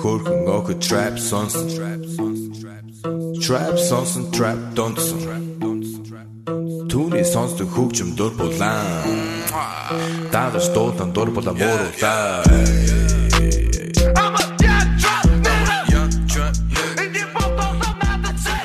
[0.00, 1.66] Хөрхөн охид trap сонсон
[3.44, 5.20] Trap сонсон trap донсон
[6.90, 9.04] Түүний сонсдог хөгжим дур булаан
[10.32, 12.44] Дагаж дуудан дур булаа мууруулаа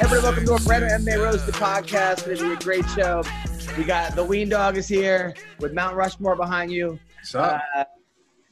[0.03, 2.27] Everybody, welcome to a brand new MMA Rose the podcast.
[2.27, 3.15] It's gonna be a great show.
[3.77, 6.99] We got the Ween Dog is here with Mount Rushmore behind you.
[7.33, 7.61] up?
[7.75, 7.83] Uh,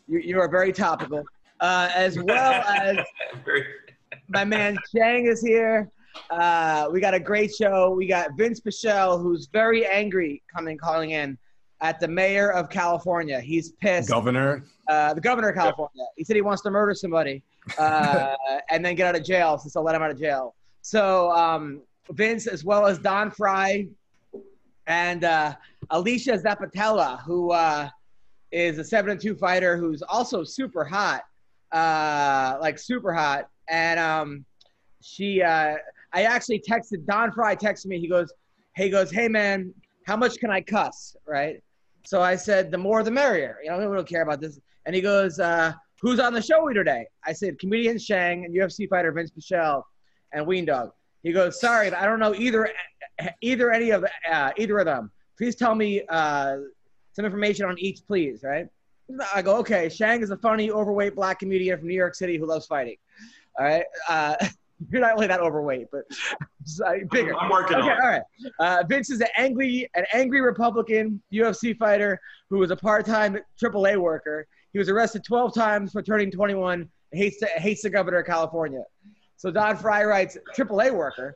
[0.08, 1.24] you, you are very topical,
[1.60, 2.98] uh, as well as
[4.30, 5.90] my man Chang is here.
[6.30, 7.92] Uh, we got a great show.
[7.92, 11.38] We got Vinc Pichel, who's very angry, coming calling in
[11.82, 13.40] at the mayor of California.
[13.40, 14.10] He's pissed.
[14.10, 14.64] Governor.
[14.88, 16.06] Uh, the governor of California.
[16.16, 17.44] He said he wants to murder somebody
[17.78, 18.36] uh,
[18.70, 20.56] and then get out of jail since they'll let him out of jail.
[20.82, 23.88] So um, Vince, as well as Don Frye
[24.88, 25.56] and uh,
[25.92, 27.90] Alesha Zappitella, who uh,
[28.52, 31.24] is a seven and two fighter who's also super hot,
[31.74, 33.50] uh, like super hot.
[33.68, 34.46] And um,
[35.02, 35.76] she, uh,
[36.14, 37.56] I actually texted Don Frye.
[37.56, 38.00] Texted me.
[38.00, 38.32] He goes,
[38.76, 39.74] he goes, hey man,
[40.06, 41.16] how much can I cuss?
[41.28, 41.62] Right.
[42.06, 43.58] So I said, the more the merrier.
[43.64, 44.60] You know, we don't care about this.
[44.86, 47.08] And he goes, uh, who's on the show today?
[47.26, 49.84] I said, comedian Shang and UFC fighter Vinc Pichel
[50.34, 50.92] and Ween Dog.
[51.24, 52.70] He goes, sorry, but I don't know either,
[53.42, 55.10] either any of uh, either of them.
[55.38, 56.58] Please tell me uh,
[57.14, 58.44] some information on each, please.
[58.44, 58.68] Right?
[59.34, 59.90] I go, okay.
[59.90, 62.96] Shang is a funny, overweight black comedian from New York City who loves fighting.
[63.60, 63.86] All right.
[64.10, 64.36] Uh,
[64.92, 66.04] you're not really that overweight, but
[66.86, 67.36] uh, bigger.
[67.38, 68.02] I'm working Okay, on it.
[68.04, 68.22] all right.
[68.60, 73.98] Uh, Vince is an angry, an angry Republican UFC fighter who was a part-time AAA
[73.98, 74.48] worker.
[74.74, 76.82] He was arrested 12 times for turning 21.
[76.82, 78.84] and Hates the, hates the governor of California.
[79.38, 81.36] So Don Frye writes AAA worker,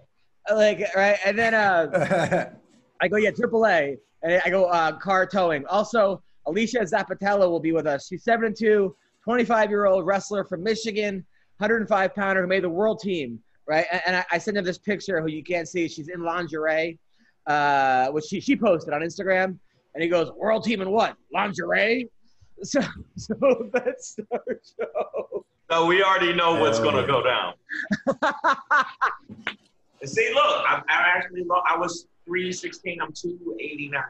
[0.52, 2.49] like right, and then uh,
[3.02, 5.65] I go yeah AAA, and I go uh, car towing.
[5.67, 8.07] Also, Alesha Zappitella will be with us.
[8.07, 11.25] She's seven and two, 25 year old wrestler from Michigan,
[11.57, 13.39] 105 pounder who made the world team.
[13.67, 15.89] Right, and, and I, I sent him this picture who you can't see.
[15.89, 16.97] She's in lingerie,
[17.47, 19.57] uh, which she she posted on Instagram,
[19.93, 21.15] and he goes, "World team in what?
[21.33, 22.09] Lingerie."
[22.63, 22.81] So,
[23.15, 25.45] so that's our show.
[25.69, 27.53] No, we already know what's going to go down.
[30.02, 32.99] And see, look, I, I actually, I was 316.
[32.99, 34.02] I'm 289.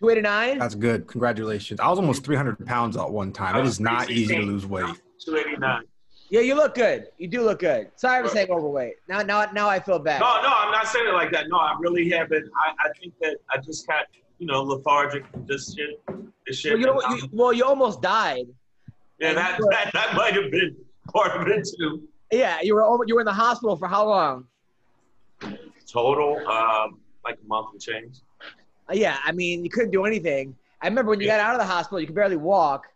[0.00, 0.58] 289.
[0.58, 1.06] That's good.
[1.06, 1.80] Congratulations.
[1.80, 3.56] I was almost 300 pounds at one time.
[3.56, 4.84] It is not easy to lose weight.
[5.24, 5.82] 289.
[6.28, 7.06] Yeah, you look good.
[7.18, 7.90] You do look good.
[7.96, 8.94] Sorry for saying overweight.
[9.08, 10.20] Now, now, now I feel bad.
[10.20, 11.48] No, no, I'm not saying it like that.
[11.48, 12.50] No, I really haven't.
[12.56, 14.06] I, I think that I just got,
[14.38, 15.24] you know, lethargic.
[15.30, 16.00] from This shit.
[16.46, 16.72] This shit.
[16.72, 18.46] Well, you, know, you, well, you almost died.
[19.20, 20.76] yeah, that, that, that might have been
[21.12, 22.02] part of it too.
[22.32, 24.46] Yeah, you were over, you were in the hospital for how long?
[25.86, 28.16] Total, um, like a month and change.
[28.92, 30.54] Yeah, I mean, you couldn't do anything.
[30.80, 32.86] I remember when you got out of the hospital, you could barely walk.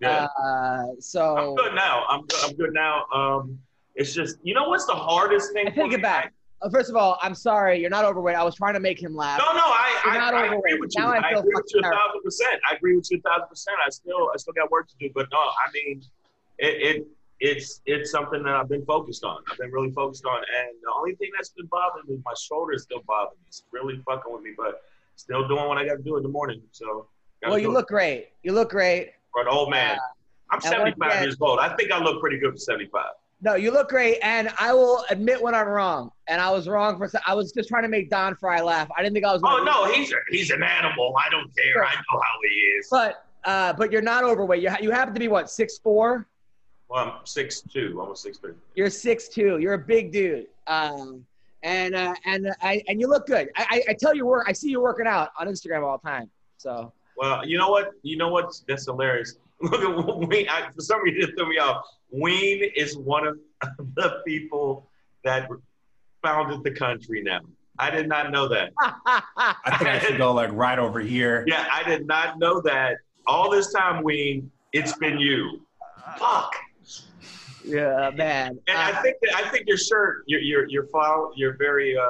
[0.00, 0.28] Yeah.
[0.38, 2.04] Uh, I'm so good now.
[2.08, 2.38] I'm good.
[2.44, 3.04] I'm good now.
[3.12, 3.58] Um,
[3.94, 5.68] it's just, you know, what's the hardest thing?
[5.68, 6.32] I it back.
[6.60, 8.36] Uh, first of all, I'm sorry, you're not overweight.
[8.36, 9.38] I was trying to make him laugh.
[9.38, 10.80] No, no, I, I, not I agree overweight.
[10.80, 11.02] with you.
[11.02, 12.60] Now I I, feel agree with you a thousand percent.
[12.70, 13.76] I agree with you a thousand percent.
[13.84, 16.02] I still, I still got work to do, but no, I mean,
[16.58, 17.06] it, it,
[17.40, 19.38] it's, it's something that I've been focused on.
[19.50, 22.84] I've been really focused on, and the only thing that's been bothering me, my shoulders
[22.84, 23.44] still bother me.
[23.48, 24.82] It's really fucking with me, but
[25.16, 26.60] still doing what I got to do in the morning.
[26.72, 27.06] So,
[27.46, 27.72] Well, you it.
[27.72, 28.28] look great.
[28.42, 29.12] You look great.
[29.32, 29.96] for an old man.
[30.50, 31.58] I'm and 75 again- years old.
[31.58, 33.06] I think I look pretty good for 75.
[33.44, 36.12] No, you look great, and I will admit when I'm wrong.
[36.28, 37.10] And I was wrong for.
[37.26, 38.88] I was just trying to make Don Frye laugh.
[38.96, 39.40] I didn't think I was.
[39.44, 41.12] Oh no, he's a, he's an animal.
[41.18, 41.84] I don't care.
[41.84, 42.86] I know how he is.
[42.88, 44.62] But uh, but you're not overweight.
[44.62, 46.28] You ha- you happen to be what six four.
[46.88, 48.52] Well, I'm six two, almost six three.
[48.76, 49.58] You're six two.
[49.58, 50.46] You're a big dude.
[50.68, 51.26] Um,
[51.62, 53.48] and uh, and uh, I and you look good.
[53.56, 54.46] I, I I tell you work.
[54.48, 56.30] I see you working out on Instagram all the time.
[56.58, 57.90] So Well, you know what?
[58.02, 58.52] You know what?
[58.68, 59.36] That's hilarious.
[59.60, 60.48] Look at Ween.
[60.48, 61.84] I, for some reason, it threw me off.
[62.10, 63.38] Ween is one of
[63.94, 64.88] the people
[65.24, 65.48] that
[66.22, 67.22] founded the country.
[67.22, 67.40] Now,
[67.78, 68.72] I did not know that.
[68.80, 71.44] I think I should go like right over here.
[71.46, 72.96] Yeah, I did not know that.
[73.26, 75.60] All this time, Ween, it's been you.
[76.18, 76.56] Fuck.
[77.64, 78.58] Yeah, man.
[78.68, 81.96] And I Uh, think that I think your shirt, your your your flower, your very
[81.96, 82.04] uh,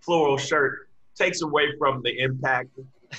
[0.00, 2.70] floral shirt, takes away from the impact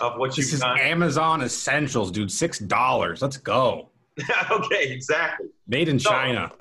[0.01, 0.79] of what This you've is done.
[0.79, 2.31] Amazon Essentials, dude.
[2.31, 3.21] Six dollars.
[3.21, 3.89] Let's go.
[4.51, 5.47] okay, exactly.
[5.67, 6.51] Made in So- China.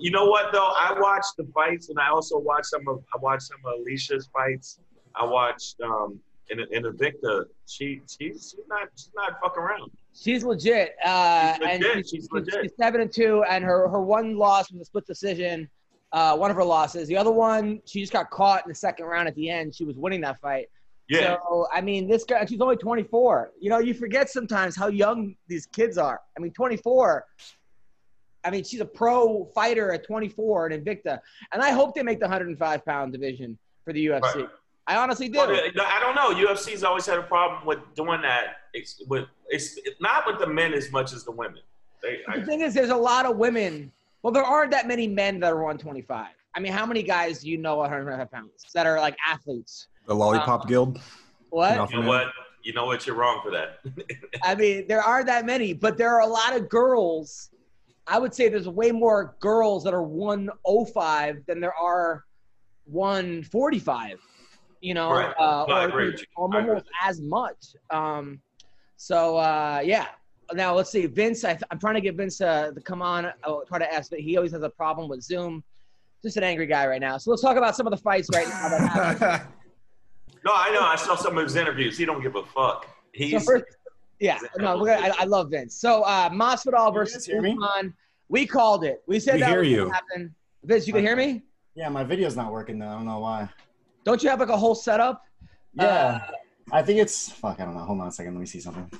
[0.00, 0.72] You know what though?
[0.78, 4.28] I watched the fights, and I also watched some of I watched some of Alesha's
[4.32, 4.78] fights.
[5.14, 7.44] I watched um in in Invicta.
[7.66, 9.90] She she's she's not she's not fucking around.
[10.14, 10.96] she's legit.
[11.04, 11.96] Uh, She's and legit.
[11.96, 12.54] she's, She's legit.
[12.62, 15.68] she's seven and two, and her her one loss was a split decision.
[16.12, 17.08] Uh, one of her losses.
[17.08, 19.74] The other one, she just got caught in the second round at the end.
[19.74, 20.68] She was winning that fight.
[21.08, 23.52] Yeah, So I mean, this guy, she's only 24.
[23.58, 26.20] You know, you forget sometimes how young these kids are.
[26.36, 27.24] I mean, 24.
[28.44, 31.18] I mean, she's a pro fighter at 24 and Invicta,
[31.52, 34.20] and I hope they make the 105 pound division for the UFC.
[34.34, 34.48] Right.
[34.86, 35.38] I honestly do.
[35.38, 36.34] Well, I don't know.
[36.46, 38.56] UFC's always had a problem with doing that.
[38.74, 41.60] It's with it's not with the men as much as the women.
[42.02, 43.92] They, the I, thing is, there's a lot of women.
[44.22, 46.26] Well, there aren't that many men that are 125.
[46.54, 49.88] I mean, how many guys do you know at 105 pounds that are like athletes?
[50.06, 51.00] The Lollipop Uh, Guild.
[51.50, 51.90] What?
[51.90, 52.26] You know what?
[52.62, 53.06] You know what?
[53.06, 53.80] You're wrong for that.
[54.42, 57.50] I mean, there aren't that many, but there are a lot of girls.
[58.06, 62.24] I would say there's way more girls that are 105 than there are
[62.86, 64.18] 145.
[64.82, 65.32] You know, Right.
[65.38, 66.26] uh, No, or, agree with you.
[66.36, 67.76] or I agree almost as much.
[67.90, 68.40] Um,
[68.96, 70.08] so uh, yeah.
[70.52, 71.44] Now let's see, Vince.
[71.44, 73.32] I, I'm trying to get Vince uh, to come on.
[73.44, 75.62] I'll try to ask, but he always has a problem with Zoom.
[76.22, 77.16] Just an angry guy right now.
[77.16, 79.20] So let's talk about some of the fights right now that
[80.44, 80.82] no, I know.
[80.82, 81.96] I saw some of his interviews.
[81.96, 82.84] He don't give a fuck.
[82.84, 83.64] So He's first,
[84.20, 85.74] yeah, no, we're gonna, I, I love Vince.
[85.76, 87.38] So uh, Masvidal versus hear?
[87.38, 87.94] Usman,
[88.28, 89.02] we called it.
[89.06, 89.90] We said We that hear was you.
[89.90, 90.34] happen.
[90.64, 91.42] Vince, you can hear me?
[91.74, 92.88] Yeah, my video's not working though.
[92.88, 93.48] I don't know why.
[94.04, 95.22] Don't you have like a whole setup?
[95.74, 96.20] Yeah, Uh,
[96.72, 97.60] I think it's fuck.
[97.60, 97.80] I don't know.
[97.84, 98.34] Hold on a second.
[98.34, 98.90] Let me see something.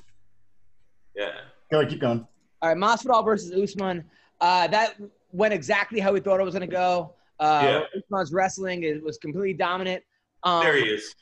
[1.17, 1.31] yeah.
[1.71, 2.27] Go ahead, keep going.
[2.61, 4.05] all right, Masvidal versus Usman.
[4.41, 4.97] Uh, that
[5.33, 7.15] went exactly how we thought it was gonna go.
[7.41, 10.03] Uh, Usman's wrestling is, was completely dominant.
[10.45, 11.15] Um, There he is.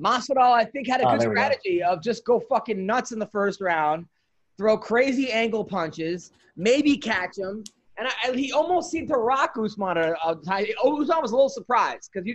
[0.00, 1.42] Masvidal, I think, had a Oh, good there we go.
[1.42, 4.06] strategy of just go fucking nuts in the first round,
[4.56, 7.64] throw crazy angle punches, maybe catch him.
[7.98, 10.14] And I, he almost seemed to rock Usman a
[10.46, 10.66] time.
[10.84, 12.28] Usman was a little surprised because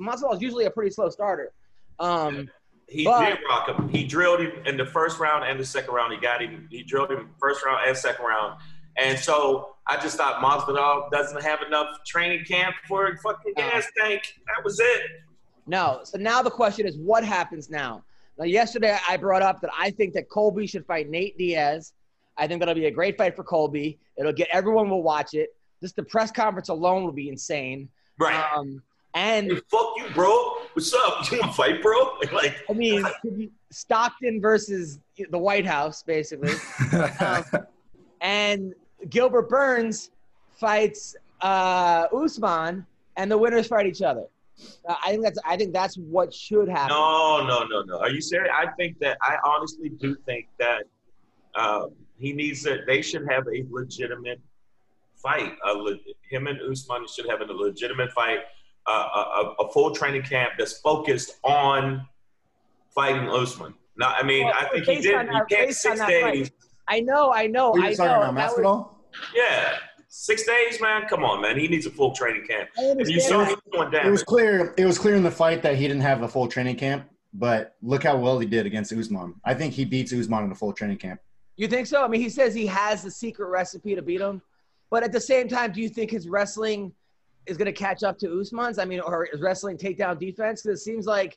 [0.00, 1.52] Masvidal is usually a pretty slow starter.
[1.98, 2.48] Um,
[2.86, 3.88] He But- did rock him.
[3.88, 6.12] He drilled him in the first round and the second round.
[6.14, 6.68] He got him.
[6.70, 8.58] He drilled him first round and second round.
[8.96, 13.86] And so I just thought Masvidal doesn't have enough training camp for a fucking gas
[13.98, 14.22] tank.
[14.46, 15.02] That was it.
[15.66, 16.00] no.
[16.04, 18.04] So now the question is, what happens now?
[18.38, 21.92] Now, yesterday I brought up that I think that Colby should fight Nate Diaz.
[22.38, 23.98] I think that'll be a great fight for Colby.
[24.16, 25.54] It'll get everyone will watch it.
[25.80, 27.88] Just the press conference alone will be insane.
[28.18, 28.42] Right.
[28.56, 28.82] Um,
[29.14, 30.32] and Hey, fuck you, bro.
[30.72, 31.30] What's up?
[31.30, 32.18] You want to fight, bro?
[32.32, 33.04] Like, I mean,
[33.70, 34.98] Stockton versus
[35.30, 36.52] the White House, basically.
[37.20, 37.44] Um,
[38.20, 38.74] and
[39.10, 40.10] Gilbert Burns
[40.56, 42.84] fights uh, Usman,
[43.16, 44.24] and the winners fight each other.
[44.88, 46.96] Uh, I think that's I think that's what should happen.
[46.96, 47.98] no, no, no, no.
[48.00, 48.52] Are you serious?
[48.52, 50.82] I think that I honestly do think that
[51.54, 52.86] um, he needs that.
[52.86, 54.40] They should have a legitimate
[55.16, 55.52] fight.
[55.66, 55.96] A le-
[56.30, 58.40] him and Usman should have a legitimate fight.
[58.86, 59.18] Uh, a,
[59.62, 62.06] a, a full training camp that's focused on
[62.94, 63.74] fighting Usman.
[63.98, 65.14] Now, I mean, Well, I think he did.
[65.14, 66.22] on He can't six days.
[66.22, 66.52] fight.
[66.88, 68.06] I know, I know, Who I you know.
[68.06, 68.88] talking about, That was- Masvidal?
[69.34, 69.74] Yeah,
[70.08, 71.02] six days, man.
[71.06, 71.58] Come on, man.
[71.58, 72.70] He needs a full training camp.
[72.78, 73.50] I And you saw that.
[73.52, 74.72] him going It was clear.
[74.78, 77.06] It was clear in the fight that he didn't have a full training camp.
[77.34, 79.34] But look how well he did against Usman.
[79.44, 81.20] I think he beats Usman in a full training camp.
[81.58, 82.02] You think so?
[82.04, 84.40] I mean, he says he has the secret recipe to beat him,
[84.90, 86.92] but at the same time, do you think his wrestling
[87.46, 88.78] is going to catch up to Usman's?
[88.78, 90.62] I mean, or his wrestling takedown defense?
[90.62, 91.36] Because it seems like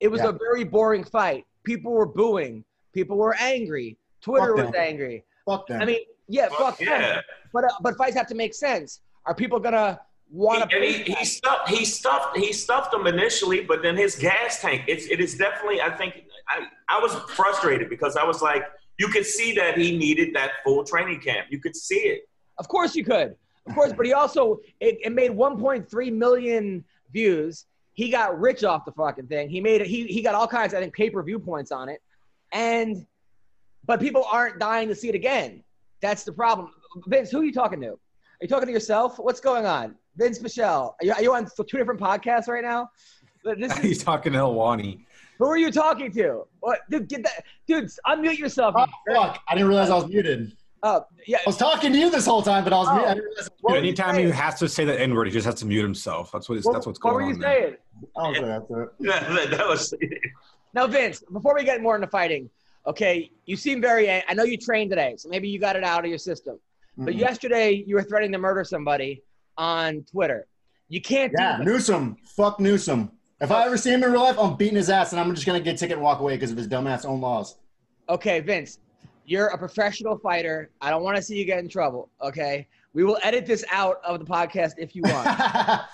[0.00, 0.28] it was Yeah.
[0.28, 1.46] a very boring fight.
[1.64, 2.62] People were booing.
[2.92, 3.96] People were angry.
[4.20, 4.80] Twitter Fuck was them.
[4.82, 5.24] angry.
[5.46, 5.80] Fuck them.
[5.80, 6.98] I mean, yeah, Fuck fuck yeah.
[7.14, 7.22] them.
[7.52, 9.00] But uh, but fights have to make sense.
[9.26, 9.98] Are people gonna
[10.30, 10.78] want to?
[10.78, 14.60] He, and he, he stuffed he stuffed he stuffed them initially, but then his gas
[14.60, 14.82] tank.
[14.88, 15.80] It's it is definitely.
[15.80, 18.64] I think I I was frustrated because I was like,
[18.98, 21.48] you could see that he needed that full training camp.
[21.50, 22.28] You could see it.
[22.58, 23.36] Of course you could.
[23.66, 27.66] Of course, but he also it, it made 1.3 million views.
[27.94, 29.48] He got rich off the fucking thing.
[29.48, 29.86] He made it.
[29.86, 30.74] He he got all kinds.
[30.74, 32.02] I think pay per view points on it,
[32.52, 33.06] and
[33.86, 35.62] but people aren't dying to see it again.
[36.00, 36.70] That's the problem.
[37.06, 37.88] Vince, who are you talking to?
[37.90, 39.18] Are you talking to yourself?
[39.18, 39.94] What's going on?
[40.18, 42.90] Vinc Pichel, are you, are you on two different podcasts right now?
[43.44, 45.04] But This is, He's talking to Elwani.
[45.38, 46.44] Who are you talking to?
[46.60, 46.80] What?
[46.90, 48.74] Dude, get that, dude, unmute yourself.
[48.76, 49.42] oh, fuck.
[49.48, 50.56] I didn't realize I was muted.
[50.82, 51.38] Oh, yeah.
[51.38, 52.94] I was talking to you this whole time, but I was Oh.
[52.94, 53.08] muted.
[53.10, 55.66] I didn't Dude, anytime he has to say the N word, he just has to
[55.66, 56.30] mute himself.
[56.32, 56.58] That's what.
[56.58, 57.40] It's, What- that's what's what going were you on.
[57.40, 57.60] there.
[57.60, 57.76] saying?
[58.16, 58.90] I was there after it.
[59.00, 59.94] that, that was
[60.74, 62.50] Now, Vince, before we get more into fighting,
[62.86, 64.10] okay, you seem very.
[64.10, 66.58] I know you trained today, so maybe you got it out of your system.
[66.98, 67.18] But Mhm.
[67.18, 69.22] yesterday, you were threatening to murder somebody
[69.56, 70.46] on Twitter.
[70.88, 71.70] You can't Yeah, do that.
[71.70, 72.16] Newsom.
[72.36, 73.10] Fuck Newsom.
[73.44, 75.46] If I ever see him in real life, I'm beating his ass, and I'm just
[75.46, 77.58] gonna get a ticket and walk away because of his dumbass own laws.
[78.08, 78.78] Okay, Vince,
[79.26, 80.70] you're a professional fighter.
[80.80, 82.08] I don't want to see you get in trouble.
[82.22, 85.26] Okay, we will edit this out of the podcast if you want.
[85.28, 85.84] I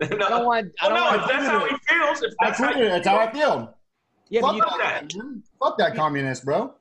[0.00, 0.72] don't want.
[0.80, 1.28] I no, don't if want.
[1.28, 2.88] that's how he feels, if I that's how it.
[2.88, 3.72] That's how I feel.
[4.28, 4.78] Yeah, Fuck you, that.
[5.08, 5.16] that.
[5.16, 5.40] man.
[5.62, 6.74] Fuck that communist, bro.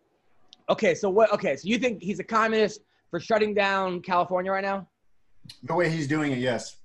[0.68, 1.32] okay, so what?
[1.32, 2.82] Okay, so you think he's a communist
[3.12, 4.88] for shutting down California right now?
[5.62, 6.78] The way he's doing it, yes.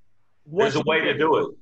[0.44, 1.56] There's a way to do it.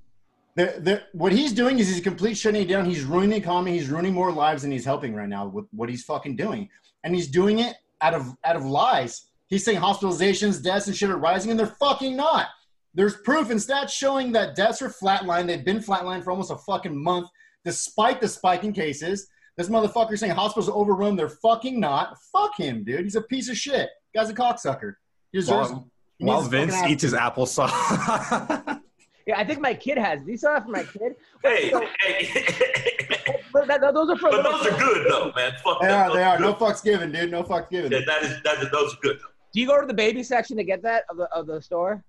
[0.58, 2.84] The, the, what he's doing is he's completely shutting it down.
[2.84, 3.78] He's ruining the economy.
[3.78, 6.68] He's ruining more lives than he's helping right now with what he's fucking doing,
[7.04, 9.28] and he's doing it out of out of lies.
[9.46, 12.48] He's saying hospitalizations, deaths, and shit are rising, and they're fucking not.
[12.92, 15.46] There's proof and stats showing that deaths are flatlined.
[15.46, 17.28] They've been flatlined for almost a fucking month,
[17.64, 19.28] despite the spike in cases.
[19.56, 21.14] This motherfucker saying hospitals are overrun.
[21.14, 22.16] They're fucking not.
[22.32, 23.04] Fuck him, dude.
[23.04, 23.90] He's a piece of shit.
[24.12, 24.94] Guy's a cocksucker.
[25.30, 25.70] He deserves.
[25.70, 25.88] While,
[26.18, 28.80] while Vince eats his applesauce.
[29.28, 30.24] Yeah, I think my kid has.
[30.24, 31.14] These are for my kid.
[31.44, 32.46] Hey, So- hey.
[33.52, 34.30] But that, those are for.
[34.30, 35.52] but those are good though, man.
[35.64, 35.98] Fuck They them.
[36.00, 36.08] are.
[36.08, 36.38] Those They are.
[36.38, 37.30] No fucks given, dude.
[37.30, 37.90] No fucks given.
[37.90, 39.18] Yeah, that is that is those are good.
[39.54, 42.04] Do you go to the baby section to get that of the of the store?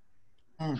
[0.60, 0.78] Costco.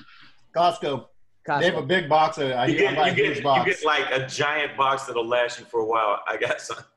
[1.48, 1.60] Costco.
[1.60, 2.38] They have a big box.
[2.40, 4.76] Of, I, You I get buy a you get huge you get like a giant
[4.78, 6.20] box that'll last you for a while.
[6.28, 6.78] I got some.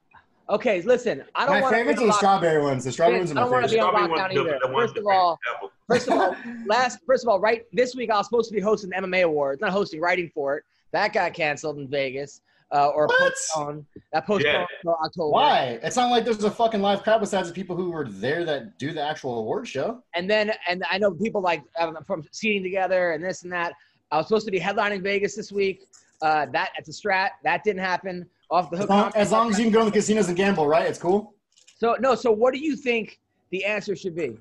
[0.52, 1.24] Okay, listen.
[1.34, 2.84] I don't my favorites are the strawberry ones.
[2.84, 3.56] The strawberry ones are my favorite.
[3.72, 4.60] I don't wanna be on lockdown either.
[4.72, 5.40] First of all-
[5.88, 8.60] First of all, last first of all, right this week I was supposed to be
[8.60, 10.64] hosting the MMA awards, not hosting, writing for it.
[10.92, 12.40] That got canceled in Vegas,
[12.70, 13.18] uh, or What?
[13.32, 13.84] postponed.
[14.12, 14.66] That postponed Yeah.
[14.78, 15.30] until October.
[15.30, 15.80] Why?
[15.82, 18.78] It's not like there's a fucking live crowd besides the people who were there that
[18.78, 20.02] do the actual award show.
[20.14, 23.72] And then, and I know people like um, from seating together and this and that.
[24.10, 25.88] I was supposed to be headlining Vegas this week.
[26.22, 28.28] Uh, that at the Strat, that didn't happen.
[28.52, 28.90] Off the As hook.
[28.90, 30.86] long, as long as you can go to the casinos and gamble, right?
[30.86, 31.34] It's cool.
[31.78, 32.14] So no.
[32.14, 33.18] So what do you think
[33.50, 34.36] the answer should be?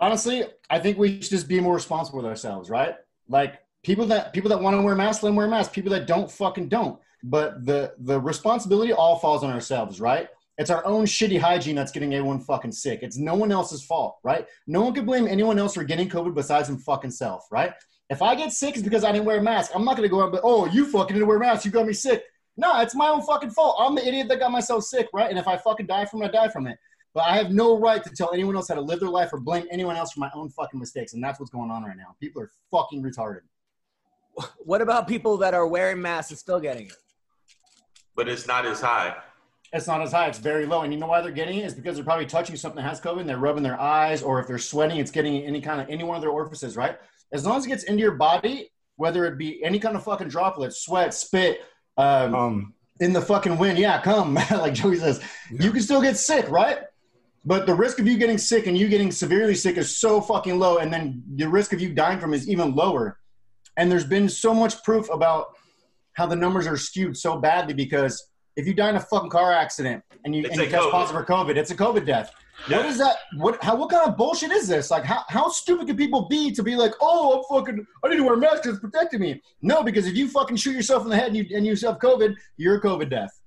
[0.00, 2.96] Honestly, I think we should just be more responsible with ourselves, right?
[3.28, 5.74] Like people that people that want to wear masks, let them wear masks.
[5.74, 6.98] People that don't fucking don't.
[7.22, 10.28] But the the responsibility all falls on ourselves, right?
[10.56, 13.00] It's our own shitty hygiene that's getting everyone fucking sick.
[13.02, 14.46] It's no one else's fault, right?
[14.66, 17.74] No one can blame anyone else for getting COVID besides them fucking self, right?
[18.08, 19.72] If I get sick, it's because I didn't wear a mask.
[19.74, 21.64] I'm not gonna go out and be, oh, you fucking didn't wear a mask.
[21.64, 22.22] You got me sick.
[22.56, 23.76] No, it's my own fucking fault.
[23.80, 25.28] I'm the idiot that got myself sick, right?
[25.28, 26.78] And if I fucking die from it, I die from it.
[27.12, 29.40] But I have no right to tell anyone else how to live their life or
[29.40, 31.14] blame anyone else for my own fucking mistakes.
[31.14, 32.16] And that's what's going on right now.
[32.20, 33.40] People are fucking retarded.
[34.64, 36.96] What about people that are wearing masks and still getting it?
[38.16, 39.14] But it's not as high.
[39.72, 40.26] It's not as high.
[40.26, 40.82] It's very low.
[40.82, 41.66] And you know why they're getting it?
[41.66, 44.40] Is because they're probably touching something that has COVID and they're rubbing their eyes, or
[44.40, 46.98] if they're sweating, it's getting any kind of any one of their orifices, right?
[47.32, 50.28] As long as it gets into your body, whether it be any kind of fucking
[50.28, 51.60] droplet, sweat, spit,
[51.96, 55.20] um, um, in the fucking wind, yeah, come, like Joey says,
[55.50, 56.78] you can still get sick, right?
[57.44, 60.58] But the risk of you getting sick and you getting severely sick is so fucking
[60.58, 63.18] low, and then the risk of you dying from it is even lower.
[63.76, 65.56] And there's been so much proof about
[66.14, 69.52] how the numbers are skewed so badly because if you die in a fucking car
[69.52, 70.90] accident and you, It's and you test COVID.
[70.92, 72.32] positive for COVID, it's a COVID death.
[72.68, 72.78] Yeah.
[72.78, 73.16] What is that?
[73.36, 74.90] What how what kind of bullshit is this?
[74.90, 78.16] Like how, how stupid can people be to be like, oh, I'm fucking I need
[78.16, 79.42] to wear a mask because it's protecting me.
[79.60, 81.98] No, because if you fucking shoot yourself in the head and you and you have
[81.98, 83.40] COVID, you're a COVID death.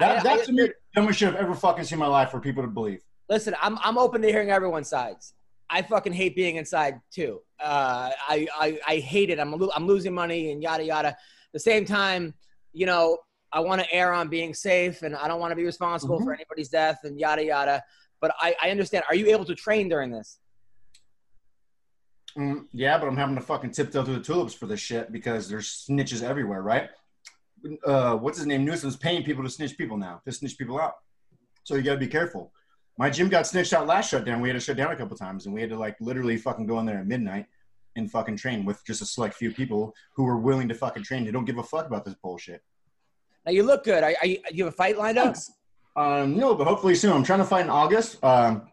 [0.00, 2.30] That, I- I- that's me the dumbest shit I've ever fucking seen in my life
[2.30, 3.00] for people to believe.
[3.28, 5.32] Listen, I'm I'm open to hearing everyone's sides.
[5.70, 7.40] I fucking hate being inside too.
[7.58, 9.38] Uh, I, I I hate it.
[9.40, 11.08] I'm I'm losing money and yada yada.
[11.08, 11.16] At
[11.52, 12.34] the same time,
[12.72, 13.18] you know,
[13.54, 16.34] I want to err on being safe and I don't want to be responsible for
[16.34, 17.82] anybody's death and yada yada.
[18.20, 19.04] But I, I understand.
[19.08, 20.38] Are you able to train during this?
[22.36, 25.48] Mm, yeah, but I'm having to fucking tiptoe through the tulips for this shit because
[25.48, 26.88] there's snitches everywhere, right?
[27.86, 28.64] Uh, what's his name?
[28.64, 30.94] Newsom's paying people to snitch people now, to snitch people out.
[31.62, 32.52] So you got to be careful.
[32.98, 34.40] My gym got snitched out last shutdown.
[34.40, 36.66] We had to shut down a couple times, and we had to like literally fucking
[36.66, 37.46] go in there at midnight
[37.96, 41.24] and fucking train with just a select few people who were willing to fucking train.
[41.24, 42.62] They don't give a fuck about this bullshit.
[43.46, 44.02] Now you look good.
[44.02, 45.36] Are, are you, you have a fight lined up?
[45.96, 47.12] Um, no, but hopefully soon.
[47.12, 48.22] I'm trying to fight in August.
[48.24, 48.68] Um,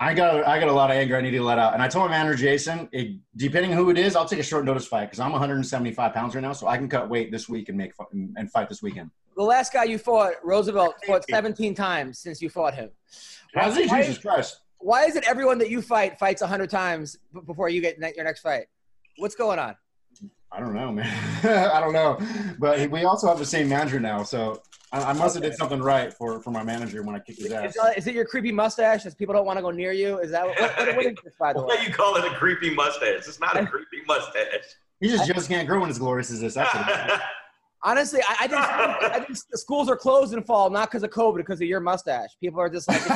[0.00, 1.86] I got I got a lot of anger I need to let out, and I
[1.86, 5.04] told my manager Jason, it, depending who it is, I'll take a short notice fight
[5.04, 7.92] because I'm 175 pounds right now, so I can cut weight this week and make
[8.10, 9.10] and fight this weekend.
[9.36, 12.90] The last guy you fought, Roosevelt, fought 17 times since you fought him.
[13.54, 14.58] How's it, Why- Jesus Christ?
[14.78, 18.40] Why is it everyone that you fight fights 100 times before you get your next
[18.40, 18.66] fight?
[19.18, 19.76] What's going on?
[20.54, 21.06] I don't know, man.
[21.72, 22.18] I don't know,
[22.58, 25.80] but we also have the same manager now, so I, I must have did something
[25.80, 27.74] right for for my manager when I kicked his ass.
[27.78, 30.18] uh, is it your creepy mustache that people don't want to go near you?
[30.18, 31.76] Is that what, what, what is this, by the way?
[31.76, 33.26] Why you call it a creepy mustache?
[33.26, 34.76] It's not a creepy mustache.
[35.00, 36.54] He just just can't grow when as glorious as this.
[36.54, 37.18] That's what it is.
[37.84, 41.10] Honestly, I, I, think, I think the schools are closed in fall not because of
[41.10, 42.28] COVID, because of your mustache.
[42.40, 43.00] People are just like,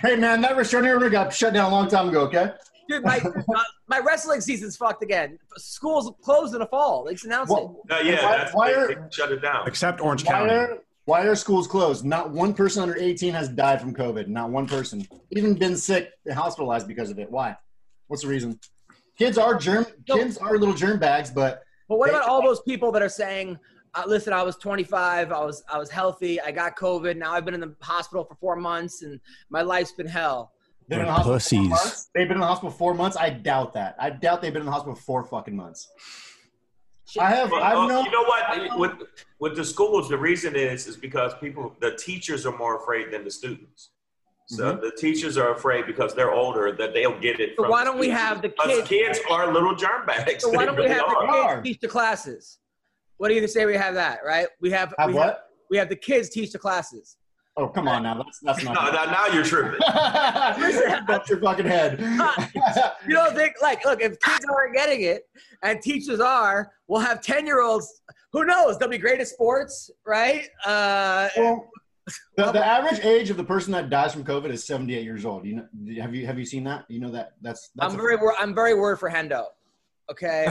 [0.00, 2.20] hey man, that restaurant here got shut down a long time ago.
[2.22, 2.50] Okay.
[2.92, 5.38] Dude, my, my, my wrestling season's fucked again.
[5.56, 7.04] Schools closed in the fall.
[7.04, 7.54] They just announced it.
[7.54, 9.66] Well, no, yeah, Why- that's why they, are- they shut it down.
[9.66, 10.52] except Orange Why County.
[10.52, 12.04] are, why are schools closed?
[12.04, 14.28] Not one person under 18 has died from COVID.
[14.28, 15.06] Not one person.
[15.30, 17.30] Even been sick, hospitalized because of it.
[17.30, 17.56] Why?
[18.06, 18.58] What's the reason?
[19.18, 19.86] Kids are germ.
[20.08, 20.16] No.
[20.16, 23.08] Kids are little germ bags, but But what They- about all those people that are
[23.08, 23.58] saying,
[23.94, 27.44] uh, "Listen, I was 25, I was I was healthy, I got COVID, now I've
[27.44, 29.20] been in the hospital for four months, and
[29.50, 30.52] my life's been hell."
[30.92, 31.68] They've been in the hospital for four pussies.
[31.70, 32.10] months.
[32.14, 33.16] They've been in the hospital four months.
[33.16, 33.96] I doubt that.
[33.98, 35.88] I doubt they've been in the hospital for four fucking months.
[37.20, 37.50] I have.
[37.50, 38.02] Well, I've uh, no.
[38.02, 38.78] you know what?
[38.78, 38.92] With
[39.38, 43.24] with the schools, the reason is is because people, the teachers are more afraid than
[43.24, 43.90] the students.
[44.46, 47.54] So the teachers are afraid because they're older that they'll get it.
[47.58, 49.18] So why don't we have the Because kids?
[49.18, 50.42] kids are little germ bags.
[50.42, 51.26] So why don't we have are.
[51.26, 51.54] the are.
[51.54, 52.58] kids teach the classes?
[53.16, 54.48] What do you say we have that, right?
[54.60, 55.48] We have, Have we what?
[55.70, 57.16] we have the kids teach the classes.
[57.56, 58.14] Oh, come on now.
[58.14, 58.94] That's that's No, not.
[58.94, 59.78] now, now you're tripping.
[61.06, 62.00] That's your fucking head.
[63.06, 65.28] You don't think like look if kids aren't getting it
[65.62, 68.00] and teachers are, we'll have ten year olds.
[68.32, 68.78] Who knows?
[68.78, 70.48] They'll be great at sports, right?
[70.64, 71.70] Uh, Well,
[72.36, 75.44] the, the average age of the person that dies from COVID is 78 years old.
[75.44, 76.84] You know, have you have you seen that?
[76.88, 77.70] You know that that's.
[77.74, 79.44] that's I'm very wor- I'm very worried for Hendo.
[80.10, 80.46] Okay.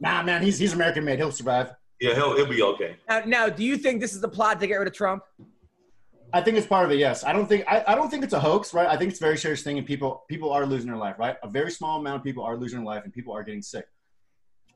[0.00, 1.18] Nah, man, he's he's American made.
[1.20, 1.72] He'll survive.
[2.00, 2.96] Yeah, he'll, he'll be okay.
[3.08, 5.22] now, now, do you think this is the plot to get rid of Trump?
[6.34, 6.98] I think it's part of it.
[6.98, 8.88] Yes, I don't think I, I don't think it's a hoax, right?
[8.88, 11.36] I think it's a very serious thing, and people people are losing their life, right?
[11.42, 13.86] A very small amount of people are losing their life, and people are getting sick.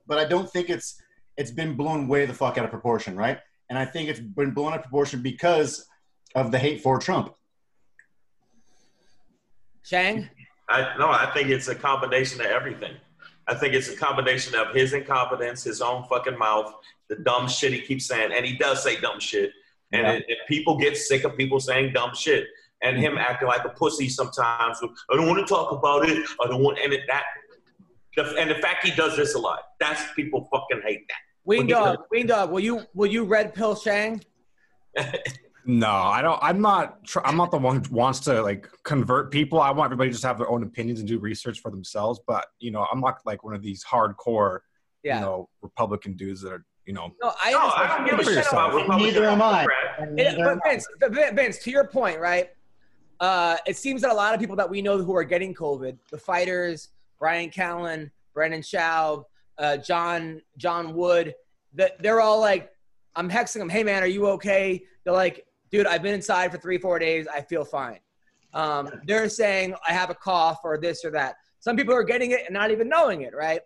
[0.06, 1.00] But I don't think it's
[1.36, 3.38] it's been blown way the fuck out of proportion, right?
[3.70, 5.86] And I think it's been blown out of proportion because
[6.34, 7.34] of the hate for Trump.
[9.82, 10.28] Shang?
[10.68, 12.96] I no, I think it's a combination of everything.
[13.48, 16.74] I think it's a combination of his incompetence, his own fucking mouth,
[17.08, 19.52] the dumb shit he keeps saying, and he does say dumb shit.
[19.96, 20.12] And Yeah.
[20.12, 22.46] it, it- people get sick of people saying dumb shit,
[22.82, 23.18] and him mm-hmm.
[23.18, 24.78] acting like a pussy sometimes.
[24.82, 26.26] with, I don't want to talk about it.
[26.42, 27.24] I don't want, and it, that,
[28.16, 31.16] the, and the fact he does this a lot, that's people fucking hate that.
[31.44, 34.22] Well, you- Dog, Ween Dog, will you will you red pill Shang?
[35.66, 36.38] no, I don't.
[36.42, 37.04] I'm not.
[37.04, 39.60] Tr- I'm not the one who wants to like convert people.
[39.60, 42.20] I want everybody to just have their own opinions and do research for themselves.
[42.26, 44.60] But you know, I'm not like one of these hardcore,
[45.02, 45.16] Yeah.
[45.16, 47.58] you know, Republican dudes that are, you know, No, I no.
[47.74, 48.74] I don't give a For shit about yourself.
[48.74, 49.66] Republican Neither am I.
[49.98, 50.70] It- neither but am I.
[50.70, 52.50] Vince, but Vince, to your point, right?
[53.18, 55.96] Uh, it seems that a lot of people that we know who are getting COVID,
[56.10, 59.24] the fighters, Brian Callen, Brendan Schaub,
[59.58, 61.34] uh, John John Wood,
[61.74, 62.70] that they're all like,
[63.16, 63.68] I'm hexing them.
[63.68, 64.82] Hey man, are you okay?
[65.04, 67.26] They're like, dude, I've been inside for three four days.
[67.26, 67.98] I feel fine.
[68.54, 71.36] Um, they're saying I have a cough or this or that.
[71.58, 73.60] Some people are getting it and not even knowing it, right?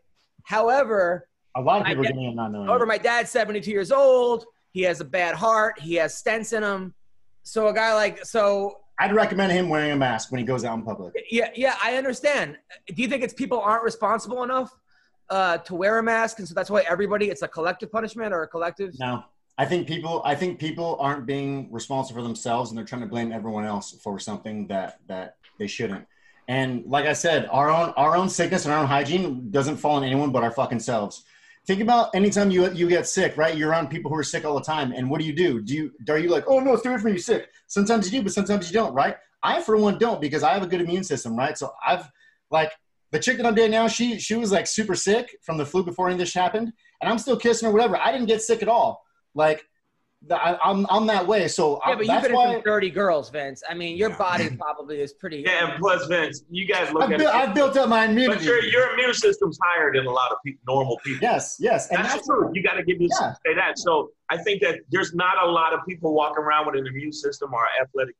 [0.45, 2.67] However, A lot of people are getting it not knowing.
[2.67, 2.89] However, it.
[2.89, 4.45] my dad's 72 years old.
[4.73, 5.81] He has a bad heart.
[5.81, 6.95] He has stents in him.
[7.43, 10.77] So a guy like so I'd recommend him wearing a mask when he goes out
[10.77, 11.15] in public.
[11.31, 12.57] yeah yeah I understand.
[12.87, 14.71] Do you think it's people aren't responsible enough
[15.31, 18.43] uh, to wear a mask, and so that's why everybody it's a collective punishment or
[18.43, 18.95] a collective?
[18.99, 19.25] No,
[19.57, 20.23] I think people.
[20.25, 23.93] I think people aren't being responsible for themselves, and they're trying to blame everyone else
[24.03, 26.07] for something that that they shouldn't.
[26.49, 29.97] And like I said, our own our own sickness and our own hygiene doesn't fall
[29.97, 31.25] on anyone but our fucking selves.
[31.71, 33.57] Think about anytime you you get sick, right?
[33.57, 35.63] You're around people who are sick all the time, and what do you do?
[35.63, 37.49] Do you are you like, oh no, stay away from you're sick?
[37.69, 39.15] Sometimes you do, but sometimes you don't, right?
[39.45, 41.57] I for one don't because I have a good immune system, right?
[41.57, 42.11] So I've
[42.51, 42.73] like
[43.13, 45.85] the chick that I'm dating now, she she was like super sick from the flu
[45.85, 47.97] before any of this happened, and I'm still kissing her, whatever.
[47.97, 49.05] I didn't get sick at all.
[49.37, 49.63] Like
[50.27, 51.49] the, I, I'm I'm that way.
[51.49, 53.63] So Yeah, I, but you've been why in dirty girls, Vince.
[53.69, 54.19] I mean, your Yeah.
[54.19, 55.39] body probably is pretty.
[55.47, 58.07] Yeah, and plus, Vince, you guys look I've at built, it, I've built up my
[58.07, 58.45] but immunity.
[58.45, 61.21] your your immune system's higher than a lot of people, normal people.
[61.23, 62.51] yes, yes, and that's, that's true.
[62.53, 63.53] You got to give yourself Yeah.
[63.53, 63.79] say that.
[63.79, 67.13] So I think that there's not a lot of people walking around with an immune
[67.13, 68.15] system or athletic,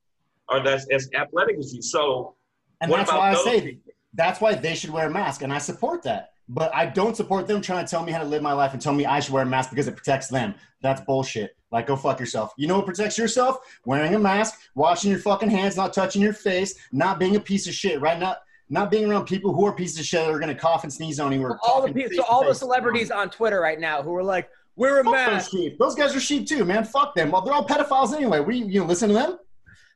[0.49, 1.83] or that's as athletic as you.
[1.83, 2.35] So
[2.81, 3.93] and what that's about why I say people?
[4.15, 6.31] that's why they should wear a mask, and I support that.
[6.49, 8.81] But I don't support them trying to tell me how to live my life and
[8.83, 10.55] tell me I should wear a mask because it protects them.
[10.83, 11.55] That's bullshit.
[11.71, 12.53] Like, go fuck yourself.
[12.57, 13.59] You know what protects yourself?
[13.85, 17.69] Wearing a mask, washing your fucking hands, not touching your face, not being a piece
[17.69, 18.19] of shit, right?
[18.19, 18.39] Not
[18.73, 21.19] not being around people who are pieces of shit that are gonna cough and sneeze
[21.19, 21.43] on you.
[21.43, 24.49] Or all the people, so all the celebrities on Twitter right now who are like,
[24.77, 25.51] wear a Fuck those mask.
[25.51, 25.79] sheep.
[25.79, 26.85] Those guys are sheep too, man.
[26.85, 27.31] Fuck them.
[27.31, 28.41] Well, they're all pedophiles anyway.
[28.41, 29.39] We you, you listen to them?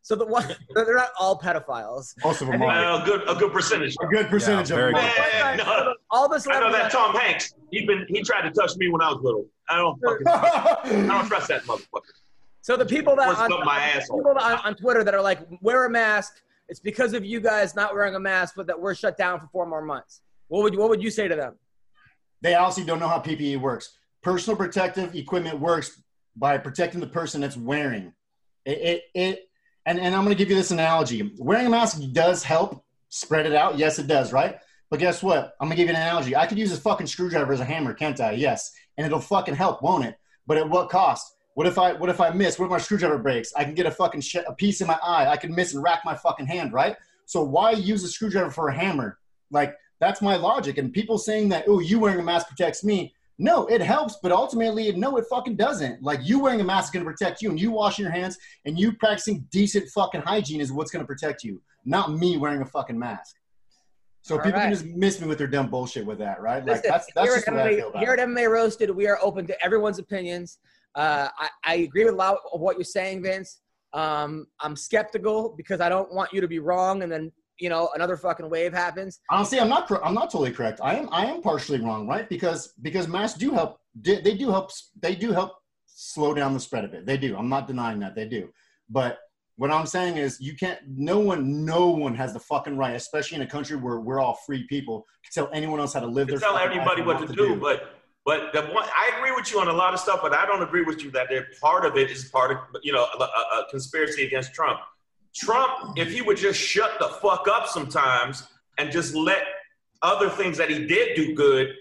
[0.04, 2.14] So the one, they're not all pedophiles.
[2.22, 2.66] Most of them are.
[2.66, 3.96] well, a good a good percentage.
[4.02, 4.92] A good percentage Yeah, of them.
[4.92, 5.00] good.
[5.00, 5.56] are.
[5.56, 7.54] Man, no, All the I know that Tom Hanks.
[7.72, 9.46] He been he tried to touch me when I was little.
[9.68, 12.02] I don't fucking I don't trust that motherfucker.
[12.60, 15.90] So the people that on, my people on, on Twitter that are like, wear a
[15.90, 16.34] mask.
[16.68, 19.46] It's because of you guys not wearing a mask, but that we're shut down for
[19.52, 20.20] four more months.
[20.48, 21.54] What would you, what would you say to them?
[22.42, 23.96] they obviously don't know how PPE works.
[24.22, 26.02] Personal protective equipment works
[26.36, 28.12] by protecting the person that's wearing
[28.66, 28.78] it.
[28.78, 29.48] It, it
[29.86, 31.32] and, and I'm going to give you this analogy.
[31.38, 33.78] Wearing a mask does help spread it out.
[33.78, 34.58] Yes, it does, right?
[34.90, 35.54] But guess what?
[35.60, 36.36] I'm going to give you an analogy.
[36.36, 38.32] I could use a fucking screwdriver as a hammer, can't I?
[38.32, 38.72] Yes.
[38.96, 40.16] And it'll fucking help, won't it?
[40.46, 41.34] But at what cost?
[41.54, 42.58] What if I what if I miss?
[42.58, 43.52] What if my screwdriver breaks?
[43.54, 45.28] I can get a fucking sh- a piece in my eye.
[45.28, 46.96] I can miss and rack my fucking hand, right?
[47.26, 49.18] So why use a screwdriver for a hammer?
[49.50, 50.78] Like that's my logic.
[50.78, 53.14] And people saying that, oh, you wearing a mask protects me.
[53.38, 56.02] No, it helps, but ultimately, no, it fucking doesn't.
[56.02, 58.78] Like you wearing a mask is gonna protect you, and you washing your hands and
[58.78, 62.98] you practicing decent fucking hygiene is what's gonna protect you, not me wearing a fucking
[62.98, 63.36] mask.
[64.22, 64.66] So All people right.
[64.66, 66.64] can just miss me with their dumb bullshit with that, right?
[66.64, 68.90] Like that's that's just at the way I MMA, feel about here at MMA Roasted,
[68.90, 70.58] we are open to everyone's opinions.
[70.94, 73.60] Uh, I, I agree with a lot of what you're saying, Vince.
[73.92, 77.90] Um, I'm skeptical because I don't want you to be wrong, and then you know
[77.94, 79.20] another fucking wave happens.
[79.30, 79.90] Honestly, I'm not.
[80.04, 80.80] I'm not totally correct.
[80.82, 81.08] I am.
[81.12, 82.28] I am partially wrong, right?
[82.28, 83.78] Because because masks do help.
[83.94, 84.70] They they do help.
[85.00, 85.52] They do help
[85.86, 87.06] slow down the spread of it.
[87.06, 87.36] They do.
[87.36, 88.50] I'm not denying that they do.
[88.90, 89.18] But
[89.56, 90.80] what I'm saying is, you can't.
[90.88, 91.64] No one.
[91.64, 95.06] No one has the fucking right, especially in a country where we're all free people,
[95.24, 96.40] to tell anyone else how to live to their.
[96.40, 99.68] tell fucking everybody what to do, but but the one I agree with you on
[99.68, 102.10] a lot of stuff, but I don't agree with you that they're part of it
[102.10, 104.80] is part of you know a, a, a conspiracy against Trump.
[105.34, 108.46] Trump, if he would just shut the fuck up sometimes
[108.78, 109.42] and just let
[110.02, 111.72] other things that he did do good,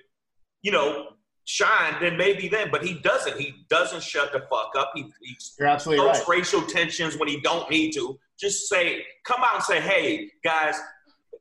[0.62, 1.10] you know,
[1.46, 2.70] shine, then maybe then.
[2.72, 3.38] But he doesn't.
[3.40, 4.92] He doesn't shut the fuck up.
[4.96, 6.28] He, he you're absolutely right.
[6.28, 8.18] racial tensions when he don't need to.
[8.40, 10.76] Just say, come out and say, hey, guys,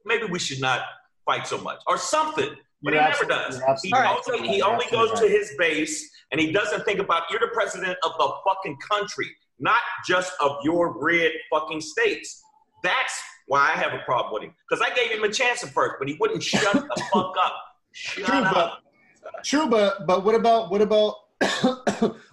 [0.05, 0.83] maybe we should not
[1.25, 2.51] fight so much or something.
[2.83, 3.63] But You're he never does.
[3.83, 4.19] He right.
[4.29, 5.23] only, he only goes right.
[5.23, 9.31] to his base and he doesn't think about you're the president of the fucking country,
[9.63, 12.43] not just of your red fucking states.
[12.83, 13.15] That's
[13.47, 14.55] why I have a problem with him.
[14.69, 17.55] Because I gave him a chance at first, but he wouldn't shut the fuck up.
[17.93, 18.55] Shut True, up.
[19.25, 21.15] but true, but but what about what about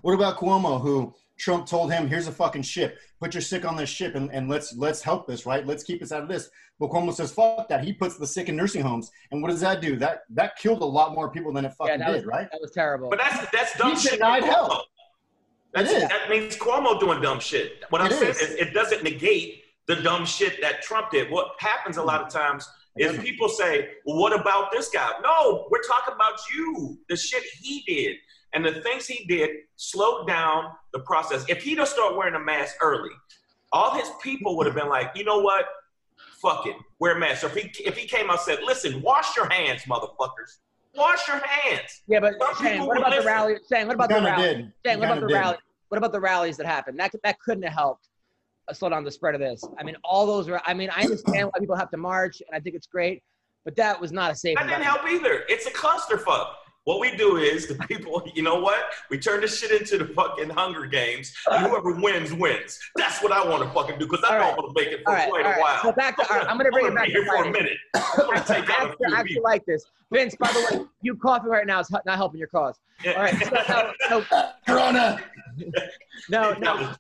[0.01, 2.97] what about Cuomo, who Trump told him, "Here's a fucking ship.
[3.19, 5.65] Put your sick on this ship, and, and let's let's help this, right?
[5.65, 8.47] Let's keep us out of this." But Cuomo says, "Fuck that." He puts the sick
[8.49, 9.97] in nursing homes, and what does that do?
[9.97, 12.47] That that killed a lot more people than it Yeah, fucking was did, right?
[12.51, 13.09] that was terrible.
[13.09, 14.11] But that's that's dumb He shit.
[14.13, 14.83] denied from help.
[15.73, 16.10] That's, It is.
[16.10, 17.84] That means Cuomo doing dumb shit.
[17.89, 18.41] What I'm It saying is.
[18.41, 21.32] is it doesn't negate the dumb shit that Trump did.
[21.32, 25.12] What happens a lot of times is people say, well, what about this guy?
[25.23, 28.17] No, we're talking about you, the shit he did.
[28.53, 31.45] And the things he did slowed down the process.
[31.47, 33.12] If he'd have started wearing a mask early,
[33.71, 35.65] all his people would have been like, you know what?
[36.41, 37.41] Fuck it, wear a mask.
[37.41, 40.58] So if he if he came out and said, listen, wash your hands, motherfuckers.
[40.95, 42.02] Wash your hands.
[42.08, 43.56] yeah, but Shane, what would about the rally?
[43.71, 44.43] Shane, what about the rally?
[44.43, 44.58] did.
[44.86, 45.34] Shane, He what about the did.
[45.34, 45.58] rally?
[45.89, 46.99] What about the rallies that happened?
[46.99, 48.10] That that couldn't have helped
[48.67, 49.63] uh, slow down the spread of this.
[49.80, 50.62] I mean, all those were.
[50.65, 53.23] I mean, I understand why people have to march, and I think it's great,
[53.65, 54.56] but that was not a safe.
[54.58, 55.43] That didn't help either.
[55.47, 56.54] It's a clusterfuck.
[56.89, 58.84] What we do is the people, you know what?
[59.12, 62.80] We turn this shit into the fucking Hunger Games, and whoever wins wins.
[62.95, 64.49] That's what I want to fucking do because I right.
[64.49, 65.62] I'm gonna make it for right, quite all a right.
[65.62, 65.82] while.
[65.84, 67.52] So back to- all right, I'm gonna bring it gonna back to here for a
[67.52, 67.78] minute.
[67.93, 69.86] I'm gonna I take out a actually, few I actually like this.
[70.12, 72.80] Vince, by the way, you coughing right now is not helping your cause.
[73.06, 73.36] All right.
[73.67, 75.19] So, no, no, Corona.
[76.28, 76.93] no, no.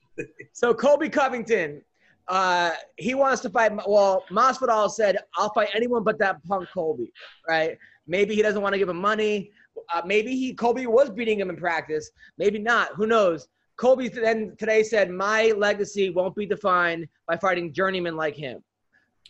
[0.53, 1.81] So Colby Covington,
[2.27, 3.71] uh, he wants to fight.
[3.87, 7.11] Well, Masvidal said, "I'll fight anyone but that punk Colby."
[7.47, 7.75] Right?
[8.05, 9.49] Maybe he doesn't want to give him money.
[9.93, 12.11] Uh, maybe he Colby was beating him in practice.
[12.37, 12.89] Maybe not.
[12.95, 13.47] Who knows?
[13.77, 18.63] Colby then today said, "My legacy won't be defined by fighting journeymen like him."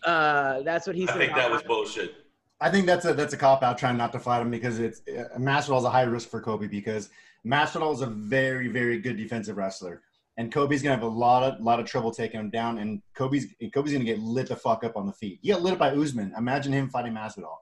[0.04, 1.16] Uh, that's what he said.
[1.16, 2.16] I think that was bullshit.
[2.62, 5.02] I think that's a that's a cop out trying not to fight him because it's
[5.08, 7.10] uh, Masvidal's a high risk for Colby because
[7.46, 10.02] Masvidal is a very very good defensive wrestler
[10.40, 13.54] and Colby's gonna have a lot of lot of trouble taking him down and Colby's
[13.74, 15.40] Colby's gonna get lit the fuck up on the feet.
[15.42, 16.34] He got lit up by Usman.
[16.38, 17.58] Imagine him fighting Masvidal.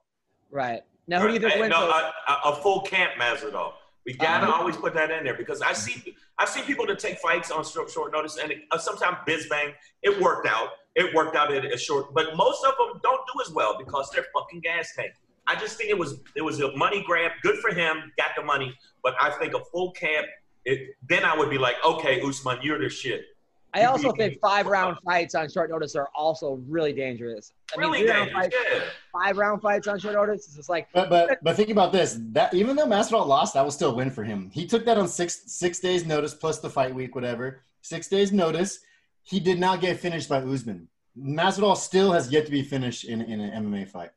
[0.50, 0.82] right.
[1.08, 1.70] Now, who do you think wins?
[1.70, 3.72] no, a, a- a full camp Masvidal.
[4.06, 4.60] We gotta Uh-huh.
[4.60, 7.64] always put that in there because I see I've seen people that take fights on
[7.64, 10.68] short, short notice, and it, uh, sometimes Bizbang it worked out.
[10.94, 14.10] It worked out at a short, but most of them don't do as well because
[14.12, 15.12] they're fucking gas tank.
[15.46, 17.32] I just think it was it was a money grab.
[17.42, 20.26] Good for him, got the money, but I think a full camp.
[20.64, 23.22] It, then I would be like, okay, Usman, you're the shit.
[23.78, 27.52] I also think five round fights on short notice are also really dangerous.
[27.76, 28.44] I mean, Really round dangerous.
[28.54, 28.80] fights, Yeah.
[29.12, 30.48] five round fights on short notice.
[30.48, 32.18] is just like But but but think about this.
[32.32, 34.50] That even though Masvidal lost, that was still a win for him.
[34.52, 37.62] He took that on six six days notice plus the fight week, whatever.
[37.82, 38.80] Six days notice.
[39.22, 40.88] He did not get finished by Usman.
[41.18, 44.10] Masvidal still has yet to be finished in, in an MMA fight.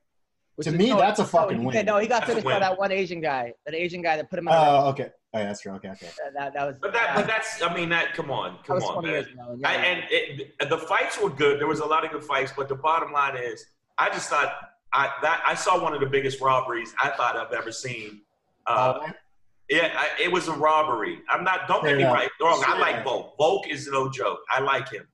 [0.55, 1.85] which To is- me, no, that's a fucking he- win.
[1.85, 3.53] No, he got That's finished by that one Asian guy.
[3.65, 4.85] That Asian guy that put him out.
[4.85, 5.09] Oh, okay.
[5.33, 5.71] Oh, yeah, that's true.
[5.73, 6.07] Okay, okay.
[6.23, 6.75] that, that, that was.
[6.81, 8.13] But that, but that's, I mean, that.
[8.13, 9.11] Come on, that come was on, man.
[9.13, 9.57] years ago.
[9.63, 11.59] I, and it, the fights were good.
[11.59, 13.65] There was a lot of good fights, but the bottom line is,
[13.97, 14.53] I just thought
[14.93, 18.21] I that I saw one of the biggest robberies I thought I've ever seen.
[18.67, 19.11] Uh, Uh,
[19.69, 21.19] yeah, I, it was a robbery.
[21.29, 21.65] I'm not.
[21.69, 22.13] Don't get me enough.
[22.15, 22.61] right wrong.
[22.67, 23.03] I like.
[23.05, 23.37] Volk.
[23.37, 24.39] Volk is no joke.
[24.51, 25.07] I like him,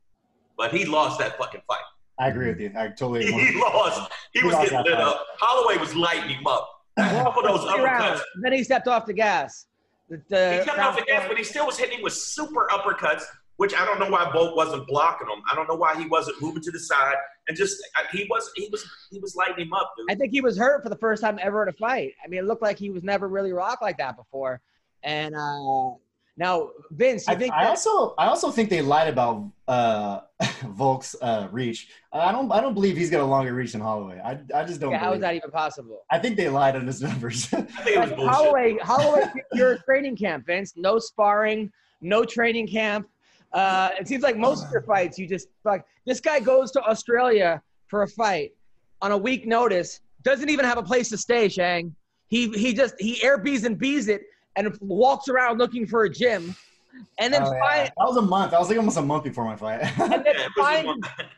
[0.57, 1.77] but he lost that fucking fight.
[2.19, 2.71] I agree with you.
[2.75, 3.27] I totally.
[3.31, 4.11] He lost.
[4.33, 5.03] He He was lost getting lit fight.
[5.03, 5.25] up.
[5.39, 6.67] Holloway was lighting him up.
[6.97, 8.21] Off of those uppercuts.
[8.41, 9.67] Then he stepped off the gas.
[10.09, 13.23] The, the He kept off the gas, but he still was hitting with super uppercuts,
[13.57, 15.41] which I don't know why Volk wasn't blocking him.
[15.51, 17.15] I don't know why he wasn't moving to the side
[17.47, 20.07] and just he was he was he was lighting him up, dude.
[20.09, 22.13] I think he was hurt for the first time ever in a fight.
[22.23, 24.61] I mean, it looked like he was never really rocked like that before.
[25.03, 25.91] And uh,
[26.37, 30.19] Now, Vince, I, think I that- also I also think they lied about uh,
[30.67, 31.89] Volk's uh, reach.
[32.13, 34.21] I don't I don't believe he's got a longer reach than Holloway.
[34.23, 34.91] I, I just don't.
[34.91, 36.03] yeah, how is that even possible?
[36.11, 37.47] I think they lied on his numbers.
[37.53, 38.29] I think it was bullshit.
[38.29, 39.23] Holloway, Holloway,
[39.53, 40.73] your training camp, Vince.
[40.77, 41.71] No sparring,
[42.01, 43.07] no training camp.
[43.51, 45.85] Uh, it seems like most of your fights, you just fuck.
[46.05, 48.51] This guy goes to Australia for a fight
[49.01, 50.01] on a week notice.
[50.21, 51.49] Doesn't even have a place to stay.
[51.49, 51.95] Shang.
[52.27, 54.21] He he just he air bees and bees it
[54.57, 56.53] and walks around looking for a gym,
[57.19, 57.59] and then Oh, yeah.
[57.59, 58.51] find, That was a month.
[58.51, 59.81] That was like almost a month before my fight.
[59.99, 60.87] and then Yeah, it find,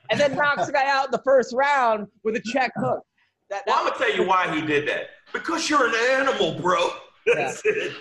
[0.10, 3.02] and then knocks the guy out in the first round with a check hook.
[3.50, 5.08] That, Well, I'm gonna tell you why he did that.
[5.34, 6.90] Because you're an animal, bro.
[7.26, 7.94] That's it.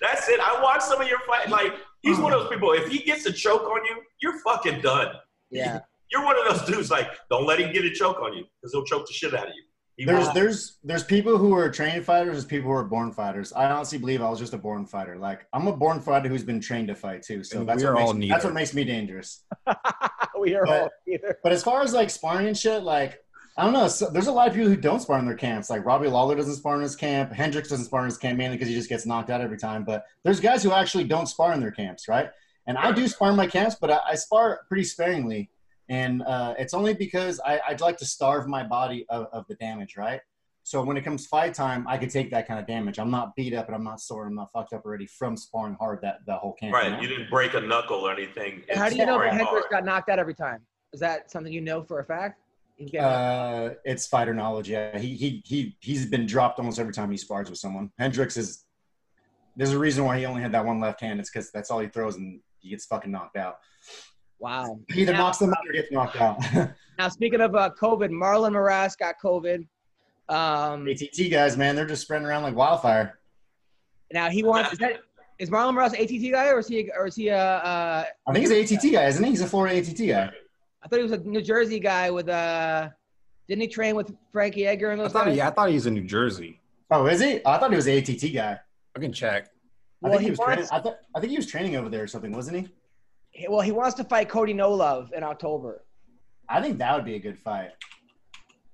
[0.00, 0.38] That's it.
[0.40, 1.48] I watched some of your fight.
[1.48, 2.72] Like he's one of those people.
[2.72, 5.08] If he gets a choke on you, you're fucking done.
[5.50, 5.80] yeah.
[6.12, 6.88] You're one of those dudes.
[6.88, 9.48] Like, don't let him get a choke on you because he'll choke the shit out
[9.48, 9.64] of you.
[9.96, 10.34] He There's will.
[10.34, 12.32] there's there's people who are trained fighters.
[12.32, 13.52] There's people who are born fighters.
[13.54, 15.16] I honestly believe I was just a born fighter.
[15.16, 17.42] Like I'm a born fighter who's been trained to fight too.
[17.42, 19.44] So And that's what are makes me, that's what makes me dangerous.
[20.38, 21.38] we are But- all either.
[21.42, 23.22] But as far as like sparring and shit, like
[23.58, 23.88] I don't know.
[23.88, 25.70] So, there's a lot of people who don't spar in their camps.
[25.70, 27.32] Like Robbie Lawler doesn't spar in his camp.
[27.32, 29.82] Hendricks doesn't spar in his camp mainly because he just gets knocked out every time.
[29.82, 32.28] But there's guys who actually don't spar in their camps, right?
[32.66, 35.48] And I do spar in my camps, but I, I spar pretty sparingly.
[35.88, 39.54] And uh, it's only because I, I'd like to starve my body of, of the
[39.54, 40.20] damage, right?
[40.64, 42.98] So when it comes fight time, I could take that kind of damage.
[42.98, 44.22] I'm not beat up and I'm not sore.
[44.22, 46.74] And I'm not fucked up already from sparring hard that, that whole camp.
[46.74, 46.90] right.
[46.90, 47.00] know?
[47.00, 48.64] You didn't break a knuckle or anything.
[48.68, 50.62] And how do you know that Hendricks got knocked out every time?
[50.92, 52.40] Is that something you know for a fact?
[52.98, 54.68] Uh, it's fighter knowledge.
[54.68, 57.90] Yeah, he he he he's been dropped almost every time he spars with someone.
[57.98, 58.64] Hendricks is.
[59.56, 61.18] There's a reason why he only had that one left hand.
[61.18, 63.58] It's because that's all he throws, and he gets fucking knocked out.
[64.38, 64.78] Wow.
[64.88, 66.38] He either Now- knocks them out or gets knocked out.
[66.98, 69.66] Now, speaking of uh, COVID, Marlon Moraes got COVID.
[70.30, 73.18] Um, ATT guys, man, they're just spreading around like wildfire.
[74.12, 74.72] now he wants.
[74.72, 75.00] Is that
[75.38, 77.36] is Marlon Moraes an ATT guy or is he or is he a?
[77.38, 79.28] Uh, I think he's an ATT guy, isn't he?
[79.30, 80.30] He's a Florida ATT guy.
[80.82, 82.88] I thought he was a New Jersey guy with uh.
[83.46, 85.34] Didn't he train with Frankie Edgar and I thought, guys?
[85.34, 86.60] he, I thought he was in New Jersey.
[86.90, 87.40] Oh, is he?
[87.46, 88.58] I thought he was an ATT guy.
[88.96, 89.48] I can check.
[90.02, 90.68] I Well, think he he was wants- training.
[90.72, 92.68] I, th- I think he was training over there or something, wasn't he?
[93.48, 95.84] Well, he wants to fight Cody No Love in October.
[96.48, 97.70] I think that would be a good fight.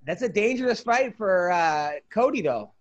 [0.05, 2.72] That's a dangerous fight for uh, Cody, though.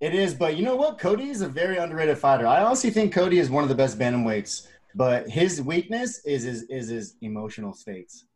[0.00, 0.98] It is, but you know what?
[0.98, 2.46] Cody is a very underrated fighter.
[2.46, 6.62] I honestly think Cody is one of the best bantamweights, but his weakness is his
[6.64, 8.26] is his emotional states.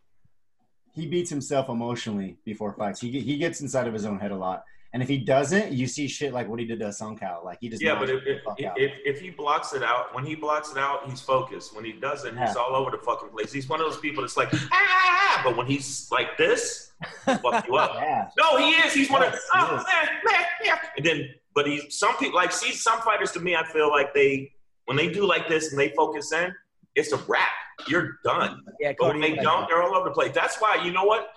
[0.92, 3.00] He beats himself emotionally before fights.
[3.00, 5.86] He he gets inside of his own head a lot, and if he doesn't, you
[5.86, 7.40] see shit like what he did to Sung Kao.
[7.42, 10.34] Like he just Yeah, but if, if, if, if he blocks it out, when he
[10.34, 11.74] blocks it out, he's focused.
[11.74, 13.52] When he doesn't, he's all over the fucking place.
[13.52, 16.92] He's one of those people that's like, ah, ah, ah," but when he's like this,
[17.24, 17.92] fuck you up.
[18.02, 18.92] yeah, No, he is.
[18.92, 19.84] He's one of Yes, oh,
[20.30, 20.78] eh, yeah.
[20.96, 23.56] And then, but he's some people like see some fighters to me.
[23.56, 24.52] I feel like they
[24.84, 26.52] when they do like this and they focus in,
[26.94, 27.48] it's a wrap.
[27.88, 28.60] You're done.
[28.78, 30.32] Yeah, But when they don't, they're all over the place.
[30.34, 31.28] That's why you know what?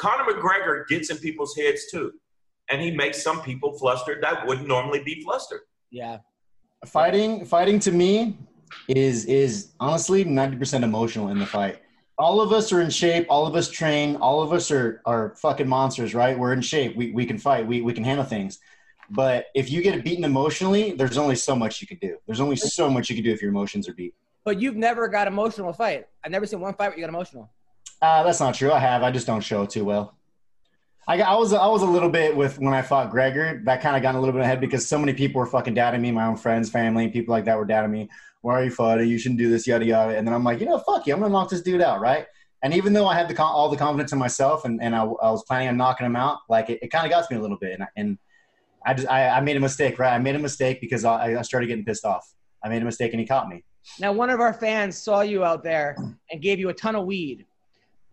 [0.00, 2.12] Conor McGregor gets in people's heads too,
[2.70, 5.60] and he makes some people flustered that wouldn't normally be flustered.
[5.90, 6.18] Yeah.
[6.86, 8.36] fighting fighting to me
[8.88, 11.82] is is honestly 90% emotional in the fight.
[12.18, 13.26] All of us are in shape.
[13.28, 14.16] All of us train.
[14.16, 16.38] All of us are are fucking monsters right?
[16.38, 16.96] We're in shape.
[16.96, 17.66] We, we can fight.
[17.66, 18.58] We, we can handle things.
[19.10, 22.18] But if you get beaten emotionally there's only so much you can do.
[22.26, 24.14] There's only so much you can do if your emotions are beat.
[24.44, 26.06] But you've never got emotional fight.
[26.24, 27.50] I've never seen one fight where you got emotional.
[28.02, 28.72] uh, that's not true.
[28.72, 29.02] I have.
[29.02, 30.15] I just don't show it too well
[31.08, 33.62] I, I was I was a little bit with when I fought Gregor.
[33.64, 36.02] That kind of got a little bit ahead because so many people were fucking doubting
[36.02, 36.10] me.
[36.10, 38.08] My own friends, family, people like that were doubting me.
[38.42, 39.08] Why are you fighting?
[39.08, 40.16] You shouldn't do this, yada yada.
[40.16, 41.14] And then I'm like, you know, fuck you.
[41.14, 42.26] I'm gonna knock this dude out, right?
[42.62, 45.30] And even though I had the all the confidence in myself and, and I, I
[45.30, 47.42] was planning on knocking him out, like it, it kind of got to me a
[47.42, 47.74] little bit.
[47.74, 48.18] And, I- and
[48.84, 50.12] I just I, I made a mistake, right?
[50.12, 52.32] I made a mistake because I, I started getting pissed off.
[52.64, 53.64] I made a mistake and he caught me.
[54.00, 55.96] Now, one of our fans saw you out there
[56.30, 57.46] and gave you a ton of weed.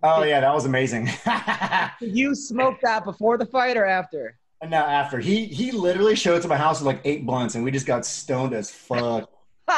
[0.04, 1.10] Oh yeah, that was amazing.
[2.02, 4.38] You smoked that before the fight or after?
[4.62, 7.56] And now after he he literally showed up to my house with like eight blunts
[7.56, 9.30] and we just got stoned as fuck.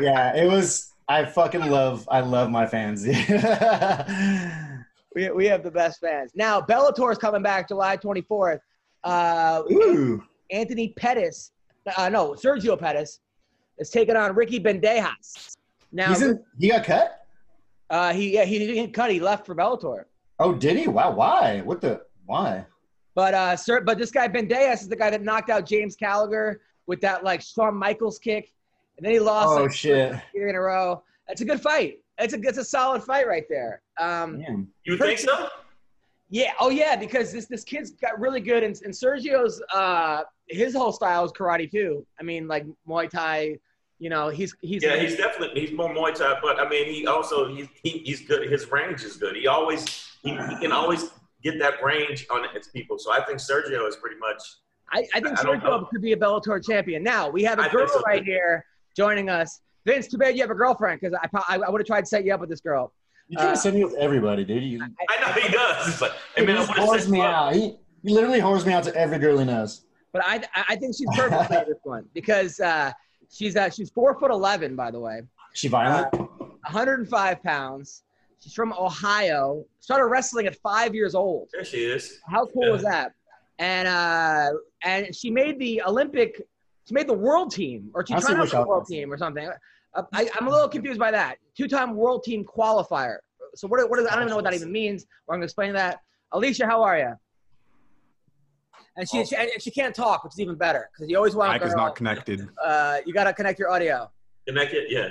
[0.00, 0.92] yeah, it was.
[1.08, 2.06] I fucking love.
[2.10, 3.06] I love my fans.
[5.14, 6.30] We, we have the best fans.
[6.36, 8.60] Now, Bellator is coming back July 24th.
[9.02, 11.50] Uh, Ooh, Anthony Pettis,
[11.96, 13.20] uh, no, Sergio Pettis
[13.78, 15.56] is taking on Ricky Bandejas.
[15.90, 16.44] Now, in.
[16.58, 17.17] He got cut.
[17.90, 19.10] Uh, he yeah, he didn't cut.
[19.10, 20.04] He left for Bellator.
[20.38, 20.88] Oh, did he?
[20.88, 21.12] Wow.
[21.12, 21.60] Why?
[21.62, 22.02] What the?
[22.26, 22.64] Why?
[23.14, 26.60] But uh, sir, but this guy Bandejas is the guy that knocked out James Gallagher
[26.86, 28.52] with that like Shawn Michaels kick,
[28.96, 30.14] and then he lost Oh like, shit.
[30.32, 31.02] three in a row.
[31.26, 31.98] That's a good fight.
[32.18, 33.82] It's a it's a solid fight right there.
[33.98, 34.68] Um, Damn.
[34.84, 35.48] You think so?
[36.30, 40.74] yeah, oh yeah, because this this kid's got really good, and, and Sergio's uh his
[40.74, 42.06] whole style is karate too.
[42.20, 43.56] I mean, like Muay Thai,
[43.98, 47.06] You know, he's he's Yeah, he's definitely he's more Muay Thai, but I mean, he
[47.06, 48.50] also he, he he's good.
[48.50, 49.34] His range is good.
[49.36, 49.84] He always
[50.22, 51.10] he, he can always
[51.42, 52.98] get that range on his people.
[52.98, 54.40] So I think Sergio is pretty much.
[54.92, 55.60] I, I think I don't.
[55.60, 57.02] Sergio could be a Bellator champion.
[57.02, 58.64] Now we have a think girl so, right here
[58.96, 59.60] joining us.
[59.84, 62.06] Vince, too bad you have a girlfriend because I, I I would have tried to
[62.06, 62.92] set you up with this girl.
[63.28, 64.62] You trying Uh, to send me with everybody, dude.
[64.62, 65.88] You, I know he does.
[65.88, 67.34] It's like, hey he man, I just whores me fuck.
[67.34, 67.54] out.
[67.54, 69.84] He, he literally whores me out to every girl he knows.
[70.12, 72.92] But I I think she's perfect for this one because uh,
[73.30, 76.12] she's uh, she's four foot eleven by the way, She violent?
[76.12, 78.02] 105 pounds.
[78.40, 79.64] She's from Ohio.
[79.80, 81.48] Started wrestling at five years old.
[81.52, 82.20] There she is.
[82.28, 83.12] How cool is that?
[83.58, 84.50] And uh,
[84.84, 86.42] and she made the Olympic.
[86.86, 89.18] She made the world team, or she That's tried out for the world team, or
[89.18, 89.48] something.
[89.94, 91.38] Uh, I, I'm a little confused by that.
[91.56, 93.16] Two-time world team qualifier.
[93.54, 93.88] So what?
[93.90, 94.06] What is?
[94.06, 95.04] I don't even know what that even means.
[95.26, 96.00] Or I'm gonna explain that.
[96.32, 97.14] Alesha, how are you?
[98.98, 101.52] And she, she and she can't talk, which is even better because you always want
[101.52, 102.48] Mic a is not connected.
[102.62, 104.10] uh, you gotta connect your audio.
[104.46, 105.08] Connected, yeah.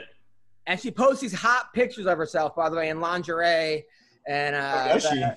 [0.66, 3.86] And she posts these hot pictures of herself, by the way, in lingerie,
[4.28, 5.24] and uh, Oh, does she?
[5.24, 5.32] uh,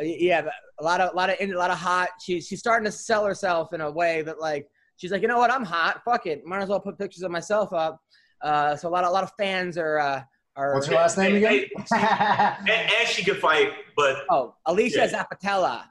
[0.00, 0.46] yeah,
[0.78, 2.08] a lot of, a lot of, a lot of hot.
[2.22, 5.36] She's she's starting to sell herself in a way that like she's like, you know
[5.38, 6.00] what, I'm hot.
[6.02, 8.00] Fuck it, might as well put pictures of myself up.
[8.42, 10.22] Uh, so a lot of, a lot of fans are uh,
[10.56, 10.72] are.
[10.72, 11.66] What's her last name again?
[11.92, 15.08] And, and she can fight, but Oh, Alesha Yeah.
[15.08, 15.84] Zappitella.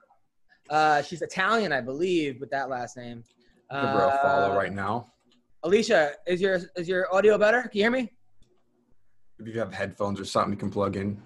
[0.70, 3.24] Uh, she's Italian, I believe, with that last name.
[3.72, 5.12] Give her a follow Uh, right now.
[5.66, 7.64] Alesha, is your is your audio better?
[7.64, 8.12] Can you hear me?
[9.40, 11.22] If you have headphones or something, you can plug in.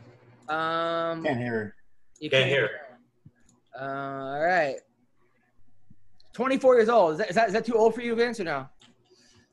[0.50, 1.76] Um, Can't hear her.
[2.20, 2.70] You Can't hear.
[3.80, 4.76] Uh, all right.
[6.34, 7.14] 24 years old.
[7.14, 8.68] Is that, is that, is that too old for you, Vinc, or no?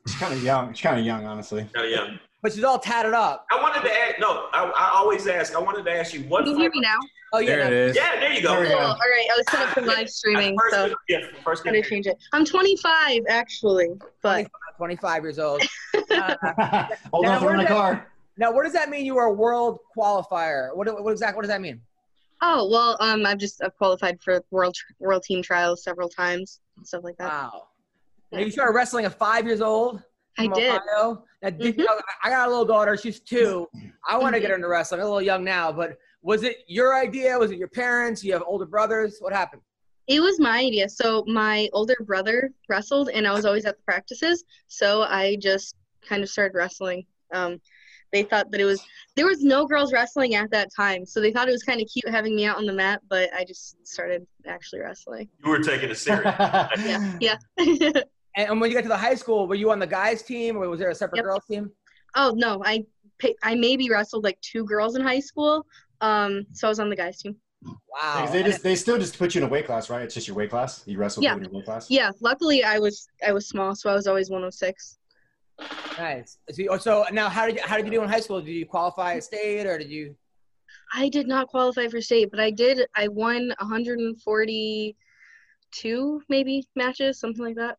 [0.06, 0.72] She's kind of young.
[0.72, 1.66] She's kind of young, honestly.
[1.74, 2.18] kind of young.
[2.42, 3.46] But she's all tatted up.
[3.50, 4.18] I wanted to ask.
[4.18, 5.54] No, I, I always ask.
[5.54, 6.44] I wanted to ask you what.
[6.44, 6.96] Can you hear me now?
[7.32, 7.46] Oh, yeah.
[7.56, 7.96] There it no, is.
[7.96, 8.52] Yeah, there you go.
[8.54, 8.78] There we Cool.
[8.78, 8.84] go.
[8.84, 9.26] All right.
[9.32, 11.64] I was set up for live streaming, First, so yeah, first.
[11.64, 12.16] gotta change it.
[12.32, 13.88] I'm 25 actually,
[14.22, 14.48] but
[14.78, 15.62] 25 years old.
[16.10, 16.34] Uh,
[17.12, 18.06] Hold Now, on for where my did- car.
[18.36, 20.74] now, what does that mean you are a world qualifier?
[20.74, 21.80] What, what exactly what does that mean?
[22.42, 22.96] oh well.
[23.00, 27.16] Um, I've just I've qualified for world world team trials several times, and stuff like
[27.18, 27.28] that.
[27.28, 27.68] Wow.
[28.32, 30.02] Now, you started wrestling at five years old?
[30.40, 30.70] I from did.
[30.70, 31.24] Ohio?
[31.42, 31.86] Now, did, you Mhm.
[31.86, 32.96] know, I got a little daughter.
[32.96, 33.68] She's two.
[34.08, 35.00] I want to get her into wrestling.
[35.00, 37.38] I'm a little young now, but was it your idea?
[37.38, 38.22] Was it your parents?
[38.24, 39.18] You have older brothers?
[39.20, 39.62] What happened?
[40.06, 40.88] It was my idea.
[40.88, 44.44] So my older brother wrestled, and I was always at the practices.
[44.66, 45.76] So I just
[46.06, 47.06] kind of started wrestling.
[47.32, 47.60] Um,
[48.12, 48.82] they thought that it was
[49.14, 51.86] there was no girls wrestling at that time, so they thought it was kind of
[51.86, 53.00] cute having me out on the mat.
[53.08, 55.28] But I just started actually wrestling.
[55.44, 56.34] You were taking it serious.
[57.20, 57.90] Yeah, yeah.
[58.40, 60.56] And, and when you got to the high school, were you on the guys' team
[60.56, 61.24] or was there a separate Yep.
[61.24, 61.70] girls' team?
[62.16, 62.84] oh no, I
[63.44, 65.64] I maybe wrestled like two girls in high school.
[66.00, 67.36] Um, so I was on the guys team.
[67.62, 68.26] Wow.
[68.32, 70.02] They just they still just put you in a weight class, right?
[70.02, 70.82] It's just your weight class.
[70.86, 71.34] You wrestle Yeah.
[71.36, 71.88] in your weight class.
[71.90, 74.96] Yeah, luckily I was I was small, so I was always 106.
[75.98, 76.38] Nice.
[76.50, 78.40] So, so now, how did you, how did you do in high school?
[78.40, 80.16] Did you qualify at state, or did you?
[80.94, 82.86] I did not qualify for state, but I did.
[82.96, 84.94] I won 142
[86.30, 87.76] maybe matches, something like that.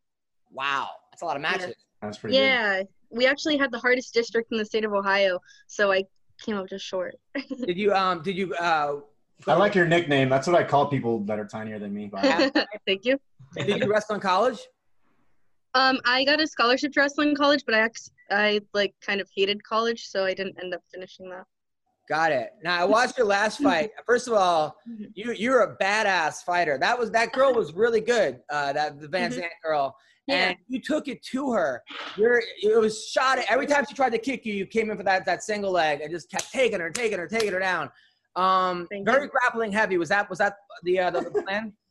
[0.51, 1.75] Wow, that's a lot of matches.
[2.01, 2.43] That's pretty good.
[2.43, 6.03] Yeah, we actually had the hardest district in the state of Ohio, so I
[6.43, 7.15] came up just short.
[7.65, 8.21] Did you um?
[8.21, 8.97] Did you uh?
[9.47, 10.29] I like your nickname.
[10.29, 12.07] That's what I call people that are tinier than me.
[12.07, 12.65] by the way.
[12.85, 13.19] Thank you.
[13.57, 14.59] Did you wrestle in college?
[15.73, 19.21] Um, I got a scholarship to wrestle in college, but I ex- I like kind
[19.21, 21.45] of hated college, so I didn't end up finishing that.
[22.09, 22.51] Got it.
[22.63, 23.91] Now I watched your last fight.
[24.05, 24.75] First of all,
[25.13, 26.77] you you're a badass fighter.
[26.77, 28.41] That was that girl was really good.
[28.49, 29.35] Uh, that the Van Mhm.
[29.35, 29.95] Zandt girl.
[30.31, 30.49] Yeah.
[30.49, 31.83] And you took it to her.
[32.15, 34.97] You're it was shot at every time she tried to kick you, you came in
[34.97, 37.89] for that that single leg and just kept taking her, taking her, taking her down.
[38.35, 39.29] Um, Thank very you.
[39.29, 39.97] grappling heavy.
[39.97, 41.73] Was that was that the uh, the, the plan?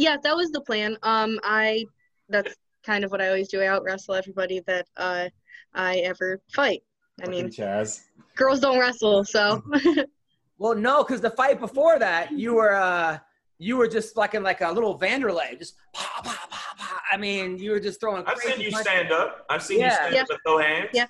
[0.00, 0.96] Yeah, that was the plan.
[1.02, 1.84] Um, I
[2.28, 2.54] that's
[2.86, 3.60] kind of what I always do.
[3.60, 5.28] I out wrestle everybody that uh
[5.74, 6.82] I ever fight.
[7.20, 8.02] I mean, Chaz.
[8.36, 9.60] girls don't wrestle, so
[10.58, 13.18] Well, no, because the fight before that, you were uh,
[13.58, 16.67] you were just fucking like a little Wanderlei, just pa pa pa pa.
[17.10, 18.24] I mean, you were just throwing.
[18.26, 18.80] I've seen you punches.
[18.80, 19.46] stand up.
[19.48, 20.22] I've seen you stand Yeah.
[20.22, 20.90] up and throw hands.
[20.92, 21.06] Yeah.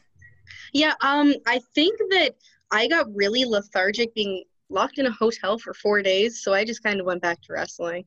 [0.72, 2.34] Yeah, um, I think that
[2.70, 6.82] I got really lethargic being locked in a hotel for four days, so I just
[6.82, 8.04] kind of went back to wrestling.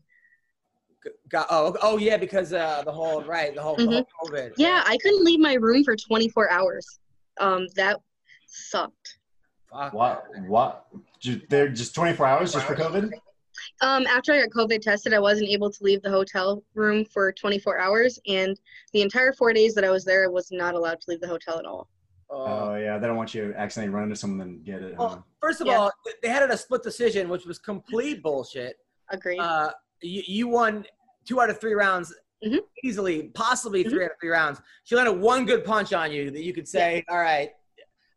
[1.30, 4.54] Got, oh, oh yeah, because uh, the whole right, the whole, the whole COVID.
[4.58, 7.00] Yeah, I couldn't leave my room for 24 hours.
[7.40, 7.98] Um, that
[8.46, 9.18] sucked.
[9.72, 9.94] Fuck.
[9.94, 10.26] What?
[10.48, 10.86] What?
[11.50, 13.12] They're just 24 hours just for COVID?
[13.82, 17.32] Um, after I got COVID tested, I wasn't able to leave the hotel room for
[17.32, 18.60] 24 hours, and
[18.94, 21.28] the entire four days that I was there, I was not allowed to leave the
[21.28, 21.90] hotel at all.
[22.30, 22.46] Oh.
[22.46, 24.96] Oh yeah, they don't want you to accidentally run into someone and get it.
[24.98, 25.18] huh?
[25.42, 25.78] First of Yeah.
[25.80, 28.78] all, they had it a split decision, which was complete bullshit.
[29.10, 29.40] Agreed.
[29.40, 29.72] Uh,
[30.02, 30.86] you, you won
[31.26, 32.14] two out of three rounds
[32.46, 32.60] Mhm.
[32.84, 33.90] easily, possibly Mhm.
[33.90, 34.62] three out of three rounds.
[34.84, 37.52] She landed one good punch on you that you could say, "All right."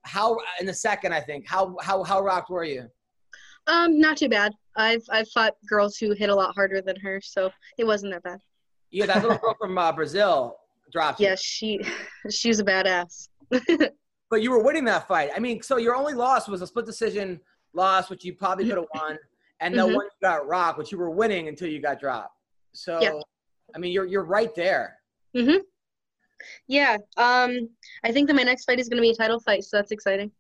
[0.03, 1.49] How in the second, I think.
[1.49, 2.89] How how how rocked were you?
[3.67, 4.53] Um, not too bad.
[4.77, 8.23] I've I've fought girls who hit a lot harder than her, so it wasn't that
[8.23, 8.39] bad.
[8.91, 10.57] Yeah, that little girl from uh, Brazil
[10.93, 11.27] dropped you.
[11.29, 11.81] Yeah, she
[12.31, 13.29] she's a badass.
[14.31, 15.31] But you were winning that fight.
[15.37, 17.41] I mean, so your only loss was a split decision
[17.73, 19.17] loss, which you probably could have won,
[19.61, 19.95] and the Mhm.
[19.95, 22.37] one you got rocked, which you were winning until you got dropped.
[22.73, 23.13] So, Yeah.
[23.75, 24.99] I mean, you're you're right there.
[26.67, 26.97] Yeah.
[27.17, 27.69] Um,
[28.03, 30.33] I think that my next fight is gonna be a title fight, so that's exciting.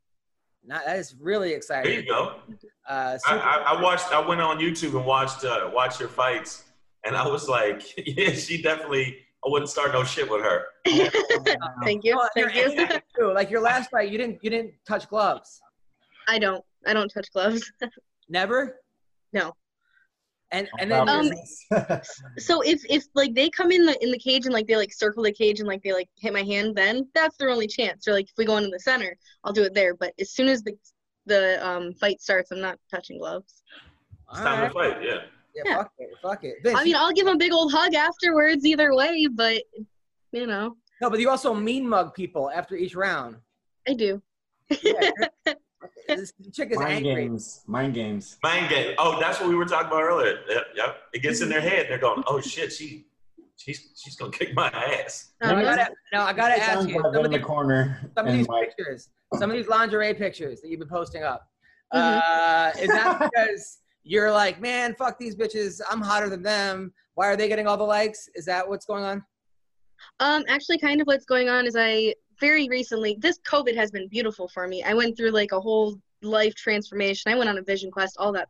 [0.67, 1.91] Not, that is really exciting.
[1.91, 2.37] There you go.
[2.89, 4.13] Uh, I, I, I watched.
[4.13, 6.65] I went on YouTube and watched uh, watched your fights,
[7.05, 9.19] and I was like, yeah, she definitely.
[9.47, 10.65] I wouldn't start no shit with her.
[11.85, 12.17] Thank you.
[12.17, 12.79] Well, Thank you.
[12.79, 13.33] aim too.
[13.35, 15.61] Like your last fight, you didn't you didn't touch gloves.
[16.27, 16.65] I don't.
[16.87, 17.71] I don't touch gloves.
[18.29, 18.81] Never.
[19.35, 19.53] No.
[20.55, 21.31] And and then Um,
[22.39, 24.93] So if if like they come in the in the cage and like they like
[24.93, 28.07] circle the cage and like they like hit my hand, then that's their only chance.
[28.07, 29.95] Or like if we go into the center, I'll do it there.
[29.95, 30.75] But as soon as the
[31.27, 33.63] the um fight starts, I'm not touching gloves.
[34.31, 34.69] It's time right.
[34.69, 35.03] to fight.
[35.03, 35.19] Yeah.
[35.57, 35.77] Yeah, Yeah.
[35.77, 36.55] fuck it, fuck it.
[36.65, 39.27] Vinc, I mean, I'll give them a big old hug afterwards, either way.
[39.33, 39.63] But
[40.31, 43.37] you know, no, but you also mean mug people after each round.
[43.89, 44.23] I do.
[44.83, 45.11] Yeah,
[46.09, 47.15] this chick is Mind angry.
[47.15, 47.63] games.
[47.67, 48.39] Mind games.
[48.43, 48.95] Mind game.
[48.99, 50.39] Oh, that's what we were talking about earlier.
[50.49, 50.65] Yep.
[50.77, 50.97] yep.
[51.13, 51.87] It gets in their head.
[51.89, 53.07] They're going, oh shit, she,
[53.57, 55.33] she's she's gonna kick my ass.
[55.43, 56.95] No, I gotta, now I gotta ask you.
[57.03, 58.11] Some in of the these, corner.
[58.17, 61.49] some of these like, pictures, some of these lingerie pictures that you've been posting up.
[61.95, 62.21] Mhm.
[62.25, 65.81] Uh, is that because you're like, man, fuck these bitches.
[65.91, 66.93] I'm hotter than them.
[67.15, 68.29] Why are they getting all the likes?
[68.35, 69.25] Is that what's going on?
[70.21, 74.09] Um, actually, kind of what's going on is I very recently, this COVID has been
[74.09, 74.83] beautiful for me.
[74.83, 77.33] I went through like a whole life transformation.
[77.33, 78.49] I went on a vision quest, all that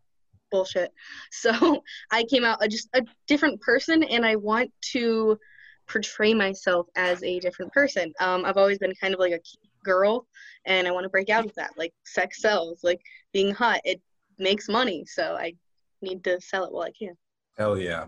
[0.51, 0.93] bullshit.
[1.33, 5.39] So I came out a, just a different person, and I want to
[5.87, 8.13] portray myself as a different person.
[8.21, 9.41] Um, I've always been kind of like a
[9.85, 10.27] girl,
[10.65, 11.73] and I want to break out of that.
[11.77, 13.01] Like sex sells, like
[13.33, 14.01] being hot, it
[14.39, 15.05] makes money.
[15.07, 15.55] So I
[16.03, 17.17] need to sell it while I can.
[17.59, 18.07] Hell yeah.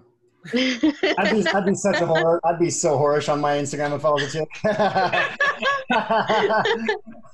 [0.55, 2.41] I'd be, I'd be such a horror.
[2.45, 4.49] I'd be so whorish on my Instagram if I was a chick.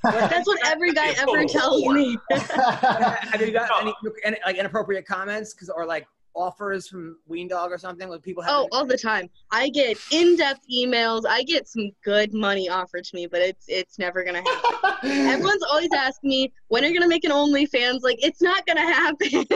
[0.03, 2.17] That's what every guy ever tells me.
[2.31, 3.93] Have you got any,
[4.23, 8.09] any like inappropriate comments, cause or like offers from Ween Dog or something?
[8.09, 8.51] Like people have.
[8.53, 9.29] Oh, all the time.
[9.51, 11.23] I get in-depth emails.
[11.27, 15.09] I get some good money offered to me, but it's it's never gonna happen.
[15.27, 18.01] Everyone's always asking me when are you gonna make an OnlyFans.
[18.01, 19.29] Like it's not gonna happen.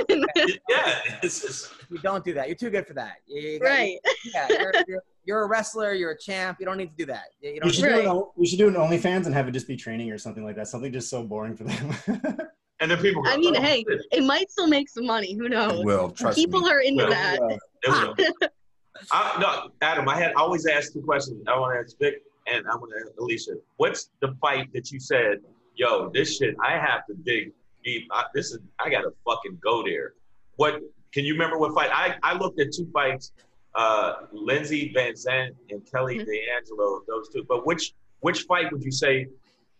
[0.69, 0.99] yeah.
[1.23, 2.47] It's just, you don't do that.
[2.47, 3.15] You're too good for that.
[3.25, 3.97] You- you got- right.
[4.33, 5.93] Yeah, you're, you're, you're a wrestler.
[5.93, 6.57] You're a champ.
[6.59, 7.25] You don't need to do that.
[7.41, 7.73] You you don't.
[7.73, 8.03] should, Right.
[8.03, 10.43] do an, we should do an OnlyFans and have it just be training or something
[10.43, 10.67] like that.
[10.67, 12.37] Something just so boring for them.
[12.79, 13.23] and then people.
[13.23, 14.01] Go, I mean, oh, hey, shit.
[14.11, 15.33] it might still make some money.
[15.33, 15.79] Who knows?
[15.79, 16.11] It will.
[16.11, 16.69] Trust People me.
[16.71, 17.59] are into Well, that.
[17.83, 18.15] It will.
[19.11, 21.43] I, no, Adam, I had I always asked two questions.
[21.47, 23.59] I want to ask Vic and I want to ask Alesha.
[23.77, 25.37] What's the fight that you said,
[25.75, 27.51] yo, this shit, I have to dig
[27.83, 28.07] deep.
[28.11, 30.13] I, this is, I got to fucking go there.
[30.55, 30.79] What,
[31.13, 31.91] can you remember what fight?
[31.93, 33.33] I, I looked at two fights,
[33.75, 36.25] uh, Lindsay Van Zandt and Kelly Mhm.
[36.25, 37.43] D'Angelo, those two.
[37.47, 39.27] But which, which fight would you say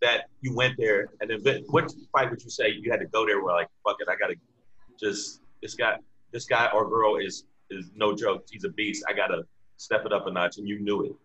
[0.02, 1.08] that you went there?
[1.22, 3.98] And then what fight would you say you had to go there where like, fuck
[4.00, 4.36] it, I got to
[5.00, 5.98] just, this guy,
[6.32, 8.46] this guy or girl is, is no joke.
[8.50, 9.04] He's a beast.
[9.10, 9.44] I gotta
[9.78, 11.16] step it up a notch, and you knew it.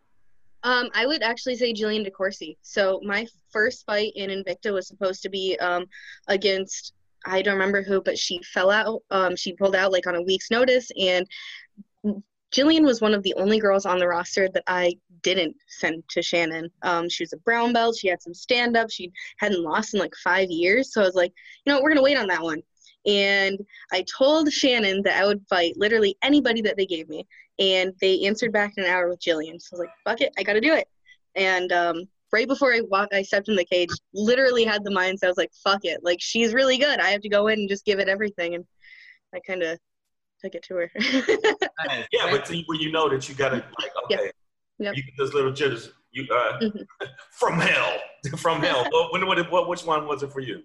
[0.65, 2.57] Um, I would actually say Jillian DeCourcy.
[2.63, 5.87] So my first fight in Invicta was supposed to be um,
[6.29, 6.95] against
[7.25, 9.03] I don't remember who, but she fell out.
[9.11, 11.25] Um, she pulled out like on a week's notice, and
[12.55, 16.23] Jillian was one of the only girls on the roster that I didn't send to
[16.23, 16.69] Shannon.
[16.83, 17.97] Um, she was a brown belt.
[17.97, 18.91] She had some stand up.
[18.91, 20.93] She hadn't lost in like five years.
[20.93, 21.33] So I was like,
[21.65, 22.63] you know, we're gonna wait on that one.
[23.07, 23.59] And
[23.93, 27.27] I told Shannon that I would fight literally anybody that they gave me
[27.59, 29.61] and they answered back in an hour with Jillian.
[29.61, 30.87] So I was like, fuck it, I got to do it.
[31.35, 35.25] And um, right before I walked, I stepped in the cage, literally had the mindset.
[35.25, 37.01] I was like, fuck it, like she's really good.
[37.01, 38.55] I have to go in and just give it everything.
[38.55, 38.65] And
[39.35, 39.79] I kind of
[40.43, 40.91] took it to her.
[41.87, 42.07] Nice.
[42.13, 44.31] Yeah, but see, when you know that you gotta like, okay,
[44.79, 44.97] Yep.
[44.97, 45.93] you get those little jitters.
[46.11, 46.87] You uh, Mhm.
[47.33, 47.99] from hell,
[48.39, 48.87] from hell.
[48.93, 50.63] Well, when, when, what, which one was it for you?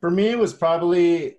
[0.00, 1.36] for me, it was probably,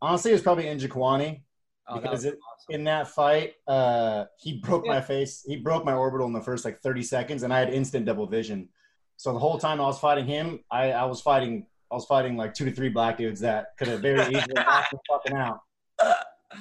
[0.00, 1.42] honestly, it was probably Njokuani.
[1.86, 2.74] Oh, that Because was it- awesome.
[2.74, 5.44] in that fight, uh, he broke my face.
[5.46, 8.26] He broke my orbital in the first like 30 seconds, and I had instant double
[8.26, 8.68] vision.
[9.16, 11.66] So the whole time I was fighting him, I, I was fighting.
[11.90, 14.92] I was fighting like two to three black dudes that could have very easily knocked
[14.92, 15.60] me fucking out.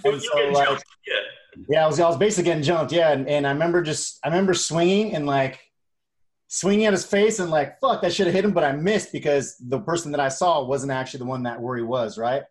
[0.05, 0.83] And so, like, jumped.
[1.07, 1.13] Yeah.
[1.69, 2.91] yeah, I was I was basically getting jumped.
[2.91, 5.59] Yeah, and, and I remember just I remember swinging and like
[6.47, 9.11] swinging at his face and like fuck that should have hit him, but I missed
[9.11, 12.43] because the person that I saw wasn't actually the one that where he was, right?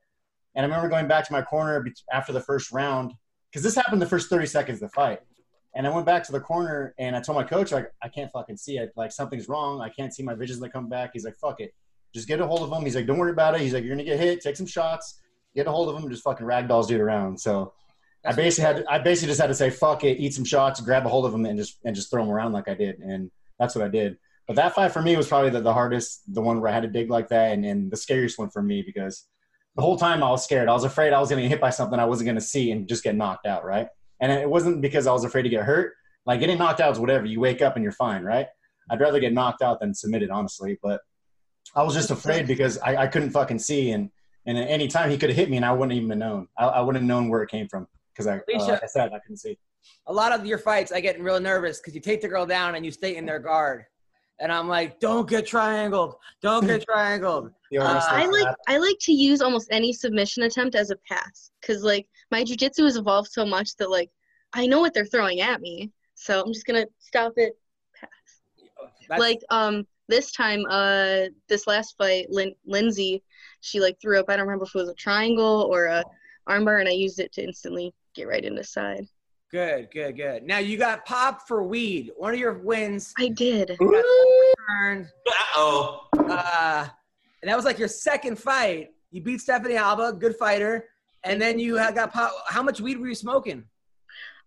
[0.54, 3.12] And I remember going back to my corner after the first round
[3.50, 5.20] because this happened the first thirty seconds of the fight,
[5.74, 8.30] And I went back to the corner and I told my coach, like, I can't
[8.32, 8.92] fucking see it.
[8.96, 9.80] Like, something's wrong.
[9.80, 11.10] I can't see my visions that come back.
[11.12, 11.74] He's like, fuck it.
[12.14, 12.84] Just get a hold of him.
[12.84, 13.60] He's like, don't worry about it.
[13.60, 14.40] He's like, you're going to get hit.
[14.40, 15.20] Take some shots.
[15.58, 17.40] Get a hold of him and just fucking ragdolls dude around.
[17.40, 17.72] So
[18.24, 21.04] I basically had, I basically just had to say, fuck it, eat some shots, grab
[21.04, 23.00] a hold of him and just, and just throw him around like I did.
[23.00, 23.28] And
[23.58, 24.18] that's what I did.
[24.46, 26.84] But that fight for me was probably the, the hardest, the one where I had
[26.84, 29.26] to dig like that and, and the scariest one for me because
[29.74, 30.68] the whole time I was scared.
[30.68, 32.40] I was afraid I was going to get hit by something I wasn't going to
[32.40, 33.88] see and just get knocked out, right?
[34.20, 35.94] And it wasn't because I was afraid to get hurt.
[36.24, 37.26] Like getting knocked out is whatever.
[37.26, 38.46] You wake up and you're fine, right?
[38.90, 40.78] I'd rather get knocked out than submitted, honestly.
[40.82, 41.00] But
[41.74, 44.10] I was just afraid because I, I couldn't fucking see, and
[44.48, 46.48] and at any time he could have hit me, and I wouldn't even have known.
[46.56, 49.12] I, I wouldn't have known where it came from because I, uh, like I said,
[49.12, 49.58] I couldn't see.
[50.06, 52.74] a lot of your fights, I get real nervous because you take the girl down
[52.74, 53.84] and you stay in their guard,
[54.40, 57.52] and I'm like, don't get triangled, don't get triangled.
[57.78, 61.82] Uh, I like I like to use almost any submission attempt as a pass because
[61.82, 64.08] like my jujitsu has evolved so much that like
[64.54, 67.58] I know what they're throwing at me, so I'm just gonna stop it.
[68.00, 68.08] Pass.
[69.06, 73.22] That's- like um this time uh this last fight Lin- Lindsay
[73.60, 76.04] she like threw up I don't remember if it was a triangle or a
[76.48, 79.06] armbar and I used it to instantly get right into side.
[79.50, 80.42] Good, good, good.
[80.42, 82.10] Now you got popped for weed.
[82.16, 83.78] One of your wins I did.
[83.78, 85.06] turned.
[85.26, 86.06] Uh-oh.
[86.18, 86.86] Uh,
[87.42, 88.90] and that was like your second fight.
[89.10, 90.84] You beat Stephanie Alba, good fighter,
[91.24, 92.34] and then you got popped.
[92.48, 93.64] How much weed were you smoking?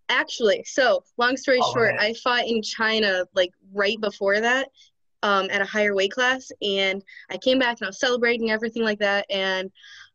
[0.08, 2.00] Actually, so long story Oh, short, man.
[2.04, 4.68] I fought in China like right before that,
[5.22, 8.82] um, at a higher weight class, and I came back and I was celebrating everything
[8.82, 9.70] like that, and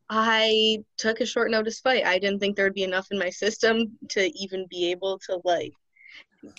[0.09, 2.05] I took a short notice fight.
[2.05, 5.41] I didn't think there would be enough in my system to even be able to
[5.43, 5.73] like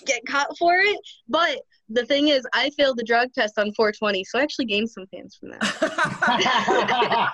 [0.04, 0.98] get caught for it.
[1.28, 4.90] But the thing is, I failed the drug test on 420, so I actually gained
[4.90, 7.32] some fans from that.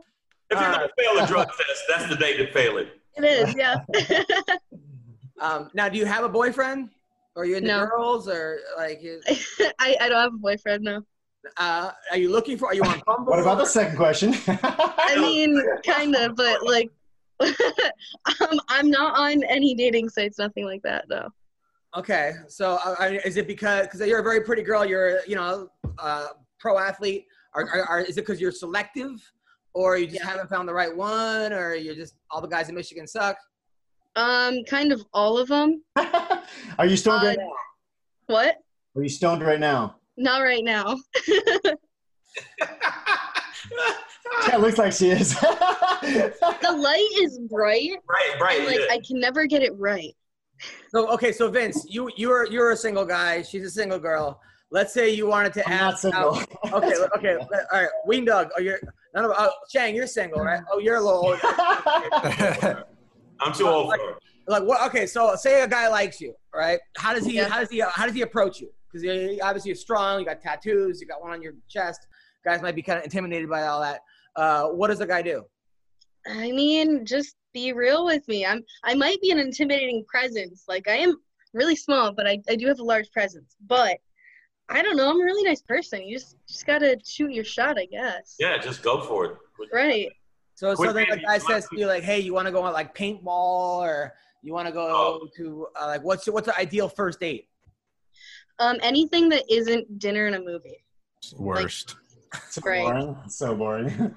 [0.48, 2.88] If you're gonna fail a drug test, that's the day to fail it.
[3.16, 3.78] it is, yeah.
[5.40, 6.90] um, now, do you have a boyfriend?
[7.36, 7.86] Or are you into No.
[7.86, 8.28] girls?
[8.28, 9.00] Or like,
[9.78, 11.02] I, I don't have a boyfriend now.
[11.58, 12.66] uh, are you looking for?
[12.68, 13.30] Are you on Bumble?
[13.30, 14.34] what about the second question?
[14.48, 16.90] I mean, kind of, but like,
[17.40, 21.28] um, I'm not on any dating sites, nothing like that, though.
[21.96, 24.84] Okay, so uh, is it because because you're a very pretty girl?
[24.84, 25.68] You're you know
[25.98, 26.28] uh,
[26.58, 27.26] pro athlete.
[27.54, 29.10] Are, are, are is it because you're selective,
[29.74, 30.26] or you just Yeah.
[30.30, 33.36] haven't found the right one, or you're just all the guys in Michigan suck?
[34.14, 35.82] Um, kind of all of them.
[36.78, 37.52] Are you stoned Uh, right now?
[38.26, 38.56] What?
[38.96, 39.96] Are you stoned right now?
[40.16, 40.96] Not right now.
[44.48, 45.34] Yeah, it looks like she is.
[46.02, 48.58] The light is bright, Right, right.
[48.58, 48.94] and like yeah.
[48.94, 50.14] I can never get it right.
[50.90, 53.42] So okay, so Vinc, you you're you're a single guy.
[53.42, 54.40] She's a single girl.
[54.70, 56.02] Let's say you wanted to I'm not ask.
[56.02, 56.36] single.
[56.36, 57.88] out- okay, okay, all right.
[58.06, 58.78] Ween Dog, oh you're
[59.14, 60.60] none of oh Shang, you're single, right?
[60.70, 62.84] Oh, you're a little older.
[63.40, 64.14] I'm too old for her.
[64.46, 64.86] Like what?
[64.86, 66.78] Okay, so say a guy likes you, right?
[66.96, 67.34] How does he?
[67.34, 67.48] Yeah.
[67.48, 67.80] How does he?
[67.80, 68.70] How does he approach you?
[68.90, 69.06] Because
[69.42, 70.20] obviously you're strong.
[70.20, 71.00] You got tattoos.
[71.00, 72.06] You got one on your chest.
[72.44, 74.00] Guys might be kind of intimidated by all that.
[74.36, 75.44] Uh, what does the guy do?
[76.26, 78.46] I mean, just be real with me.
[78.46, 80.64] I'm I might be an intimidating presence.
[80.68, 81.16] Like I am
[81.52, 83.56] really small, but I, I do have a large presence.
[83.66, 83.98] But
[84.68, 86.02] I don't know, I'm a really nice person.
[86.02, 88.36] You just just gotta shoot your shot, I guess.
[88.38, 89.36] Yeah, just go for it.
[89.72, 90.10] Right.
[90.54, 92.62] So, so Quit then the guy says to you like, "Hey, you want to go
[92.62, 94.14] on like paintball, or
[94.46, 95.28] you want to go Oh.
[95.36, 97.48] to uh, like what's what's the ideal first date?"
[98.58, 100.84] Um, anything that isn't dinner and a movie.
[101.36, 101.96] Worst.
[102.50, 102.82] so Right.
[102.84, 103.16] boring.
[103.28, 104.14] So boring.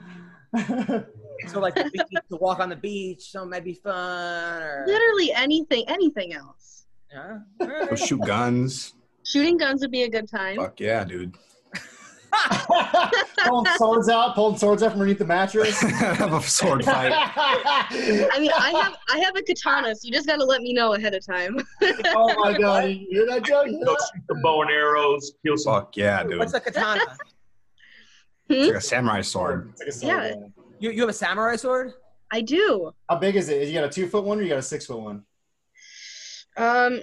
[1.47, 5.31] So like beach, to walk on the beach, so it might be fun, or Literally
[5.33, 6.85] anything, anything else.
[7.11, 7.39] yeah.
[7.59, 8.93] Go shoot guns.
[9.25, 10.57] Shooting guns would be a good time.
[10.57, 11.35] Fuck yeah, dude.
[13.45, 15.79] pulling swords out, pulling swords out from underneath the mattress.
[15.81, 17.11] Have a sword fight.
[17.15, 20.93] I mean, I have I have a katana, so you just gotta let me know
[20.93, 21.57] ahead of time.
[21.81, 23.67] oh my god, you hear that joke?
[23.67, 25.73] Go shoot the bow and arrows, kill some.
[25.73, 26.39] Fuck yeah, dude.
[26.39, 27.01] What's It's a katana?
[28.49, 29.69] It's like a samurai sword.
[29.71, 30.35] It's like a sword, Yeah.
[30.79, 31.93] you you have a samurai sword?
[32.31, 32.91] I do.
[33.09, 33.67] How big is it?
[33.67, 35.23] You got a two foot one or you got a six foot one?
[36.57, 36.99] Um,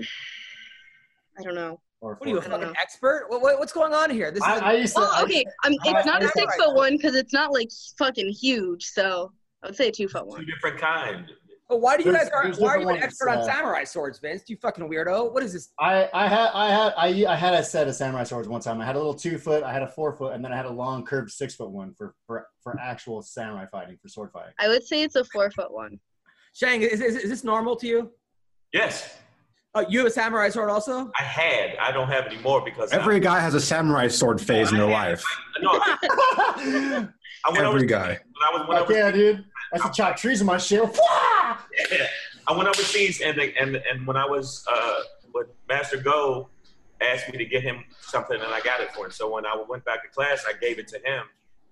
[1.38, 1.80] I don't know.
[2.06, 3.26] Or What are you, a fucking expert?
[3.28, 4.30] What, what, what's going on here?
[4.30, 5.00] This is I, I used to.
[5.00, 5.44] Well, I- okay.
[5.64, 8.28] I mean, I- it's not a I- six foot one because it's not like fucking
[8.28, 8.84] huge.
[8.84, 9.32] So
[9.64, 10.38] I would say a two foot one.
[10.40, 11.26] Two different kind.
[11.68, 13.38] But why do you There's- guys are, why are you different an ones, expert on
[13.38, 14.42] uh, samurai swords, Vinc?
[14.46, 15.32] You fucking weirdo.
[15.32, 15.70] What is this?
[15.80, 18.80] I, I had I had I, I had a set of samurai swords one time.
[18.80, 20.66] I had a little two foot, I had a four foot, and then I had
[20.66, 24.52] a long curved six foot one for for, for actual samurai fighting for sword fighting.
[24.60, 25.98] I would say it's a four foot one.
[26.54, 28.12] Shang, is, is, is this normal to you?
[28.72, 29.16] Yes,
[29.76, 31.12] Oh, you have a samurai sword also?
[31.20, 31.76] I had.
[31.76, 34.88] I don't have any more because Every guy has a samurai sword phase in their
[34.88, 35.22] life.
[35.54, 37.08] I, no, I,
[37.44, 38.08] I went Every guy.
[38.08, 39.44] When I was when I Fuck yeah, dude!
[39.74, 40.82] I used to chop trees with my shit.
[41.92, 42.06] Yeah.
[42.48, 45.00] I went overseas, and they, and and when I was uh,
[45.32, 46.48] when Master Go
[47.02, 49.10] asked me to get him something, and I got it for him.
[49.12, 51.24] So when I went back to class, I gave it to him,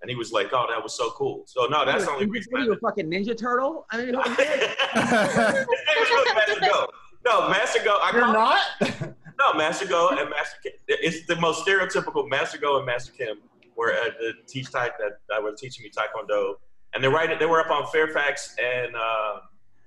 [0.03, 2.31] and he was like, "Oh, that was so cool." So no, that's the only you,
[2.31, 2.53] reason.
[2.57, 3.87] you a fucking Ninja Turtle?
[3.89, 6.87] I mean, who- His name was really Master Go.
[7.25, 7.97] No, Master Go.
[8.01, 9.15] I You're not.
[9.37, 10.71] No, Master Go and Master Kim.
[10.87, 13.39] It's the most stereotypical Master Go and Master Kim
[13.75, 16.53] were at the teach type that, that were teaching me Taekwondo.
[16.93, 19.39] And they're right, they were up on Fairfax and uh,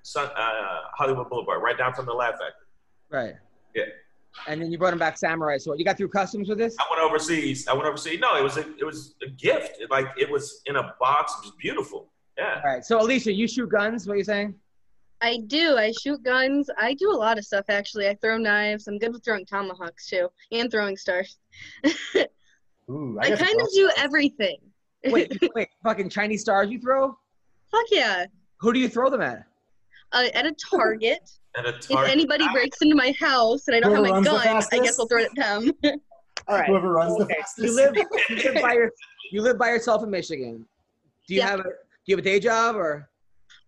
[0.03, 2.67] Sun, uh, Hollywood Boulevard, right down from the Laugh Factory.
[3.11, 3.35] right.
[3.75, 3.85] Yeah.
[4.47, 5.79] And then you brought him back samurai sword.
[5.79, 6.77] You got through customs with this?
[6.79, 7.67] I went overseas.
[7.67, 8.21] I went overseas.
[8.21, 9.81] No, it was a, it was a gift.
[9.81, 11.35] It, like it was in a box.
[11.39, 12.11] It was beautiful.
[12.37, 12.61] Yeah.
[12.63, 12.85] All right.
[12.85, 14.07] So Alesha, you shoot guns.
[14.07, 14.55] What are you saying?
[15.21, 15.77] I do.
[15.77, 16.71] I shoot guns.
[16.79, 18.09] I do a lot of stuff actually.
[18.09, 18.87] I throw knives.
[18.87, 21.39] I'm good with throwing tomahawks too, and throwing stars.
[22.91, 24.05] Ooh, I got kind of do stuff.
[24.05, 24.59] everything.
[25.07, 25.69] Wait, wait.
[25.85, 27.17] Fucking Chinese stars you throw?
[27.71, 28.27] Fuck yeah.
[28.61, 29.45] Who do you throw them at?
[30.13, 31.21] Uh, at a target.
[31.57, 31.85] And a target.
[31.85, 32.13] if target.
[32.13, 35.23] anybody breaks into my house and I don't have my gun, I guess I'll throw
[35.23, 35.73] it at them.
[36.47, 36.69] All right.
[36.69, 37.35] Whoever runs the Okay.
[37.37, 37.67] fastest.
[37.67, 37.97] You live,
[38.29, 38.93] you live by your,
[39.33, 40.65] you live by yourself in Michigan.
[41.27, 41.49] Do you Yeah.
[41.49, 41.71] have a, do
[42.05, 43.09] you have a day job or?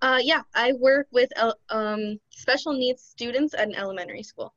[0.02, 4.54] Uh, yeah, I work with el- um, special needs students at an elementary school.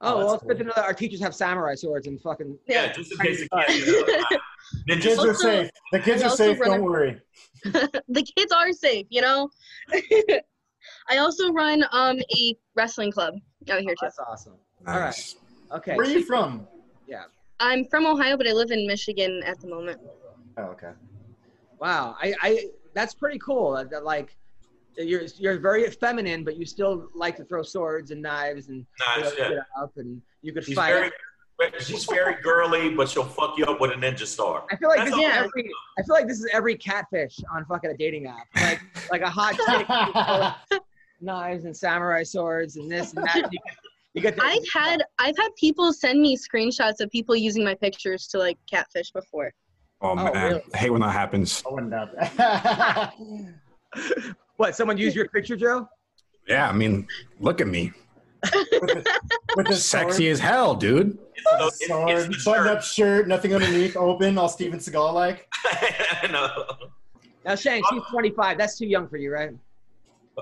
[0.00, 2.20] Oh, Oh, well, that's it's good to know that our teachers have samurai swords and
[2.20, 2.58] fucking.
[2.66, 3.86] yeah, just in case the kids.
[3.86, 4.38] You know,
[4.86, 5.70] The ninja kids are safe.
[5.92, 6.58] The kids are safe.
[6.58, 7.20] Don't a- worry.
[7.64, 9.48] the kids are safe, you know.
[11.08, 13.34] I also run um a wrestling club
[13.70, 13.96] out here too.
[14.02, 14.54] That's awesome.
[14.86, 15.34] All right.
[15.72, 15.96] Okay.
[15.96, 16.66] Where are you from?
[17.08, 17.24] Yeah.
[17.58, 20.00] I'm from Ohio, but I live in Michigan at the moment.
[20.58, 20.90] Oh, okay.
[21.80, 22.16] Wow.
[22.20, 23.72] I, I, that's pretty cool.
[23.72, 24.36] That, that, like,
[24.96, 28.86] you're, you're very feminine, but you still like to throw swords and knives and
[29.16, 29.48] Nice, you know, yeah.
[29.56, 30.92] get up and you could She's fight.
[31.58, 34.64] very, she's very girly, but she'll fuck you up with a ninja star.
[34.70, 35.70] I feel like That's this is every.
[35.98, 38.46] I feel like this is every catfish on fucking a dating app.
[38.56, 38.80] Like
[39.10, 39.88] like a hot chick,
[40.70, 40.80] with
[41.20, 43.36] knives and samurai swords and this and that.
[43.36, 43.76] You get,
[44.14, 47.74] you get the, I've had I've had people send me screenshots of people using my
[47.74, 49.52] pictures to like catfish before.
[50.02, 50.62] Oh, oh man, really?
[50.74, 51.62] I hate when that happens.
[51.66, 53.14] I wouldn't doubt that.
[54.56, 54.74] what?
[54.76, 55.88] Someone use your picture, Joe?
[56.48, 57.06] Yeah, I mean,
[57.40, 57.92] look at me,
[59.56, 61.18] With the sexy as hell, dude.
[61.34, 65.48] It's, the- sword, it's, it's the button-up shirt, nothing underneath, open, all Steven Seagal like.
[65.64, 66.64] I know.
[67.44, 68.58] Now, Shane, she's 25.
[68.58, 69.50] That's too young for you, right?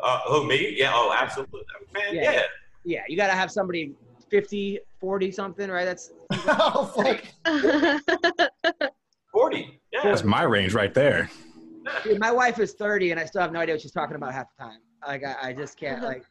[0.01, 0.75] Uh, who me?
[0.77, 0.93] Yeah.
[0.95, 1.61] Oh, absolutely.
[1.93, 2.33] Man, Yeah.
[2.33, 2.43] yeah.
[2.87, 3.95] Yeah, you got to have somebody
[4.31, 5.85] 50, 40 something, right?
[5.87, 7.23] That's oh fuck!
[9.33, 9.81] Forty.
[9.93, 10.01] Yeah.
[10.03, 11.31] That's my range right there.
[12.03, 14.33] Dude, my wife is 30 and I still have no idea what she's talking about
[14.33, 14.79] half the time.
[15.07, 16.25] Like I, I just can't like.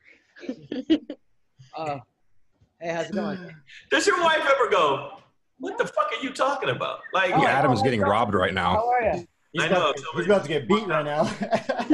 [1.77, 1.99] Uh,
[2.81, 3.55] hey, how's it going?
[3.91, 5.19] Does your wife ever go?
[5.59, 6.99] What the fuck are you talking about?
[7.13, 7.59] Like, Oh, Yeah, yeah.
[7.59, 8.73] Adam is getting robbed right now.
[8.75, 9.27] How are you?
[9.53, 11.23] He's, I know, about, tell he's about to get beat right now.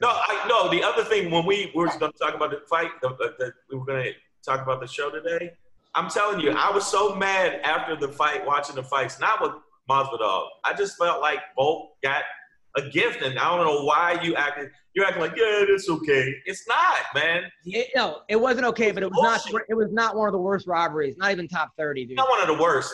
[0.00, 0.70] no, I no.
[0.70, 3.52] The other thing when we were going to talk about the fight, the, the, the,
[3.70, 4.12] we were going to
[4.44, 5.50] talk about the show today.
[5.96, 9.52] I'm telling you, I was so mad after the fight, watching the fights, not with
[9.88, 10.46] Masvidal.
[10.64, 12.22] I just felt like both got
[12.76, 14.68] a gift, and I don't know why you acting.
[14.94, 16.34] You're acting like, yeah, it's okay.
[16.46, 17.44] It's not, man.
[17.64, 19.62] It, no, it wasn't okay, but it was not.
[19.68, 21.16] It was not one of the worst robberies.
[21.16, 22.16] Not even top 30, dude.
[22.16, 22.92] Not one of the worst,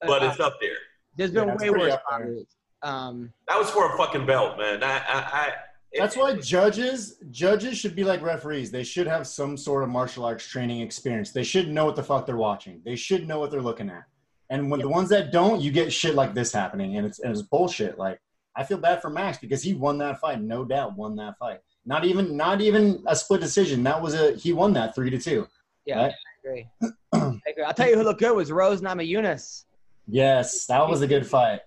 [0.00, 0.76] but Uh, it's up there.
[1.16, 2.46] There's been Yeah, way worse robberies.
[2.82, 4.82] Um, That was for a fucking belt, man.
[4.82, 5.52] I, I, I
[5.92, 8.70] it- That's why judges judges should be like referees.
[8.72, 11.30] They should have some sort of martial arts training experience.
[11.30, 12.82] They should know what the fuck they're watching.
[12.84, 14.02] They should know what they're looking at.
[14.50, 17.32] And when the ones that don't, you get shit like this happening, and it's and
[17.32, 17.98] it's bullshit.
[17.98, 18.20] Like
[18.56, 21.60] I feel bad for Max because he won that fight, no doubt, won that fight.
[21.86, 23.82] Not even not even a split decision.
[23.84, 25.46] That was a he won that three to two.
[25.86, 26.12] yeah, Right.
[26.12, 26.68] I agree.
[27.12, 27.64] I agree.
[27.64, 29.64] I'll tell you who looked good was Rose Namajunas.
[30.06, 31.60] Yes, that was a good fight.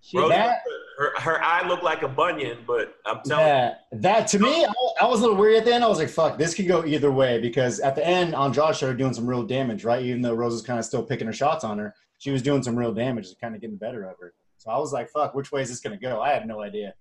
[0.00, 0.60] She, Rose, that-
[0.98, 4.64] her, her eye looked like a bunion, but I'm telling you, Yeah, that to me,
[4.64, 5.84] I, I was a little weary at the end.
[5.84, 8.96] I was like, "Fuck, this could go either way." Because at the end, Andrade started
[8.96, 10.02] doing some real damage, right?
[10.02, 12.62] Even though Rose was kind of still picking her shots on her, she was doing
[12.62, 14.32] some real damage, and kind of getting the better of her.
[14.58, 16.94] So I was like, "Fuck, which way is this gonna go?" I had no idea.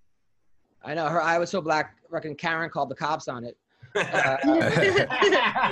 [0.84, 1.95] I know her eye was so black.
[2.11, 3.57] Fucking Karen called the cops on it.
[3.95, 4.38] Uh,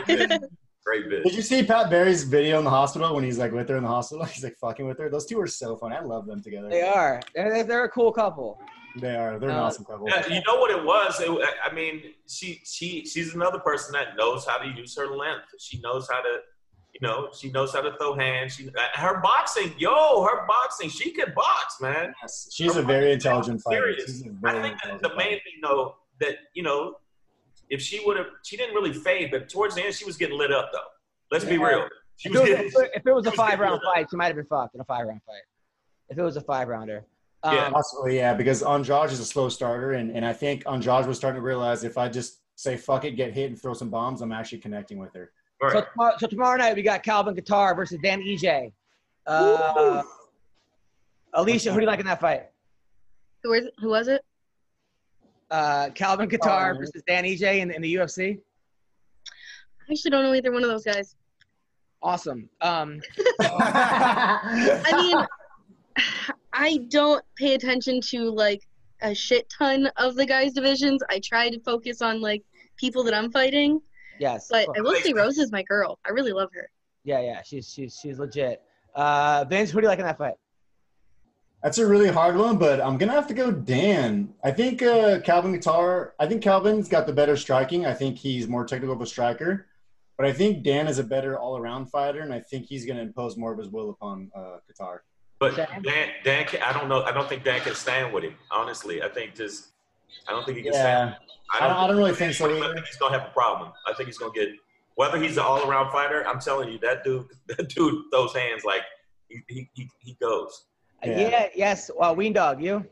[0.86, 1.24] great bit.
[1.24, 3.84] Did you see Pat Barry's video in the hospital when he's like with her in
[3.84, 4.24] the hospital?
[4.34, 5.10] He's like fucking with her.
[5.10, 5.94] Those two are so fun.
[5.94, 6.70] I love them together.
[6.70, 7.22] they are.
[7.36, 8.60] They're, they're a cool couple.
[9.00, 9.40] They are.
[9.40, 10.08] They're an Uh, awesome couple.
[10.08, 11.20] Yeah, you know what it was?
[11.20, 11.30] It,
[11.70, 15.46] I mean, she she she's another person that knows how to use her length.
[15.60, 16.38] She knows how to,
[16.94, 18.56] you know, she knows how to throw hands.
[18.56, 22.14] She her boxing, yo, her boxing, she could box, man.
[22.22, 23.94] Yes, she's a very intelligent fighter.
[23.94, 24.06] Serious.
[24.06, 25.18] She's a I very think that intelligent the fighter.
[25.30, 26.96] main thing though that you know,
[27.70, 30.38] if she would have, she didn't really fade, but towards the end she was getting
[30.38, 30.80] lit up though.
[31.32, 31.88] Let's be real.
[32.18, 32.66] She If was it, getting.
[32.66, 33.94] was, if it was a five round lit up.
[33.96, 35.42] fight, she might have been fucked in a five round fight.
[36.10, 37.06] If it was a five rounder.
[37.42, 37.70] Um, Yeah.
[37.72, 41.42] Possibly, yeah, because Andrade is a slow starter, and, and I think Andrade was starting
[41.42, 44.32] to realize if I just say fuck it, get hit, and throw some bombs, I'm
[44.32, 45.32] actually connecting with her.
[45.64, 45.72] Right.
[45.74, 48.74] So tomorrow, so tomorrow night we got Calvin Kattar versus Dan EJ.
[49.26, 50.04] Uh,
[51.34, 52.48] Alesha, who do you like in that fight?
[53.44, 54.22] Who was who was it?
[55.50, 58.40] Uh, Calvin Kattar Um, versus Dan EJ in, in the UFC.
[59.30, 61.16] I actually don't know either one of those guys.
[62.02, 62.50] Awesome.
[62.60, 63.00] Um,
[63.40, 66.06] I mean,
[66.52, 68.68] I don't pay attention to like
[69.02, 71.02] a shit ton of the guys' divisions.
[71.10, 72.44] I try to focus on like
[72.76, 73.82] people that I'm fighting.
[74.20, 74.48] Yes.
[74.50, 76.00] But I will say Rose is my girl.
[76.06, 76.70] I really love her.
[77.04, 77.42] Yeah, yeah.
[77.44, 78.62] She's she's she's legit.
[78.96, 80.36] Uh, Vinc, who do you like in that fight?
[81.64, 84.34] That's a really hard one, but I'm gonna have to go Dan.
[84.44, 86.12] I think uh, Calvin Kattar.
[86.20, 87.86] I think Calvin's got the better striking.
[87.86, 89.68] I think he's more technical of a striker,
[90.18, 93.38] but I think Dan is a better all-around fighter, and I think he's gonna impose
[93.38, 95.00] more of his will upon uh, Kattar.
[95.40, 95.82] But Dan?
[95.82, 97.04] Dan, Dan, I don't know.
[97.04, 98.36] I don't think Dan can stand with him.
[98.52, 99.70] Honestly, I think just,
[100.28, 101.16] I don't think he can stand.
[101.54, 103.72] Yeah, I don't, I don't really think so I think he's gonna have a problem.
[103.88, 104.50] I think he's gonna get
[104.96, 106.26] whether he's an all-around fighter.
[106.28, 108.82] I'm telling you, that dude, that dude, those hands like
[109.30, 110.66] he he he, he goes.
[111.04, 111.30] Uh, Yeah.
[111.30, 111.92] Yeah, yes.
[111.96, 112.86] Well, Ween Dog, you?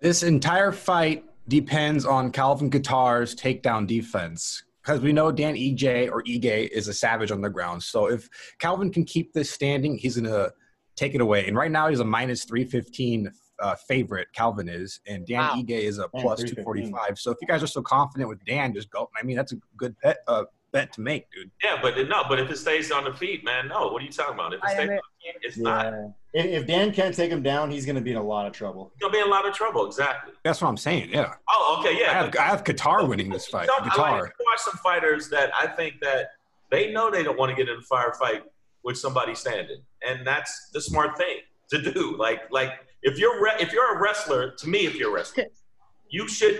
[0.00, 4.62] This entire fight depends on Calvin Kattar's takedown defense.
[4.82, 7.82] Because we know Dan EJ or Ige is a savage on the ground.
[7.82, 8.28] So if
[8.58, 10.52] Calvin can keep this standing, he's going to
[10.94, 11.46] take it away.
[11.46, 13.32] And right now he's a minus 315
[13.64, 15.00] uh, favorite, Calvin is.
[15.06, 15.54] And Dan Wow.
[15.56, 16.90] Ige is a Man, plus 315.
[16.92, 17.18] 245.
[17.18, 19.08] So if you guys are so confident with Dan, just go.
[19.18, 21.50] I mean, that's a good bet, uh, bet to make, dude.
[21.62, 23.88] Yeah, but no, but if it stays on the feet, man, no.
[23.88, 24.52] What are you talking about?
[24.52, 24.92] If it stays on the
[25.22, 25.94] feet, it's not.
[26.34, 28.92] If, if Dan can't take him down, he's gonna be in a lot of trouble.
[28.94, 29.86] He's gonna be in a lot of trouble.
[29.86, 30.34] Exactly.
[30.42, 31.08] That's what I'm saying.
[31.10, 31.32] Yeah.
[31.48, 32.10] Oh, okay, yeah.
[32.10, 33.68] I have, I have Kattar winning this fight.
[33.68, 36.32] Some, I like to watch some fighters that I think that
[36.70, 38.42] they know they don't want to get in a firefight
[38.82, 41.38] with somebody standing, and that's the smart thing
[41.70, 42.16] to do.
[42.18, 42.72] Like, like
[43.04, 45.44] if you're re- if you're a wrestler, to me, if you're a wrestler,
[46.08, 46.58] you should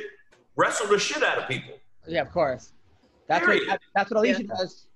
[0.56, 1.74] wrestle the shit out of people.
[2.06, 2.72] Yeah, of course.
[3.26, 3.68] That's what Period.
[3.70, 4.86] that- that's what Alesha does.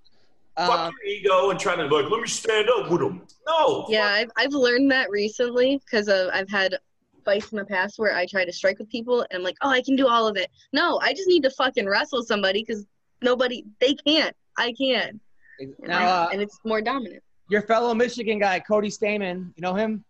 [0.59, 3.22] Um, Fuck your ego and try to like, let me stand up with them.
[3.46, 3.86] No.
[3.88, 6.76] Yeah, I've, I've learned that recently because I've had
[7.24, 9.70] fights in the past where I try to strike with people and I'm like, oh,
[9.70, 10.51] I can do all of it.
[10.72, 12.86] No, I just need to fucking wrestle somebody because
[13.22, 14.34] nobody, they can't.
[14.57, 15.20] I can.
[15.61, 17.22] And, now, I- uh, and it's more dominant.
[17.49, 20.05] your fellow Michigan guy, Cody Stamann, you know him?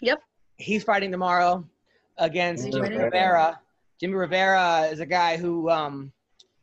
[0.00, 0.22] Yep.
[0.60, 1.64] He's fighting tomorrow
[2.18, 3.04] against Jimmy Jimmy Rivera.
[3.04, 3.60] Rivera.
[3.98, 6.12] Jimmy Rivera is a guy who um,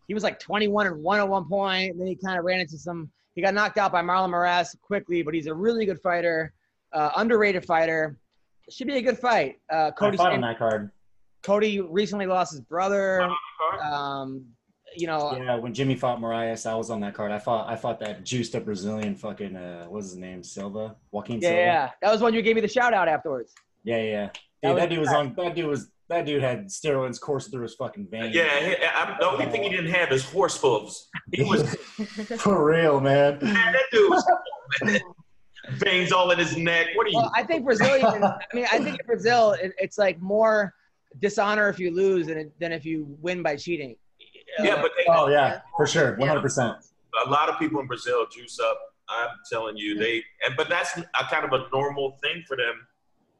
[0.08, 2.60] he was like 21 and one at one point, and then he kind of ran
[2.60, 3.10] into some.
[3.36, 6.54] He got knocked out by Marlon Moraes quickly, but he's a really good fighter,
[6.94, 8.18] uh, underrated fighter.
[8.70, 9.60] Should be a good fight.
[9.70, 10.92] Uh, Cody fought on that card.
[11.44, 13.30] Cody recently lost his brother.
[13.84, 14.46] Um,
[14.96, 17.32] you know, Yeah, when Jimmy fought Moraes, I was on that card.
[17.32, 20.44] I fought I fought that juiced up Brazilian fucking uh what's his name?
[20.44, 20.96] Silva?
[21.12, 21.62] Joaquim yeah, Silva.
[21.62, 23.54] yeah, that was when you gave me the shout out afterwards.
[23.88, 24.30] Yeah, yeah.
[24.64, 27.52] That Dude, was- that dude was on that dude was that dude had steroids coursing
[27.52, 28.34] through his fucking veins.
[28.36, 31.08] Yeah, he- I'm, the only thing he didn't have is horse hooves.
[31.32, 31.64] He was
[32.40, 33.40] For real, man.
[33.42, 34.24] man, that dude was
[35.84, 36.88] veins all in his neck.
[36.96, 37.18] What are you?
[37.18, 38.24] Well, I think Brazilian.
[38.24, 40.74] I mean, I think in Brazil, it, it's like more
[41.20, 43.96] dishonor if you lose than, than if you win by cheating.
[44.60, 46.16] yeah, but they, Oh yeah, for sure.
[46.18, 46.76] One hundred percent.
[47.26, 48.80] a lot of people in Brazil juice up.
[49.10, 50.22] I'm telling you, they.
[50.46, 52.86] And, but that's a kind of a normal thing for them,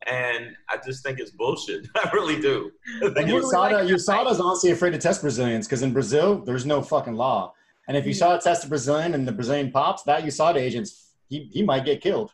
[0.08, 1.88] and I just think it's bullshit.
[1.96, 2.72] I really do.
[3.02, 5.84] And Who do we like USADA, in that USADA's honestly afraid to test Brazilians because
[5.84, 7.54] in Brazil, there's no fucking law.
[7.88, 8.18] And if you Hmm.
[8.20, 11.84] saw a test a Brazilian and the Brazilian pops, that USADA agent's he, he might
[11.86, 12.32] get killed.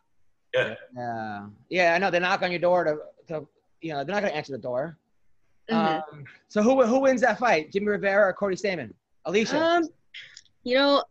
[0.54, 1.94] Yeah, yeah, Yeah.
[1.96, 2.12] I know.
[2.12, 2.98] They knock on your door to,
[3.30, 3.48] to
[3.82, 4.98] you know, they're not going to answer the door.
[5.72, 6.04] Mhm.
[6.12, 7.72] Um, so who who wins that fight?
[7.72, 8.92] Jimmy Rivera or Cody Stamann?
[9.28, 9.54] Alesha.
[9.60, 9.90] Um,
[10.64, 11.04] you know,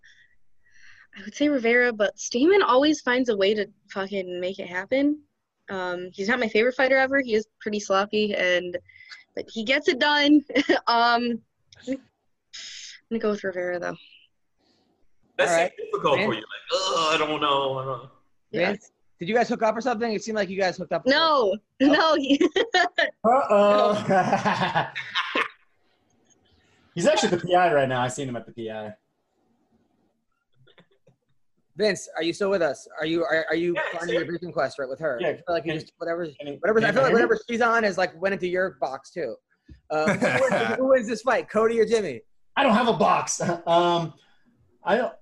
[1.18, 5.18] I would say Rivera, but Stamann always finds a way to fucking make it happen.
[5.70, 7.20] Um, he's not my favorite fighter ever.
[7.20, 8.76] He is pretty sloppy, and
[9.34, 10.44] but he gets it done.
[10.86, 11.40] um,
[11.88, 11.98] I'm
[13.10, 13.96] gonna go with Rivera though.
[15.38, 15.72] That's All right.
[15.76, 16.28] difficult Man.
[16.28, 16.40] for you.
[16.40, 17.78] Like, oh, I don't know.
[17.78, 18.10] I don't know.
[18.50, 18.72] Yeah.
[18.72, 18.80] Vinc,
[19.18, 20.12] did you guys hook up or something?
[20.12, 21.06] It seemed like you guys hooked up.
[21.06, 22.16] No, no,
[23.24, 24.92] Uh oh.
[26.94, 28.02] He's actually the PI right now.
[28.02, 28.94] I seen him at the PI.
[31.78, 32.86] Vinc, are you still with us?
[33.00, 35.18] Are you are, are you Yeah, on your briefing quest right with her?
[35.20, 36.26] Yeah, I feel like you just whatever
[36.60, 36.86] whatever.
[36.86, 39.36] I feel like whatever she's on is like went into your box too.
[39.90, 42.20] Uh, who, wins, who wins this fight, Cody or Jimmy?
[42.56, 43.40] I don't have a box.
[43.66, 44.14] Um,
[44.84, 45.14] I don't.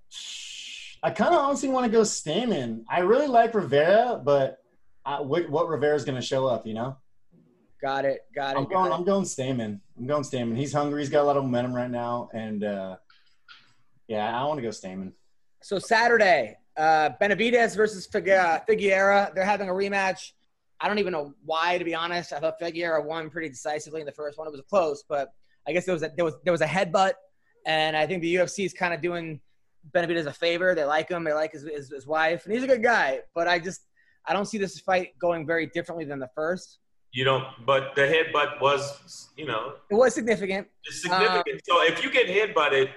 [1.03, 2.83] I kind of honestly want to go Stamann.
[2.89, 4.59] I really like Rivera, but
[5.05, 6.67] I, what, what Rivera's going to show up?
[6.67, 6.97] You know,
[7.81, 8.21] Got it.
[8.35, 8.59] Got it.
[8.59, 8.93] I'm going.
[8.93, 8.95] it.
[8.95, 9.81] I'm going Stamann.
[9.99, 10.57] I'm going Stamann.
[10.57, 11.01] He's hungry.
[11.01, 12.97] He's got a lot of momentum right now, and uh,
[14.07, 15.13] yeah, I want to go Stamann.
[15.63, 20.33] So Saturday, uh, Benavidez versus Figu- uh, They're having a rematch.
[20.81, 22.33] I don't even know why, to be honest.
[22.33, 24.47] I thought Figueroa won pretty decisively in the first one.
[24.47, 25.33] It was close, but
[25.69, 27.13] I guess there was a, there was there was a headbutt
[27.67, 29.41] and I think the UFC is kind of doing
[29.95, 30.75] Benavidez a favor.
[30.75, 31.23] They like him.
[31.25, 33.21] They like his, his his wife, and he's a good guy.
[33.35, 33.83] But I just
[34.25, 36.79] I don't see this fight going very differently than the first.
[37.13, 40.69] You don't, but the headbutt was, you know, It was significant.
[40.85, 41.61] it's significant.
[41.69, 42.89] so if you get headbutted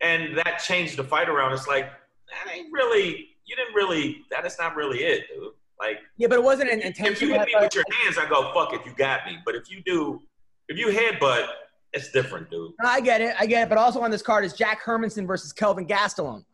[0.00, 1.90] and that changed the fight around, it's like
[2.30, 3.28] that ain't really.
[3.46, 4.22] You didn't really.
[4.30, 5.52] That is not really it, dude.
[5.80, 7.14] Like Yeah, but it wasn't an intention.
[7.14, 9.38] if you hit me with your hands, I go fuck it, you got me.
[9.44, 10.20] But if you do,
[10.68, 11.46] if you headbutt,
[11.92, 12.72] it's different, dude.
[12.84, 13.34] I get it.
[13.38, 13.68] I get it.
[13.68, 16.44] But also on this card is Jack Hermansson versus Kelvin Gastelum.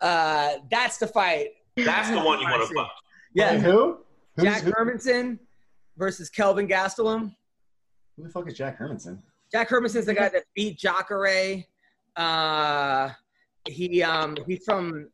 [0.00, 1.50] Uh, that's the fight.
[1.76, 2.90] That's the one you want to fuck.
[3.32, 3.98] Yeah, who?
[4.36, 4.72] Who's, Jack who?
[4.72, 5.38] Hermansson
[5.96, 7.34] versus Kelvin Gastelum.
[8.16, 9.20] Who the fuck is Jack Hermansson?
[9.50, 11.64] Jack Hermansson's the guy that beat Jacare.
[12.16, 13.10] Uh,
[13.66, 15.08] he um he's from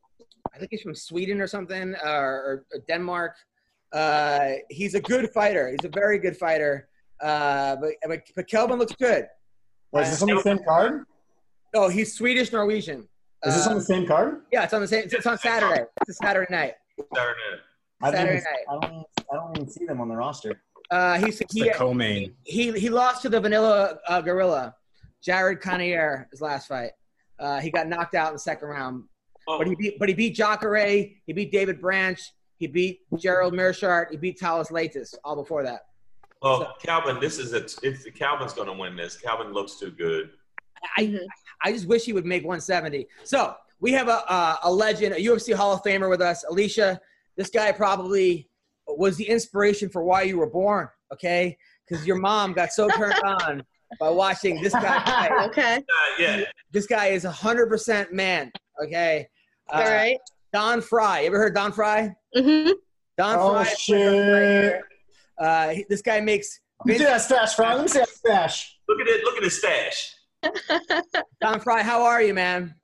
[0.55, 3.35] I think he's from Sweden or something or, or, or Denmark.
[3.93, 5.69] Uh, he's a good fighter.
[5.71, 6.89] He's a very good fighter.
[7.21, 9.27] Uh, but, but but Kelvin looks good.
[9.93, 11.05] Wait, is this on the same card?
[11.75, 13.07] Oh, he's Swedish Norwegian.
[13.45, 14.43] Is this Uh, on the same card?
[14.53, 15.05] Yeah, it's on the same.
[15.05, 15.85] It's on Saturday.
[16.01, 16.75] It's a Saturday night.
[17.15, 17.41] Saturday.
[18.03, 20.63] I don't, Saturday even, I, don't, even- I don't even see them on the roster.
[20.91, 22.35] Uh, he's It's he, the co-main.
[22.45, 24.75] he he lost to the Vanilla uh, Gorilla,
[25.23, 26.91] Jared Connor, his last fight.
[27.39, 29.05] Uh, he got knocked out in the second round,
[29.49, 31.09] Oh, but he beat but he beat Jacare.
[31.27, 32.21] He beat David Branch.
[32.57, 34.11] He beat Gerald Meerschaert.
[34.11, 35.87] He beat Thales Leites all before that.
[36.43, 37.65] well, Calvin, this is a.
[37.87, 39.17] It's Calvin's going to win this.
[39.17, 40.31] Calvin looks too good.
[40.97, 41.27] I Mhm.
[41.63, 43.07] I just wish he would make 170.
[43.25, 46.99] So we have a a, a legend, a UFC Hall of Famer with us, Alesha.
[47.37, 48.49] This guy probably
[48.87, 50.89] was the inspiration for why you were born.
[51.13, 53.63] Okay, because your mom got so turned on
[53.99, 55.45] by watching this guy.
[55.47, 55.77] Okay.
[55.77, 55.83] Uh,
[56.19, 58.53] yeah, This guy is 100% man.
[58.85, 59.29] Okay.
[59.73, 60.19] Uh, All right.
[60.53, 61.21] Don Frye.
[61.21, 62.15] You ever heard Don Frye?
[62.37, 62.71] Mm-hmm.
[63.19, 63.65] Don Oh, Frye.
[63.75, 64.81] shit.
[65.39, 66.61] Uh, this guy makes.
[66.81, 67.75] Let me see that stash, Frye.
[67.75, 68.79] Let me see that stash.
[68.89, 69.23] look at it.
[69.25, 70.15] Look at his stash.
[71.43, 72.75] Don Frye, how are you, man?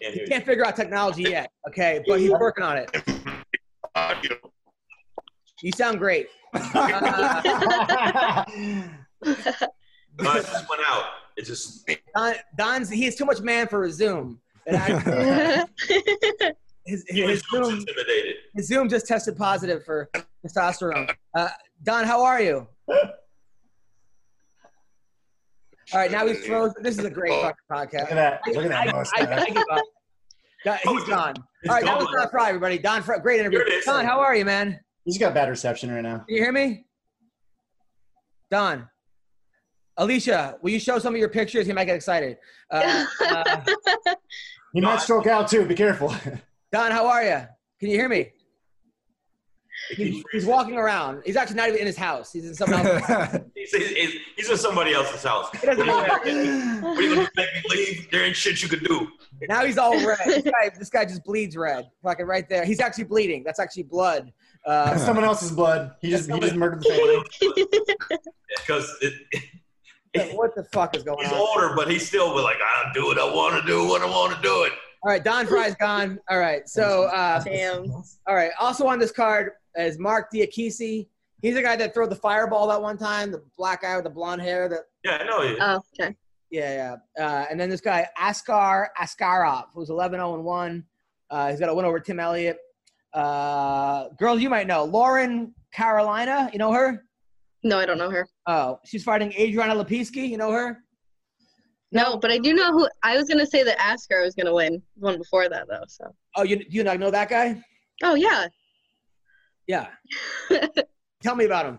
[0.00, 0.26] Can't He you.
[0.28, 1.50] can't figure out technology yet.
[1.68, 2.90] Okay, but he's working on it.
[5.62, 6.28] You sound great.
[6.54, 8.44] Uh,
[10.22, 11.04] No, it just went out.
[11.36, 11.88] It just.
[12.14, 14.40] Don, Don's he's too much man for his Zoom.
[14.66, 15.66] And I-
[16.86, 18.36] his, He was his, Zoom, intimidated.
[18.54, 20.10] his Zoom just tested positive for
[20.46, 21.14] testosterone.
[21.34, 21.48] Uh,
[21.82, 22.66] Don, how are you?
[25.92, 26.82] All right, now he's frozen.
[26.82, 28.00] This is a great fucking podcast.
[28.02, 28.40] Look at that.
[28.46, 29.28] Look at I, that I, mustache.
[29.28, 29.82] I give up.
[30.64, 31.34] Don- He's gone.
[31.68, 32.78] All right, that was Don Frye, everybody.
[32.78, 33.64] Don Frye, great interview.
[33.66, 33.80] Here.
[33.84, 34.78] Don, how are you, man?
[35.04, 36.18] He's got bad reception right now.
[36.18, 36.84] Can you hear me?
[38.50, 38.88] Don.
[39.98, 41.66] Alesha, will you show some of your pictures?
[41.66, 42.38] He might get excited.
[42.70, 43.60] Uh, uh,
[44.72, 45.64] He might stroke out too.
[45.66, 46.14] Be careful.
[46.72, 47.40] Don, how are you?
[47.80, 48.30] Can you hear me?
[49.96, 51.22] He's, he's walking around.
[51.26, 52.32] He's actually not even in his house.
[52.32, 53.40] He's in someone else's.
[53.56, 55.48] He's, he's, he's in somebody else's house.
[55.60, 58.10] He doesn't know where- What are you going to make me leave?
[58.10, 59.08] There ain't shit you could do.
[59.48, 60.18] Now he's all red.
[60.24, 61.88] This guy, this guy just bleeds red.
[62.02, 62.64] Fucking right there.
[62.64, 63.42] He's actually bleeding.
[63.44, 64.32] That's actually blood.
[64.66, 65.92] Uh, Someone else's blood.
[66.00, 68.18] He just he just murdered the family.
[68.58, 69.14] Because it,
[70.32, 71.38] what the fuck is going he's on?
[71.38, 74.06] older, but he's still be like, I'll do what I want to do what I
[74.06, 74.72] want to do it.
[75.02, 76.18] All right, Don Frye's gone.
[76.28, 77.90] All right, so uh, Damn.
[78.26, 78.50] all right.
[78.60, 81.06] Also on this card is Mark Diakiese.
[81.40, 84.10] He's the guy that threw the fireball that one time, the black guy with the
[84.10, 84.68] blonde hair.
[84.68, 85.56] That Yeah, I know.
[85.60, 86.14] Oh, okay.
[86.50, 87.24] yeah, yeah.
[87.24, 90.84] Uh, and then this guy Askar Askarov, who's 11-0 and one.
[91.30, 92.58] Uh, he's got a win over Tim Elliott.
[93.14, 96.50] Uh, girls you might know, Lauren Carolina.
[96.52, 97.04] You know her?
[97.62, 98.26] No, I don't know her.
[98.46, 100.28] Oh, she's fighting Adriana Lepiski.
[100.28, 100.78] You know her?
[101.92, 102.88] No, but I do know who.
[103.02, 105.84] I was gonna say that Askar was gonna win one before that though.
[105.88, 106.14] So.
[106.36, 107.60] Oh, you you not know that guy?
[108.02, 108.46] Oh yeah.
[109.66, 109.88] Yeah.
[111.22, 111.78] Tell me about him.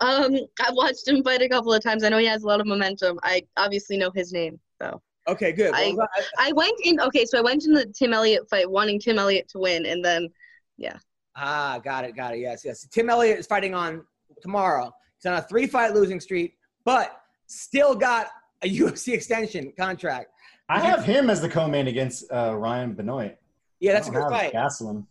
[0.00, 2.02] Um, I've watched him fight a couple of times.
[2.02, 3.20] I know he has a lot of momentum.
[3.22, 4.58] I obviously know his name.
[4.80, 5.72] So Okay, good.
[5.74, 7.00] I- I- I went in.
[7.00, 10.04] Okay, so I went in the Tim Elliott fight, wanting Tim Elliott to win, and
[10.04, 10.28] then
[10.76, 10.96] yeah.
[11.36, 12.40] ah, got it, got it.
[12.40, 12.86] Yes, yes.
[12.90, 14.04] Tim Elliott is fighting on
[14.42, 14.92] tomorrow.
[15.16, 18.26] He's on a three-fight losing streak, but still got
[18.62, 20.28] a UFC extension contract.
[20.68, 23.38] I have him as the co-main against uh, Ryan Benoit.
[23.80, 24.52] Yeah, that's a I good don't have fight.
[24.52, 25.06] Gastelum.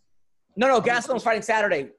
[0.56, 1.90] No, no, Gastelum's fighting Saturday.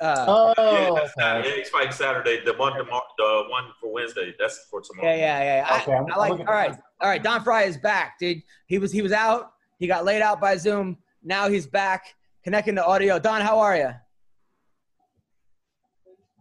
[0.00, 2.44] Uh, Oh, yeah, that's not, yeah, he's fighting Saturday.
[2.44, 4.32] The one, tomorrow, the one for Wednesday.
[4.38, 5.08] That's for tomorrow.
[5.08, 5.66] yeah, yeah, yeah.
[5.68, 6.30] I- Okay, I'm- I, like.
[6.30, 7.22] looking- All right, all right.
[7.22, 8.42] Don Frye is back, dude.
[8.66, 9.52] He was he was out.
[9.80, 10.98] He got laid out by Zoom.
[11.24, 12.14] Now he's back,
[12.44, 13.18] connecting to audio.
[13.18, 13.90] Don, how are you?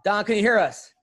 [0.08, 0.94] Don, can you hear us?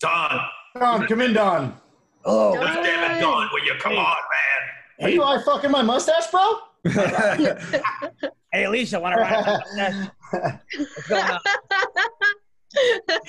[0.00, 0.40] Don,
[0.74, 1.76] Don, come in, Don.
[2.24, 2.64] Oh, Don.
[2.64, 4.16] God damn it, Don, will you come on,
[4.98, 5.06] man?
[5.06, 6.60] Are you like fucking my mustache, bro?
[6.86, 9.44] hey, Alesha, want to ride?
[9.46, 11.30] What's going on?
[11.36, 11.40] man?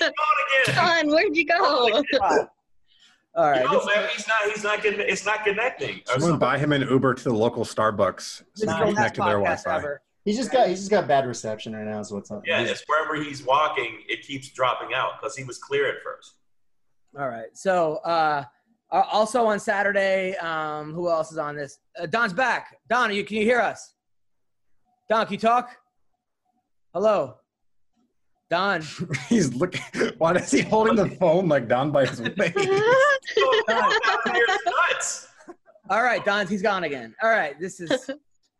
[0.00, 0.74] again.
[0.74, 1.58] Don, where'd you go?
[3.36, 3.62] All right.
[3.62, 4.38] No, this- man, he's not.
[4.54, 5.00] He's not getting.
[5.00, 5.96] It's not connecting.
[5.96, 6.38] or Someone something.
[6.38, 9.32] buy him an Uber to the local Starbucks so this he can connect to their
[9.38, 9.76] Wi-Fi.
[9.76, 10.00] ever.
[10.24, 12.00] He's just got he's just got bad reception right now.
[12.00, 12.42] Is what's up.
[12.46, 15.96] Yeah, He's- it's wherever he's walking, it keeps dropping out because he was clear at
[16.02, 16.36] first.
[17.18, 17.48] All right.
[17.52, 18.44] So uh,
[18.90, 21.78] also on Saturday, um, who else is on this?
[22.00, 22.78] Uh, Don's back.
[22.88, 23.94] Don, are you, can you hear us?
[25.08, 25.76] Don, can you talk?
[26.94, 27.36] Hello.
[28.50, 28.82] Don.
[29.28, 29.80] He's looking.
[30.18, 32.36] Why is he holding the phone like down by his waist?
[33.68, 33.90] Down
[34.90, 35.28] nuts.
[35.90, 37.14] All right, Don, he's gone again.
[37.22, 38.10] All right, this is.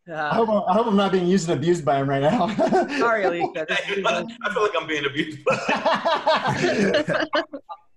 [0.06, 2.20] I Uh, hope, I'm- I hope I'm not being used and abused by him right
[2.22, 2.48] now.
[2.98, 3.66] sorry, Alesha.
[3.70, 5.38] I feel like I'm being abused.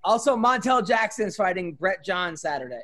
[0.03, 2.81] also, Montel Jackson is fighting Brett Johns Saturday.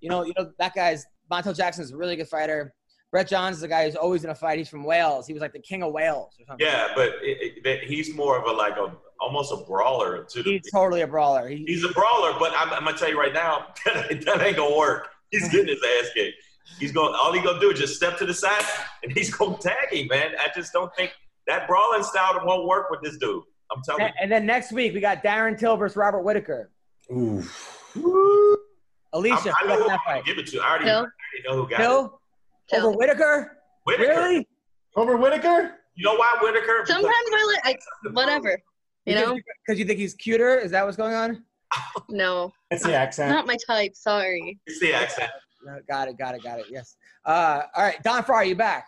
[0.00, 2.74] You know, you know that guy's Montel Jackson is a really good fighter.
[3.10, 4.58] Brett Johns is a guy who's always in a fight.
[4.58, 5.26] He's from Wales.
[5.26, 6.66] He was like the king of Wales or something.
[6.66, 10.50] yeah, but it, it, he's more of a like a almost a brawler to the.
[10.58, 11.48] He's totally a brawler.
[11.48, 14.56] He, He's a brawler, but I'm, I'm gonna tell you right now, that, that ain't
[14.58, 15.08] gonna work.
[15.30, 16.36] He's getting his ass kicked.
[16.78, 17.14] He's going.
[17.20, 18.62] All he gonna do is just step to the side,
[19.02, 20.32] and he's gonna tag him, man.
[20.38, 21.12] I just don't think
[21.46, 23.42] that brawling style won't work with this dude.
[23.70, 26.70] I'm telling and, and then next week we got Darren Till versus Robert Whitaker.
[27.10, 27.42] Ooh.
[27.94, 28.58] you.
[29.14, 30.24] Alesha, I, I who know got who that I'm fight?
[30.24, 30.60] give it to.
[30.60, 30.94] I already, Till?
[30.94, 31.10] I already
[31.46, 31.82] know who got it.
[31.82, 32.20] Till
[32.70, 32.86] Till.
[32.86, 33.58] over Whitaker?
[33.84, 34.08] Whitaker.
[34.08, 34.48] Really?
[34.96, 35.74] Over Whitaker?
[35.94, 36.84] You know why Whitaker?
[36.86, 38.60] Sometimes I like I, whatever.
[39.06, 39.38] You know?
[39.66, 40.56] Because you think he's cuter?
[40.58, 41.44] Is that what's going on?
[42.08, 43.30] No, It's the accent.
[43.30, 43.94] not my type.
[43.94, 44.58] Sorry.
[44.66, 45.30] It's the accent.
[45.64, 46.66] No, got it, got it, got it.
[46.70, 46.96] Yes.
[47.24, 48.86] Uh, all right, Don Frye, you back?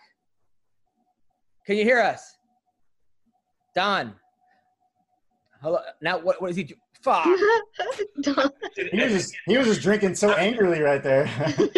[1.65, 2.37] Can you hear us?
[3.75, 4.13] Don.
[5.61, 5.79] Hello.
[6.01, 6.63] Now, what, what is he?
[6.63, 7.25] do- Fuck.
[8.21, 11.27] Don't- He was just he was just drinking so angrily right there.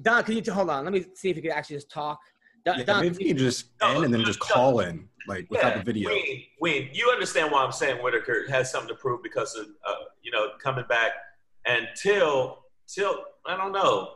[0.00, 0.84] Don, can you hold on?
[0.84, 2.18] Let me see if you can actually just talk.
[2.64, 5.46] Don, Yeah, Don, maybe you can just No, end and then just call in like
[5.50, 6.08] without Yeah, the video.
[6.10, 9.94] Wayne, Wayne, you understand why I'm saying Whitaker has something to prove because of uh,
[10.22, 11.12] you know coming back
[11.68, 14.14] and Till Till I don't know.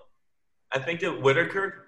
[0.73, 1.87] I think that Whitaker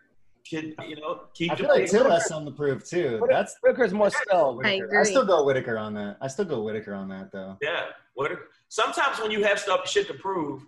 [0.49, 3.25] can you know keep I the feel like Till has something to prove too.
[3.29, 4.65] That's Whitaker's more skilled.
[4.65, 6.19] I I still go Whitaker on that.
[6.21, 7.57] I still go Whitaker on that though.
[7.63, 8.49] yeah Whitaker.
[8.69, 10.63] Sometimes when you have stuff shit to prove,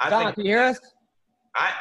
[0.00, 0.78] I Don, think can you hear us?
[1.54, 1.72] I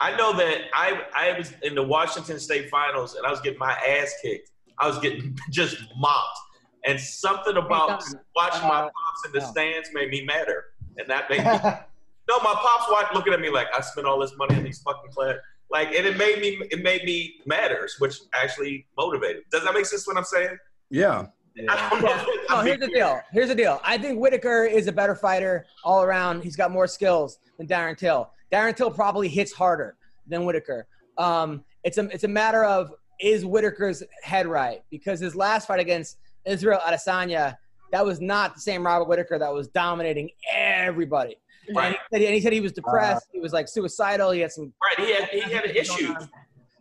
[0.00, 3.58] I know that I I was in the Washington State Finals and I was getting
[3.58, 4.50] my ass kicked.
[4.78, 6.38] I was getting just mopped.
[6.86, 9.50] And something about Don, watching my uh, pops in the no.
[9.50, 10.66] stands made me madder.
[10.96, 11.70] And that made me
[12.28, 14.80] No, my pops watched looking at me like I spent all this money on these
[14.82, 15.40] fucking players.
[15.70, 19.42] Like and it made me it made me matters, which actually motivated.
[19.50, 20.56] Does that make sense what I'm saying?
[20.90, 21.26] Yeah.
[21.68, 22.00] I.
[22.02, 22.24] Yeah.
[22.50, 23.20] No, here's the deal.
[23.32, 23.80] Here's the deal.
[23.84, 26.42] I think Whitaker is a better fighter all around.
[26.42, 28.30] He's got more skills than Darren Till.
[28.52, 30.86] Darren Till probably hits harder than Whitaker.
[31.18, 34.82] Um, it's a it's a matter of is Whitaker's head right?
[34.90, 37.56] Because his last fight against Israel Adesanya,
[37.92, 41.36] that was not the same Robert Whitaker that was dominating everybody.
[41.68, 43.26] And, he said, and he said he was depressed.
[43.28, 44.30] Uh, he was like suicidal.
[44.30, 44.72] He had some.
[44.82, 46.14] Right, he had he had an issue.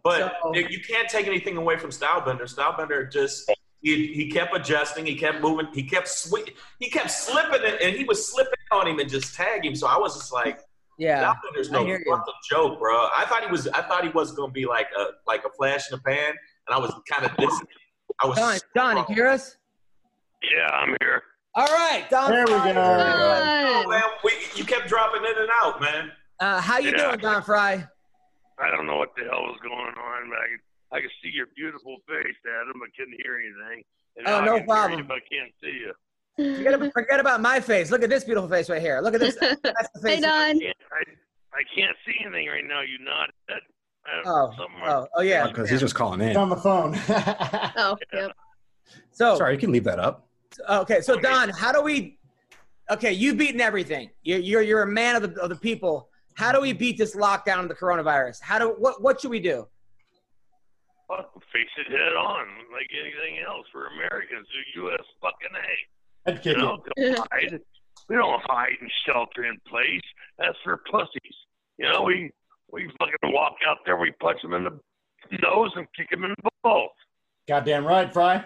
[0.03, 2.43] But So- you can't take anything away from Stylebender.
[2.43, 7.61] Stylebender just he, he kept adjusting, he kept moving, he kept swi- he kept slipping,
[7.63, 9.75] it, and he was slipping on him and just tag him.
[9.75, 10.61] So I was just like,
[10.97, 11.23] Yeah.
[11.23, 12.95] Stylebender's I no fucking joke, bro.
[13.15, 15.91] I thought he was I thought he was gonna be like a like a flash
[15.91, 16.29] in the pan,
[16.67, 17.67] and I was kind of dissing.
[18.23, 19.57] I was Don, Don, you hear us?
[20.41, 21.21] Yeah, I'm here.
[21.57, 22.29] All right, Don.
[22.29, 22.73] There we Frye.
[22.73, 22.79] go.
[22.79, 26.11] Oh, man, we, you kept dropping in and out, man.
[26.39, 26.97] Uh, how you Yeah.
[27.07, 27.83] doing, Don Frye?
[28.59, 31.31] I don't know what the hell was going on, but I could, I could see
[31.33, 32.79] your beautiful face, Adam.
[32.83, 33.83] I couldn't hear anything.
[34.17, 34.99] And Oh, now I no problem.
[34.99, 35.93] you, but I can't see you.
[36.57, 37.89] Forget about, forget about my face.
[37.89, 38.99] Look at this beautiful face right here.
[39.01, 39.35] Look at this.
[39.63, 40.15] That's the face.
[40.17, 40.59] Hey Don.
[40.59, 42.81] Can't, I, I can't see anything right now.
[42.81, 43.33] You nodded.
[44.25, 44.53] Oh,
[44.85, 45.47] oh, oh yeah.
[45.47, 46.37] Because he's just calling He's in.
[46.37, 46.93] on the phone.
[47.75, 48.31] Oh, yep.
[49.11, 50.26] So Sorry, you can leave that up.
[50.69, 52.17] Okay, so Don, how do we?
[52.89, 54.09] Okay, you've beaten everything.
[54.23, 56.09] You're you're, you're a man of the of the people.
[56.35, 58.41] How do we beat this lockdown of the coronavirus?
[58.41, 59.67] How do what what should we do?
[61.09, 64.45] Well, face it head on, like anything else for Americans.
[64.75, 65.03] The U.S.
[65.21, 66.31] fucking A.
[66.31, 67.59] I'd you know, don't hide.
[68.09, 70.01] We don't hide and shelter in place.
[70.37, 71.35] That's for pussies.
[71.77, 72.31] You know, we
[72.71, 74.79] we fucking walk out there, we punch them in the
[75.41, 76.91] nose and kick them in the balls.
[77.47, 78.43] Goddamn right, Frye.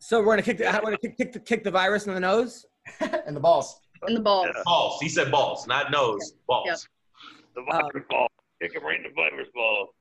[0.00, 2.20] So we're gonna kick the we're gonna kick, kick the kick the virus in the
[2.20, 2.66] nose.
[3.00, 3.80] and the balls.
[4.02, 4.48] And the balls.
[4.54, 4.62] Yeah.
[4.64, 4.98] Balls.
[5.00, 6.32] He said balls, not nose.
[6.48, 6.66] Balls.
[6.66, 6.78] Yep.
[7.54, 8.28] The virus um, ball.
[8.60, 9.94] Kick them right in the virus ball.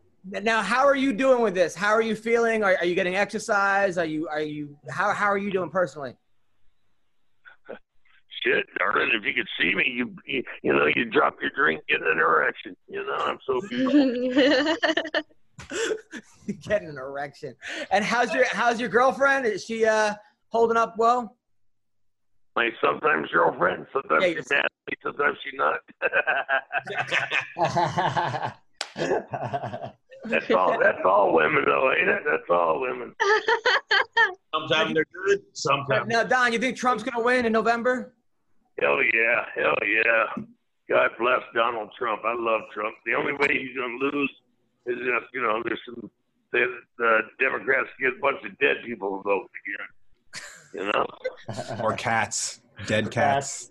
[0.24, 1.74] Now, how are you doing with this?
[1.74, 2.62] How are you feeling?
[2.62, 3.98] Are, are you getting exercise?
[3.98, 6.14] Are you are you how how are you doing personally?
[8.44, 11.82] Shit, darling, if you could see me, you you, you know, you drop your drink,
[11.88, 12.76] get an erection.
[12.86, 15.22] You know, I'm so beautiful.
[16.62, 17.54] Getting an erection.
[17.90, 19.46] And how's your how's your girlfriend?
[19.46, 20.14] Is she uh
[20.48, 21.36] holding up well?
[22.56, 25.80] my sometimes girlfriend, sometimes Yeah, she's mad, at me, sometimes she's not.
[30.24, 30.78] that's all.
[30.78, 32.22] That's all women, though, ain't it?
[32.24, 33.14] That's all women.
[34.54, 35.40] Sometimes they're good.
[35.54, 36.06] Sometimes.
[36.08, 38.12] Now, Don, you think Trump's gonna win in November?
[38.78, 40.44] Hell yeah, hell yeah.
[40.90, 42.20] God bless Donald Trump.
[42.22, 42.94] I love Trump.
[43.06, 44.30] The only way he's gonna lose
[44.86, 46.10] is if you know there's some
[46.52, 46.66] the,
[46.98, 49.88] the Democrats get a bunch of dead people to vote again.
[50.74, 51.06] You know.
[51.82, 52.60] Or cats.
[52.86, 53.70] Dead cats.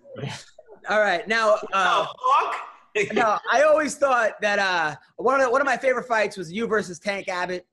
[0.90, 1.56] All right, now.
[1.74, 2.08] Uh, Oh,
[2.42, 2.56] fuck.
[3.14, 6.52] no, I always thought that uh, one of the, one of my favorite fights was
[6.52, 7.66] you versus Tank Abbott.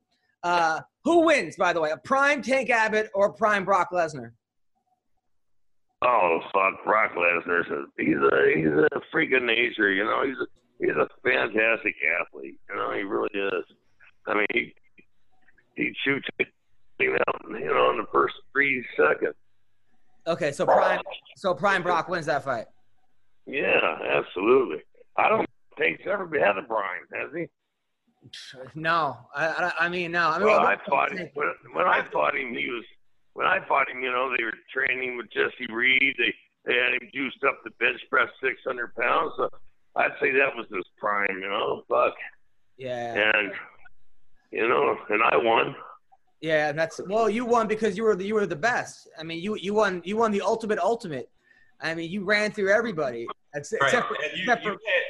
[0.42, 4.32] Uh, who wins, by the way, a prime Tank Abbott or a prime Brock Lesnar?
[6.02, 7.64] Oh fuck, Brock Lesnar.
[7.98, 9.90] He's a he's a freak of nature.
[9.90, 10.46] You know, he's a
[10.78, 12.58] he's a fantastic athlete.
[12.68, 13.64] You know, he really is.
[14.26, 14.74] I mean, he
[15.76, 16.26] he shoots
[16.98, 19.34] you know, you know, in the first three seconds.
[20.26, 21.00] Okay, so prime,
[21.36, 22.66] so prime Brock wins that fight.
[23.46, 24.82] Yeah, absolutely.
[25.16, 25.48] I don't
[25.78, 27.46] think he's ever had a prime, has he?
[28.74, 30.28] No, I, I, I mean no.
[30.28, 32.52] I mean, Well, I fought him when, when I fought him.
[32.52, 32.84] He was
[33.34, 34.02] when I fought him.
[34.02, 36.14] You know, they were training with Jesse Reed.
[36.18, 36.34] They
[36.66, 39.32] they had him juiced up to bench press 600 pounds.
[39.36, 39.48] So
[39.98, 41.26] I'd say that was his prime.
[41.42, 42.14] You know, fuck.
[42.78, 43.52] Yeah, And
[44.52, 45.74] you know, and I won.
[46.40, 46.68] yeah.
[46.70, 49.08] and That's well, you won because you were the, you were the best.
[49.18, 51.28] I mean, you you won you won the ultimate ultimate.
[51.80, 53.26] I mean, you ran through everybody.
[53.54, 53.82] Ex- Right.
[53.88, 55.02] Except for, and you, except you, for had,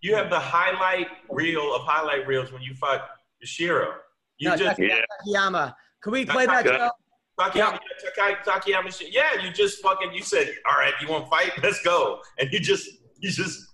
[0.00, 3.02] you have the highlight reel of highlight reels when you fought
[3.44, 3.92] Yoshihiro.
[4.38, 5.00] You no, just Yeah.
[5.26, 5.74] Takayama.
[6.02, 6.64] Can we play that?
[6.66, 6.78] Yeah.
[6.78, 6.90] Joe?
[7.38, 9.02] Takayama, Takai- Takayama.
[9.10, 10.12] Yeah, you just fucking.
[10.12, 11.52] You said, "All right, you want to fight?
[11.62, 12.88] Let's go." And you just,
[13.20, 13.71] you just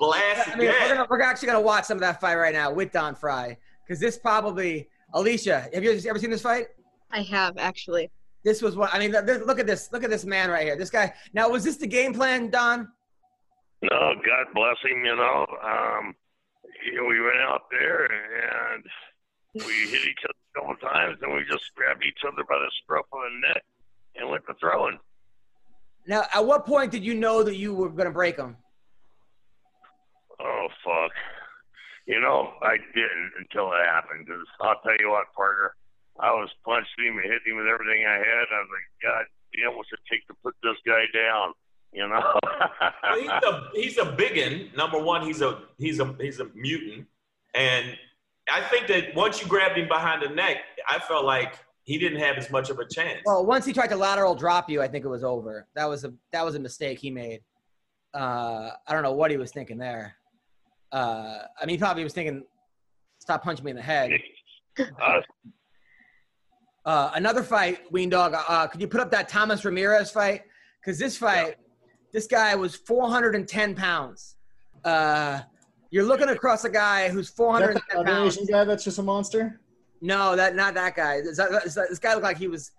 [0.00, 0.54] blasted.
[0.54, 0.88] I mean, yeah.
[0.88, 3.56] we're, gonna, we're actually gonna watch some of that fight right now with Don Frye
[3.86, 5.72] because this probably Alesha.
[5.72, 6.68] Have you ever seen this fight?
[7.12, 8.10] I have actually.
[8.42, 9.12] This was what I mean.
[9.12, 9.92] This, look at this.
[9.92, 10.76] Look at this man right here.
[10.76, 11.12] This guy.
[11.34, 12.88] Now, was this the game plan, Don?
[13.82, 15.04] No, God bless him.
[15.04, 16.14] You know, um,
[16.84, 18.84] you know, we went out there and
[19.54, 22.70] we hit each other a couple times, and we just grabbed each other by the
[22.82, 23.62] scruff of the neck
[24.16, 24.98] and went to throwing.
[26.06, 28.56] Now, at what point did you know that you were gonna break him?
[30.40, 31.12] Oh fuck!
[32.06, 34.26] You know, I didn't until it happened.
[34.26, 35.76] Cause I'll tell you what, Parker,
[36.18, 38.46] I was punching him and hitting him with everything I had.
[38.50, 39.24] I was like, God
[39.54, 41.52] damn, what's it take to put this guy down?
[41.92, 42.40] You know.
[43.02, 44.70] Well, he's a he's a biggin.
[44.76, 47.06] Number one, he's a he's a he's a mutant,
[47.54, 47.96] and
[48.52, 52.20] I think that once you grabbed him behind the neck, I felt like he didn't
[52.20, 53.20] have as much of a chance.
[53.24, 55.66] Well, once he tried to lateral drop you, I think it was over.
[55.74, 57.40] That was a that was a mistake he made.
[58.14, 60.16] Uh, I don't know what he was thinking there.
[60.92, 62.44] Uh, I mean, he probably was thinking,
[63.18, 64.10] "Stop punching me in the head."
[64.78, 65.20] uh,
[66.84, 68.34] Uh, another fight, Ween Dog.
[68.34, 70.42] Uh, could you put up that Thomas Ramirez fight?
[70.80, 71.56] Because this fight,
[72.12, 74.36] this guy was 410 pounds.
[74.82, 75.40] Uh,
[75.90, 78.36] you're looking across a guy who's Is that 410 pounds.
[78.38, 79.60] Asian guy that's just a monster?
[80.00, 81.20] No, that not that guy.
[81.20, 82.70] This, this, this guy looked like he was.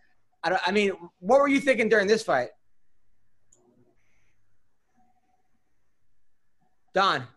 [0.43, 2.49] I, don't, I mean, what were you thinking during this fight,
[6.95, 7.28] Don?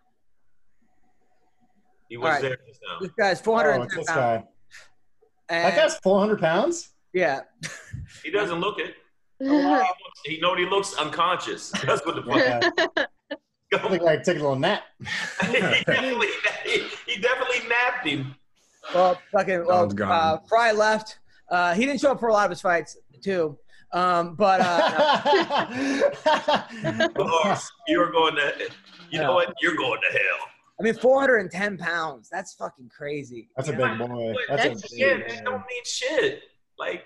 [2.14, 2.42] He was all right.
[2.42, 2.98] there just now.
[3.00, 4.44] This guy's Oh, 410 it's this pounds.
[5.48, 5.62] guy.
[5.62, 6.90] That guy's 400 pounds?
[7.12, 7.40] yeah.
[8.22, 8.94] He doesn't look it.
[9.40, 9.88] He, looks,
[10.24, 11.70] he know he looks unconscious.
[11.84, 12.36] That's what the fuck.
[12.36, 12.70] Yeah.
[13.74, 14.84] I think I take a little nap.
[15.50, 16.28] he, definitely,
[16.64, 18.36] he, he definitely napped him.
[18.94, 21.18] Well, fucking well, uh, Frye left.
[21.50, 23.58] Uh, he didn't show up for a lot of his fights too.
[23.92, 26.06] Um, but uh,
[27.18, 28.70] Lars, you're going to.
[29.10, 29.52] You know what?
[29.60, 30.48] You're going to hell.
[30.80, 32.28] I mean, 410 pounds.
[32.30, 33.48] That's fucking crazy.
[33.56, 34.34] That's a big boy.
[34.48, 35.50] That's, That's a yeah, big that boy.
[35.50, 36.40] don't mean shit.
[36.78, 37.04] Like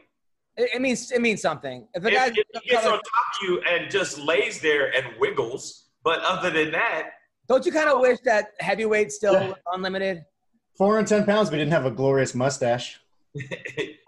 [0.56, 1.86] It, it means it means something.
[1.94, 5.06] If a guy if he gets on top of you and just lays there and
[5.20, 7.10] wiggles, but other than that,
[7.46, 10.24] don't you kind of wish that heavyweight still unlimited?
[10.78, 13.00] 410 pounds, but didn't have a glorious mustache.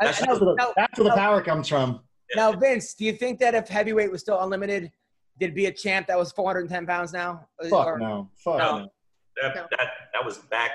[0.00, 2.00] That's I know, That's where the, now- that's where the now- power comes from.
[2.36, 4.92] Now, Vinc, do you think that if heavyweight was still unlimited,
[5.40, 7.48] there'd be a champ that was 410 pounds now?
[7.68, 8.30] Fuck Or no.
[8.36, 8.78] Fuck No.
[8.78, 8.92] no.
[9.40, 9.66] That, No.
[9.70, 10.70] that that was back.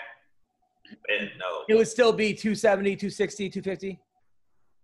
[1.10, 4.00] And no, It would still be 270, 260, 250?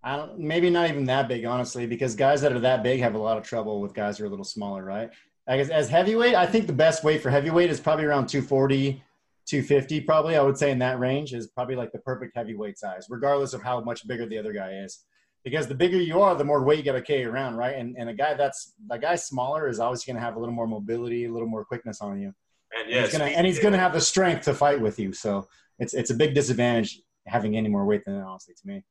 [0.04, 3.14] I don't, maybe not even that big, honestly, because guys that are that big have
[3.14, 5.12] a lot of trouble with guys who are a little smaller, right?
[5.48, 9.04] I guess as heavyweight, I think the best weight for heavyweight is probably around 240,
[9.48, 10.36] 250, probably.
[10.36, 13.62] I would say in that range is probably like the perfect heavyweight size, regardless of
[13.62, 15.04] how much bigger the other guy is.
[15.44, 17.76] Because the bigger you are, the more weight you got to carry around, right?
[17.76, 20.54] And and a guy that's a guy smaller is always going to have a little
[20.54, 22.34] more mobility, a little more quickness on you.
[22.74, 25.14] And And yeah, he's gonna and he's gonna have the strength to fight with you.
[25.14, 25.48] So
[25.80, 28.84] it's it's a big disadvantage having any more weight than that, honestly, to me.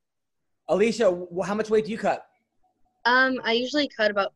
[0.69, 2.25] Alesha, wh- how much weight do you cut?
[3.05, 4.33] Um, I usually cut about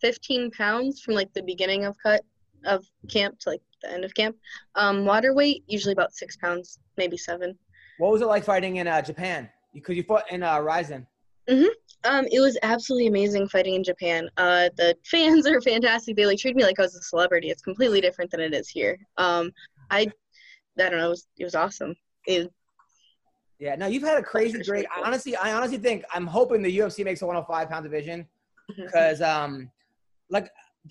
[0.00, 2.22] 15 pounds from like the beginning of cut
[2.64, 4.36] of camp to like the end of camp.
[4.74, 7.58] Um, water weight usually about six pounds, maybe seven.
[7.98, 9.48] What was it like fighting in uh, Japan?
[9.74, 11.06] Because you fought in uh, Rizin.
[12.04, 14.28] Um, it was absolutely amazing fighting in Japan.
[14.36, 16.16] Uh, the fans are fantastic.
[16.16, 17.50] They like treat me like I was a celebrity.
[17.50, 18.98] It's completely different than it is here.
[19.16, 19.52] Um,
[19.90, 20.00] I,
[20.78, 21.06] I don't know.
[21.06, 21.94] It was, it was awesome.
[22.26, 22.50] It,
[23.58, 24.86] Yeah, no, you've had a crazy great.
[24.94, 28.26] I honestly, I honestly think I'm hoping the UFC makes a 105 pound division
[28.76, 29.70] because, um,
[30.30, 30.48] like,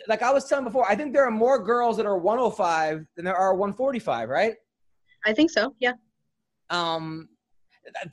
[0.07, 3.25] like I was telling before, I think there are more girls that are 105 than
[3.25, 4.55] there are 145, right?
[5.25, 5.73] I think so.
[5.79, 5.93] Yeah.
[6.69, 7.29] Um,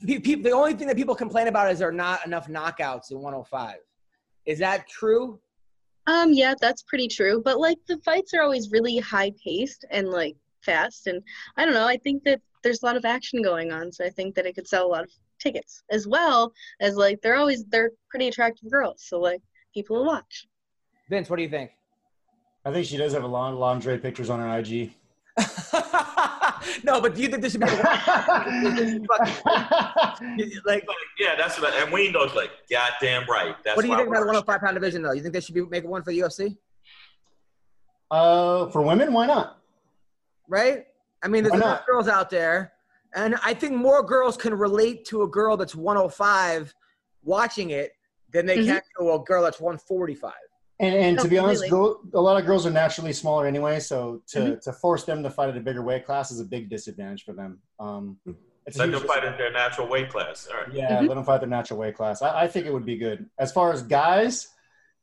[0.05, 3.11] pe- pe- the only thing that people complain about is there are not enough knockouts
[3.11, 3.77] in 105.
[4.45, 5.39] Is that true?
[6.07, 7.41] Um, yeah, that's pretty true.
[7.43, 11.21] But like the fights are always really high paced and like fast, and
[11.57, 11.87] I don't know.
[11.87, 14.55] I think that there's a lot of action going on, so I think that it
[14.55, 18.71] could sell a lot of tickets as well as like they're always they're pretty attractive
[18.71, 19.41] girls, so like
[19.73, 20.47] people will watch.
[21.11, 21.71] Vinc, what do you think?
[22.65, 24.91] I think she does have a lot of lingerie pictures on her IG.
[26.83, 27.67] no, but do you think this should be
[30.65, 30.85] like?
[31.19, 31.73] Yeah, that's what.
[31.73, 33.55] I, and we knows like goddamn right.
[33.63, 35.13] That's What do you think about the 105 pound division, though?
[35.13, 36.57] You think they should be making one for the UFC?
[38.11, 39.57] uh, for women, why not?
[40.47, 40.85] right?
[41.23, 42.73] I mean, there's enough girls out there,
[43.13, 46.73] and I think more girls can relate to a girl that's 105
[47.23, 47.91] watching it
[48.31, 50.31] than they can to a girl that's 145.
[50.79, 51.69] And, and to be honest, Completely.
[51.69, 54.59] girl, a lot of girls are naturally smaller anyway, so to, Mm-hmm.
[54.61, 57.33] to force them to fight at a bigger weight class is a big disadvantage for
[57.33, 57.59] them.
[57.79, 58.17] Um,
[58.65, 60.47] it's a Let them fight in their natural weight class.
[60.51, 60.71] All right.
[60.73, 62.21] Yeah, let them fight their natural weight class.
[62.21, 63.25] I, I think it would be good.
[63.39, 64.49] As far as guys,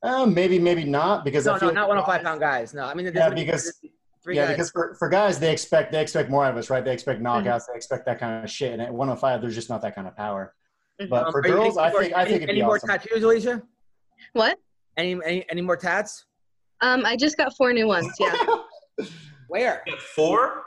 [0.03, 2.73] uh, maybe, maybe not because No, I feel no, not like 105 pound guys.
[2.75, 3.81] No, I mean, Yeah, because-
[4.23, 4.57] three yeah, guys.
[4.57, 6.85] because for, for guys they expect they expect more out of us, right?
[6.85, 7.47] They expect Mm-hmm.
[7.49, 8.73] knockouts, they expect that kind of shit.
[8.73, 10.55] And at 105, there's just not that kind of power.
[11.01, 11.09] Mhm.
[11.11, 12.77] But Um, for are you girls, I think I any, think it'd any be more
[12.77, 12.89] awesome.
[12.91, 13.63] tattoos, Alesha?
[14.35, 14.59] What?
[14.97, 16.27] Any, any any more tats?
[16.81, 18.13] Um, I just got four new ones.
[18.19, 18.35] Yeah.
[19.49, 19.85] Where?
[20.15, 20.63] Four?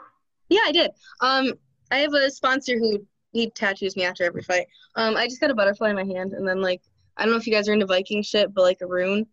[0.48, 0.90] Yeah, I did.
[1.20, 1.52] Um,
[1.90, 4.66] I have a sponsor who he tattoos me after every fight.
[4.96, 6.82] Um, I just got a butterfly in my hand, and then like
[7.16, 9.26] I don't know if you guys are into Viking shit, but like a rune.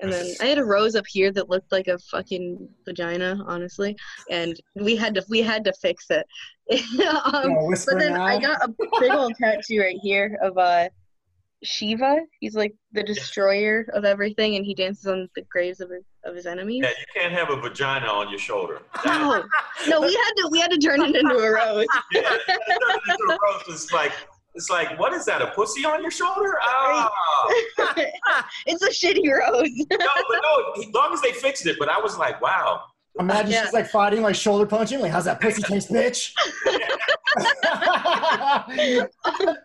[0.00, 3.96] And then I had a rose up here that looked like a fucking vagina, honestly.
[4.30, 6.26] And we had to we had to fix it.
[7.24, 8.24] um, Gonna but then now?
[8.24, 10.88] I got a big old tattoo right here of uh
[11.64, 12.20] Shiva.
[12.40, 16.34] He's like the destroyer of everything, and he dances on the graves of his, of
[16.34, 16.82] his enemies.
[16.84, 18.80] Yeah, you can't have a vagina on your shoulder.
[19.04, 19.44] No,
[19.88, 21.86] no, we had to we had to turn it into a rose.
[22.12, 23.64] Yeah, it's a roast.
[23.68, 24.12] It's like
[24.54, 25.40] it's like what is that?
[25.42, 26.54] A pussy on your shoulder?
[26.62, 27.08] Oh,
[28.66, 29.70] it's a shitty rose.
[29.90, 30.82] no, but no.
[30.82, 32.82] As long as they fixed it, but I was like, wow.
[33.20, 33.64] Imagine Yeah.
[33.64, 35.00] she's like fighting, like shoulder punching.
[35.00, 36.32] Like, how's that pussy taste, bitch?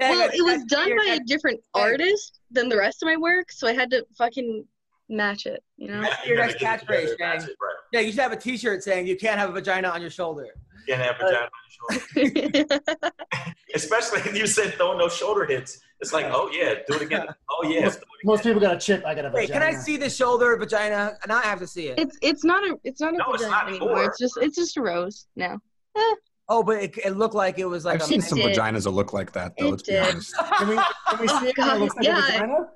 [0.00, 3.66] well, it was done by a different artist than the rest of my work, so
[3.66, 4.64] I had to fucking
[5.08, 5.62] match it.
[5.76, 6.08] You know.
[6.26, 7.52] Your next catchphrase, it together, that's gang.
[7.52, 7.74] it, right.
[7.92, 10.46] Yeah, you should have a T-shirt saying "You can't have a vagina on your shoulder."
[10.86, 12.68] You can't have vagina on your shoulder.
[13.74, 15.80] Especially if you said throwing those shoulder hits.
[16.00, 17.26] It's like, oh yeah, do it again.
[17.54, 19.04] Oh yeah, most, do most people got a chip.
[19.04, 19.34] I got a vagina.
[19.34, 19.66] Wait, vagina.
[19.66, 21.16] can I see the shoulder vagina?
[21.28, 21.98] Now I have to see it.
[21.98, 23.90] it's it's not a it's not a No, it's not anymore.
[23.90, 24.04] anymore.
[24.06, 25.60] It's just it's just a rose now.
[25.96, 26.14] Eh.
[26.48, 28.56] Oh, but it, it looked like it was like I've a seen some did.
[28.56, 29.66] vaginas that look like that, though.
[29.68, 30.02] It let's be did.
[30.08, 30.34] honest.
[30.58, 31.56] Can we, can we see it?
[31.56, 32.18] Kind God, looks like oh, yeah.
[32.18, 32.68] a vagina.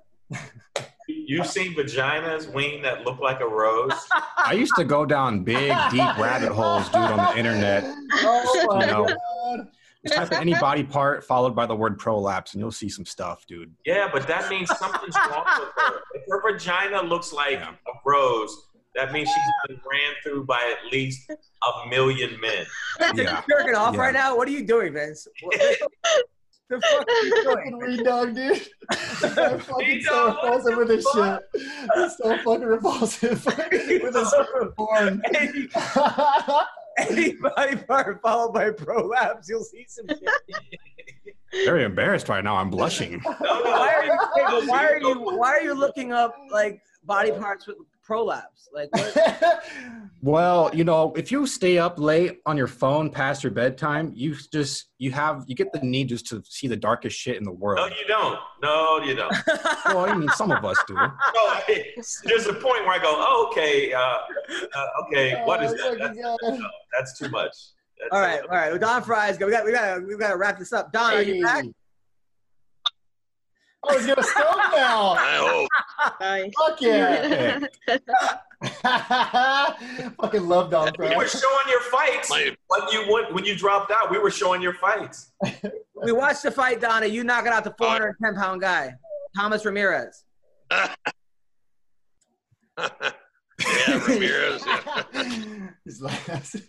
[1.09, 3.93] You've seen vaginas, wing that look like a rose.
[4.39, 7.85] I used to go down big, deep rabbit holes, dude, on the internet.
[8.15, 9.05] Oh my No.
[9.07, 9.69] god.
[10.07, 13.05] Just type in any body part followed by the word prolapse, and you'll see some
[13.05, 13.75] stuff, dude.
[13.85, 16.01] Yeah, but that means something's wrong with her.
[16.15, 17.71] If her vagina looks like Yeah.
[17.71, 18.66] a rose,
[18.97, 22.67] that means she's been ran through by at least a million men.
[23.15, 23.43] Yeah.
[23.49, 24.01] You're jerking off Yeah.
[24.01, 24.37] right now.
[24.37, 25.27] What are you doing, Vinc?
[26.69, 27.97] The fuck are you Fucking doing?
[27.97, 28.61] weed dog, dude.
[29.39, 31.63] I'm fucking so dog, repulsive with this the shit.
[31.95, 33.47] It's so fucking repulsive
[34.03, 34.35] with this
[34.77, 35.23] porn.
[35.33, 35.69] Any,
[36.99, 40.29] any body part followed by prolapse, you'll see some shit.
[41.65, 42.57] Very embarrassed right now.
[42.57, 43.23] I'm blushing.
[43.25, 44.11] No, no, Why are you?
[44.11, 45.21] wait, but no, why are you you?
[45.39, 47.77] Why are you looking up like body parts with
[48.07, 48.69] prolapse?
[48.73, 49.65] Like, what?
[50.23, 54.35] Well, you know, if you stay up late on your phone past your bedtime, you
[54.53, 57.53] just you have you get the need just to see the darkest shit in the
[57.53, 57.79] world.
[57.79, 58.39] No, you don't.
[58.61, 59.33] No, you don't.
[59.87, 60.95] Well, I mean, some of us do.
[60.95, 61.85] No, I-
[62.25, 65.99] there's a point where I go, oh, okay, uh, uh, okay, what is Oh, that?
[65.99, 67.53] That's, fucking no, that's too much.
[68.01, 68.71] That's all right, all right.
[68.71, 69.47] Well, Don Frye's go.
[69.47, 70.91] We got, we got, we got to wrap this up.
[70.93, 71.65] Don, are you back?
[73.89, 73.95] Hey.
[73.95, 75.13] Oh, he's gonna stop now.
[75.13, 75.69] I hope.
[76.21, 76.53] Nice.
[76.59, 77.61] Fuck yeah.
[80.21, 83.91] Fucking love Don We were showing your fights My, when you went, when you dropped
[83.91, 84.11] out.
[84.11, 85.33] We were showing your fights.
[86.03, 87.07] We watched the fight, Donna.
[87.07, 88.95] You knocking out the 410 pound guy,
[89.37, 90.25] Thomas Ramirez.
[90.71, 90.89] yeah,
[94.09, 94.65] Ramirez.
[94.67, 95.69] Yeah.
[95.85, 96.61] He's like, That's a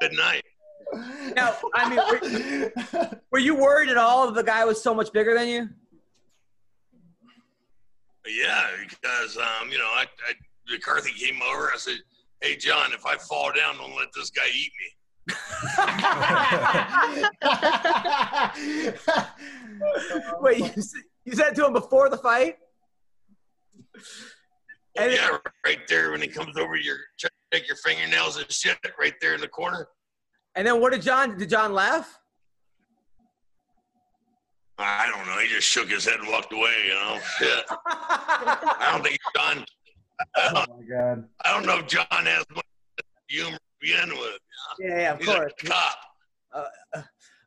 [0.00, 0.44] good night.
[1.34, 5.34] Now, I mean, were, were you worried at all the guy was so much bigger
[5.34, 5.68] than you?
[8.26, 10.32] Yeah, because um, you know, I, I
[10.70, 11.70] McCarthy came over.
[11.72, 11.98] I said,
[12.40, 14.92] "Hey, John, if I fall down, don't let this guy eat me."
[20.40, 20.70] Wait, you,
[21.24, 22.56] you said to him before the fight?
[24.96, 26.96] And- yeah, right there when he comes over, your
[27.52, 29.88] take your fingernails and shit right there in the corner.
[30.56, 31.36] And then what did John?
[31.36, 32.18] Did John laugh?
[34.78, 35.38] I don't know.
[35.38, 36.72] He just shook his head and walked away.
[36.86, 37.64] You know, shit.
[37.86, 39.64] I don't think John.
[40.34, 41.24] I oh my god.
[41.44, 42.64] I don't know if John has much
[43.28, 44.38] humor to begin with.
[44.80, 45.98] yeah, yeah, of He's course, a cop.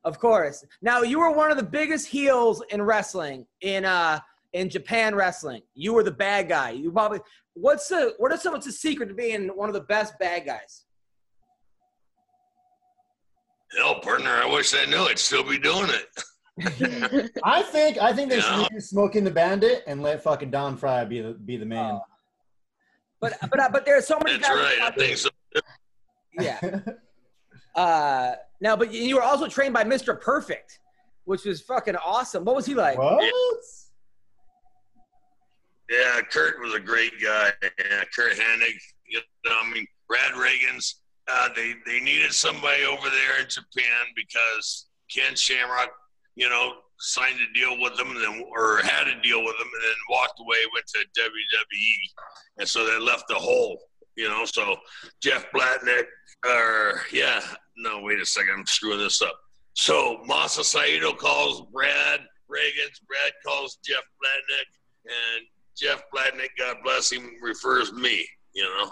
[0.03, 0.63] of course.
[0.81, 4.19] Now you were one of the biggest heels in wrestling in uh
[4.53, 5.61] in Japan wrestling.
[5.75, 6.71] You were the bad guy.
[6.71, 7.19] You probably
[7.53, 10.45] what's the what are some what's the secret to being one of the best bad
[10.45, 10.85] guys?
[13.77, 14.97] Hell, partner, I wish I knew.
[14.97, 17.29] I'd still be doing it.
[17.43, 18.63] I think I think they Yeah.
[18.63, 21.99] should use Smoking the Bandit and let fucking Don Frye be the be the man.
[23.21, 24.57] But but uh, but are so many That's guys.
[24.57, 24.81] right.
[24.81, 25.29] I think so.
[26.39, 26.59] Yeah.
[27.75, 30.19] Uh, now, but you were also trained by Mr.
[30.19, 30.79] Perfect,
[31.23, 32.43] which was fucking awesome.
[32.43, 32.97] What was he like?
[32.97, 33.23] what?
[35.89, 37.51] Yeah, Curt was a great guy.
[37.63, 38.73] Yeah, Curt Hennig.
[39.07, 40.95] You know, I mean, Brad Rheingans.
[41.31, 45.89] Uh, they they needed somebody over there in Japan because Ken Shamrock,
[46.35, 49.67] you know, signed a deal with them, and then or had a deal with them,
[49.73, 52.23] and then walked away, went to WWE,
[52.57, 53.79] and so they left a hole.
[54.15, 54.75] You know, so
[55.21, 56.05] Jeff Blatnick,
[56.45, 57.41] or yeah,
[57.77, 59.39] no, wait a second, I'm screwing this up.
[59.73, 62.19] So Masa Saito calls Brad
[62.49, 64.65] Rheingans, Brad calls Jeff Blatnick,
[65.05, 65.45] and
[65.77, 68.25] Jeff Blatnick, God bless him, refers me.
[68.53, 68.91] You know,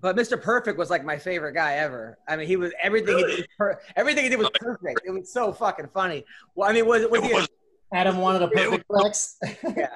[0.00, 0.40] But Mr.
[0.40, 2.18] Perfect was like my favorite guy ever.
[2.26, 3.18] I mean, he was everything.
[3.18, 5.00] He did was per- everything he did was perfect.
[5.04, 6.24] It was so fucking funny.
[6.54, 7.34] Well, I mean, was was it he?
[7.34, 7.48] was.
[7.92, 9.36] Adam wanted a perfect flex.
[9.76, 9.88] Yeah.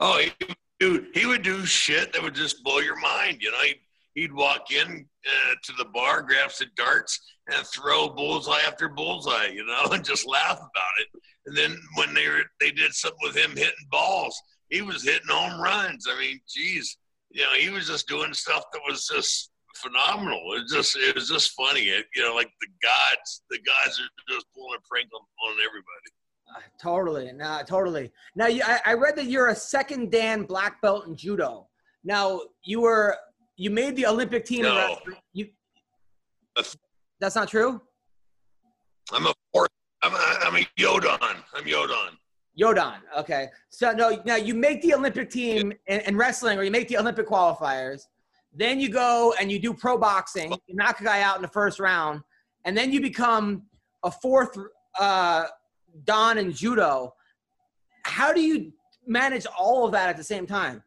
[0.00, 0.32] oh, he,
[0.80, 3.38] dude, he would do shit that would just blow your mind.
[3.40, 3.80] You know, he'd,
[4.14, 9.46] he'd walk in uh, to the bar, grab some darts, and throw bullseye after bullseye.
[9.46, 11.22] You know, and just laugh about it.
[11.46, 15.28] And then when they were, they did something with him hitting balls, he was hitting
[15.28, 16.06] home runs.
[16.10, 16.96] I mean, geez,
[17.34, 20.40] you know, he was just doing stuff that was just phenomenal.
[20.54, 21.80] It was just, it was just funny.
[21.80, 25.56] It, you know, like the gods, the gods are just pulling a prank on, on
[25.58, 26.10] everybody.
[26.54, 28.12] Uh, totally, nah, totally.
[28.36, 31.66] Now, you, I, I read that you're a second Dan black belt in judo.
[32.04, 33.16] Now, you were
[33.56, 34.62] you made the Olympic team.
[34.62, 34.98] No.
[35.32, 35.48] You,
[37.20, 37.80] that's not true.
[39.12, 39.70] I'm a fourth.
[40.02, 41.18] I'm a, I'm a Yodan.
[41.54, 42.10] I'm Yodon.
[42.60, 42.98] Yodan.
[43.18, 43.48] Okay.
[43.68, 46.98] So no, now you make the Olympic team in, in wrestling, or you make the
[46.98, 48.06] Olympic qualifiers.
[48.54, 50.52] Then you go and you do pro boxing.
[50.66, 52.22] You knock a guy out in the first round,
[52.64, 53.64] and then you become
[54.04, 54.56] a fourth
[55.00, 55.46] uh,
[56.04, 57.14] dan in judo.
[58.04, 58.72] How do you
[59.06, 60.82] manage all of that at the same time?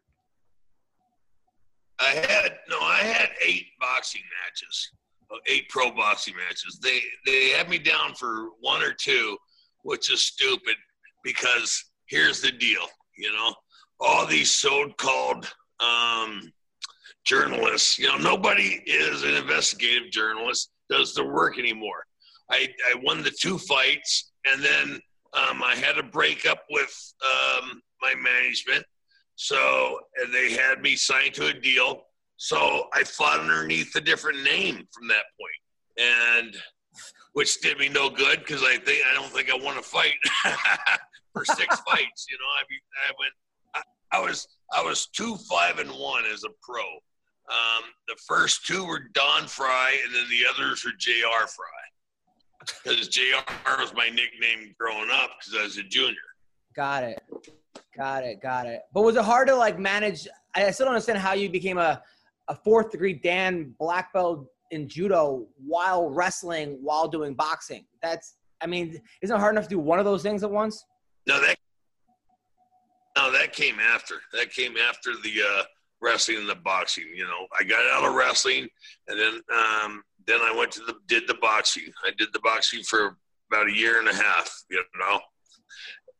[2.00, 2.78] I had no.
[2.80, 4.92] I had eight boxing matches,
[5.30, 6.78] uh, eight pro boxing matches.
[6.80, 9.36] They they had me down for one or two,
[9.82, 10.76] which is stupid
[11.28, 12.86] because here's the deal.
[13.18, 13.54] You know,
[14.00, 15.46] all these so-called
[15.78, 16.50] um,
[17.26, 17.98] journalists.
[17.98, 20.70] You know, nobody is an investigative journalist.
[20.88, 22.04] Does the work anymore?
[22.50, 25.00] I I won the two fights, and then
[25.34, 28.84] um, I had a breakup with um, my management.
[29.36, 32.04] So and they had me signed to a deal.
[32.38, 36.56] So I fought underneath a different name from that point, and
[37.34, 40.14] which did me no good because I think I don't think I want to fight
[41.32, 42.26] for six fights.
[42.30, 43.32] You know, I mean, I went.
[43.74, 46.82] I, I was I was two five and one as a pro.
[46.82, 51.46] Um, the first two were Don Frye, and then the others were Jr.
[51.46, 53.40] Frye, because Jr.
[53.78, 56.16] was my nickname growing up because I was a junior.
[56.76, 57.22] Got it.
[57.96, 58.42] Got it.
[58.42, 58.82] Got it.
[58.92, 60.28] But was it hard to like manage?
[60.54, 62.02] I still don't understand how you became a,
[62.48, 67.84] a fourth degree Dan black belt in judo while wrestling while doing boxing.
[68.02, 70.84] That's, I mean, isn't it hard enough to do one of those things at once?
[71.28, 71.56] No, that
[73.16, 74.14] no, that came after.
[74.32, 75.62] That came after the uh,
[76.00, 77.04] wrestling and the boxing.
[77.14, 78.66] You know, I got out of wrestling,
[79.08, 81.92] and then um, then I went to the did the boxing.
[82.04, 83.18] I did the boxing for
[83.50, 84.50] about a year and a half.
[84.70, 85.20] You know,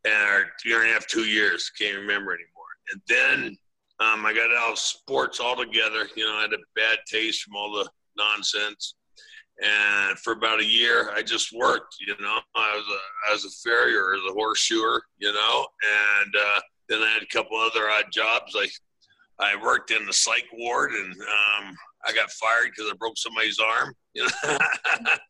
[0.05, 1.71] and or year and a half, two years.
[1.71, 2.49] Can't remember anymore.
[2.91, 3.57] And then
[3.99, 6.07] um, I got out of sports altogether.
[6.15, 8.95] You know, I had a bad taste from all the nonsense.
[9.61, 11.95] And for about a year, I just worked.
[11.99, 15.01] You know, I was a I was a farrier, as a horseshoer.
[15.17, 15.67] You know,
[16.21, 18.55] and uh, then I had a couple other odd jobs.
[18.57, 18.67] I
[19.39, 21.75] I worked in the psych ward, and um,
[22.05, 23.93] I got fired because I broke somebody's arm.
[24.13, 24.57] You know?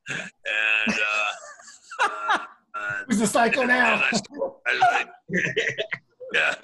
[0.10, 2.40] and uh,
[2.76, 3.96] uh, Who's the psycho now?
[3.96, 5.06] and I, I, I,
[6.34, 6.56] yeah,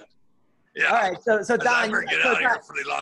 [0.75, 0.85] yeah.
[0.87, 3.01] All right, so so Don, so Don, here pretty long.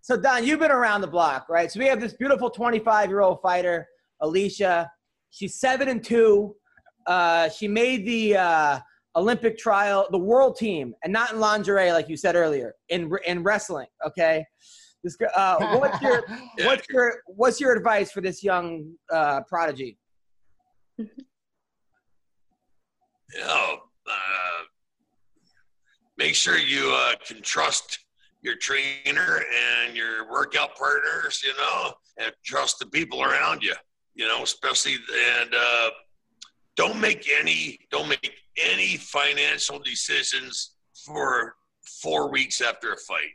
[0.00, 1.70] so Don, you've been around the block, right?
[1.70, 3.88] So we have this beautiful 25 year old fighter,
[4.22, 4.88] Alesha.
[5.30, 6.54] She's seven and two.
[7.06, 8.80] Uh, she made the uh,
[9.16, 13.42] Olympic trial, the world team, and not in lingerie like you said earlier, in in
[13.42, 13.88] wrestling.
[14.06, 14.44] Okay.
[15.02, 16.24] This, uh, what's your
[16.64, 19.98] what's your what's your advice for this young uh, prodigy?
[20.98, 21.08] you
[23.40, 24.62] know, uh,
[26.16, 27.98] make sure you uh, can trust
[28.42, 29.42] your trainer
[29.84, 33.74] and your workout partners, you know, and trust the people around you,
[34.14, 34.96] you know, especially
[35.40, 35.90] and uh,
[36.76, 40.72] don't make any don't make any financial decisions
[41.04, 41.54] for
[42.00, 43.32] four weeks after a fight.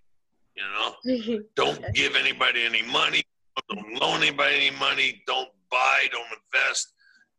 [0.56, 3.24] You know, don't give anybody any money.
[3.70, 5.24] Don't loan anybody any money.
[5.28, 6.08] Don't buy.
[6.12, 6.94] Don't invest.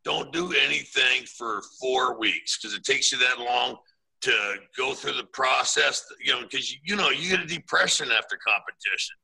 [0.05, 3.77] Don't do anything for four weeks because it takes you that long
[4.21, 6.05] to go through the process.
[6.25, 9.17] You know, because you, know you get a depression after competition.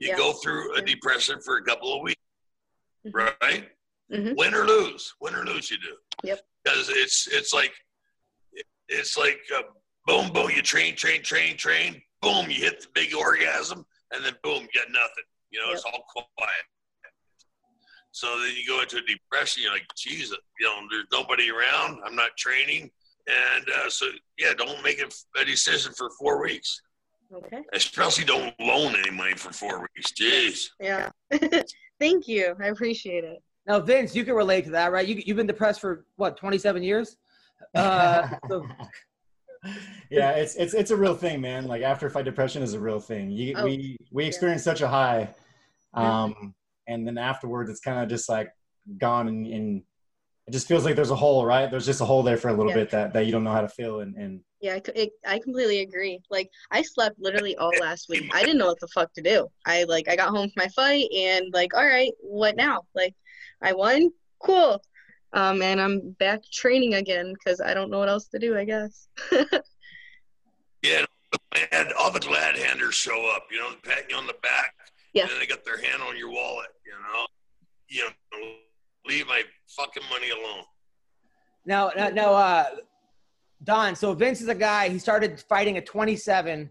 [0.00, 2.20] You go through a depression for a couple of weeks.
[3.12, 3.68] Right?
[4.12, 4.36] Mhm.
[4.36, 5.96] Win or lose, win or lose, you do.
[6.24, 6.40] Yep.
[6.62, 7.72] Because it's it's like
[8.88, 9.62] it's like uh,
[10.06, 10.50] boom, boom.
[10.50, 12.00] You train, train, train, train.
[12.20, 15.24] Boom, you hit the big orgasm, and then boom, you get nothing.
[15.50, 16.64] You know, it's all quiet.
[18.12, 19.62] So then you go into a depression.
[19.64, 21.98] You're like, Jesus, you know, there's nobody around.
[22.06, 22.90] I'm not training,
[23.26, 24.06] and uh, so
[24.38, 26.80] yeah, don't make a, a decision for four weeks.
[27.32, 27.62] Okay.
[27.72, 30.12] Especially don't loan any money for four weeks.
[30.12, 30.66] Jeez.
[30.78, 31.10] Yeah.
[32.00, 32.54] Thank you.
[32.60, 33.42] I appreciate it.
[33.66, 35.06] Now, Vinc, you can relate to that, right?
[35.06, 37.16] You you've been depressed for what 27 years.
[37.74, 38.66] Uh, so-
[40.10, 41.66] yeah, it's it's it's a real thing, man.
[41.66, 43.30] Like after fight depression is a real thing.
[43.30, 45.30] You, Oh, we we experience such a high,
[45.94, 46.54] um,
[46.86, 48.50] and then afterwards it's kind of just like
[48.98, 49.82] gone, and, and
[50.46, 51.70] it just feels like there's a hole, right?
[51.70, 52.74] There's just a hole there for a little Yeah.
[52.76, 55.10] bit that that you don't know how to fill, and and Yeah, I, c- it,
[55.26, 56.20] I completely agree.
[56.30, 58.30] Like, I slept literally all last week.
[58.32, 59.46] I didn't know what the fuck to do.
[59.66, 62.80] I like, I got home from my fight and like, all right, what now?
[62.94, 63.14] Like,
[63.60, 64.10] I won,
[64.42, 64.82] cool.
[65.34, 68.56] Um, and I'm back training again because I don't know what else to do.
[68.56, 69.08] I guess.
[70.82, 71.06] Yeah,
[71.72, 73.46] and all the glad handers show up.
[73.50, 74.74] You know, pat you on the back.
[75.14, 75.22] Yeah.
[75.22, 76.68] And then they got their hand on your wallet.
[76.84, 77.26] You know,
[77.88, 78.48] you know,
[79.06, 79.40] leave my
[79.74, 80.64] fucking money alone.
[81.64, 82.66] Now, now, now, uh,
[83.64, 83.96] Don.
[83.96, 84.88] So Vinc is a guy.
[84.88, 86.70] He started fighting at 27.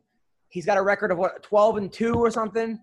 [0.50, 2.80] He's got a record of what 12 and two or something.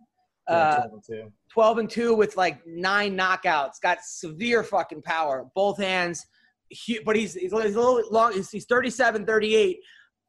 [0.49, 1.33] yeah, Uh, 12 and two.
[1.53, 3.81] 12 and 2 with like nine knockouts.
[3.83, 6.27] Got severe fucking power, both hands.
[6.69, 8.33] He, but he's, he's a little long.
[8.33, 9.79] He's, he's 37, 38.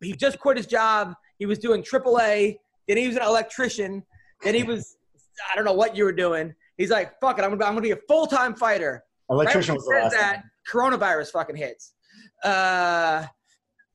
[0.02, 1.14] He just quit his job.
[1.38, 2.58] He was doing AAA.
[2.88, 4.03] Then he was an electrician.
[4.44, 4.98] Then he was,
[5.52, 6.53] I don't know what you were doing.
[6.78, 7.44] He's like, fuck it.
[7.44, 9.03] I'm gonna, I'm gonna be a full time fighter.
[9.30, 10.12] Electrician right was the last.
[10.14, 11.94] that, coronavirus fucking hits.
[12.44, 13.26] Uh,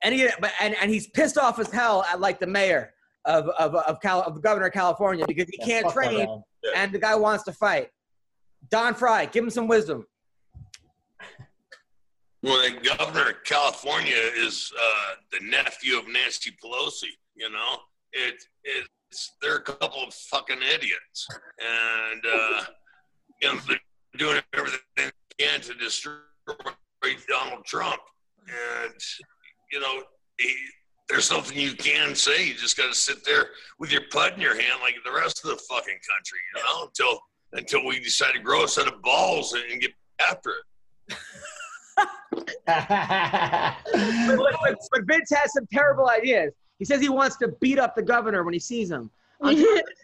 [0.03, 2.93] and he, but and, and he's pissed off as hell at like the mayor
[3.25, 6.71] of of of, Cal, of the governor of California because he can't fuck train guy.
[6.75, 7.89] and the guy wants to fight.
[8.71, 10.07] Don Frye, give him some wisdom.
[12.43, 17.11] Well, the governor of California is uh, the nephew of Nancy Pelosi.
[17.35, 17.79] You know,
[18.13, 21.27] it it's they're a couple of fucking idiots,
[21.59, 22.65] and uh,
[23.43, 23.81] you know they're
[24.17, 26.19] doing everything they can to destroy
[27.29, 28.01] Donald Trump.
[28.49, 28.95] And
[29.73, 30.03] you know,
[30.39, 30.55] he,
[31.09, 32.47] there's nothing you can say.
[32.49, 35.45] You just got to sit there with your pud in your hand like the rest
[35.45, 36.39] of the fucking country.
[36.55, 37.21] You know, until
[37.53, 39.93] until we decide to grow a set of balls and get
[40.29, 41.17] after it.
[42.67, 46.53] But, but, but Vinc has some terrible ideas.
[46.79, 49.11] He says he wants to beat up the governor when he sees him.
[49.43, 49.57] I'm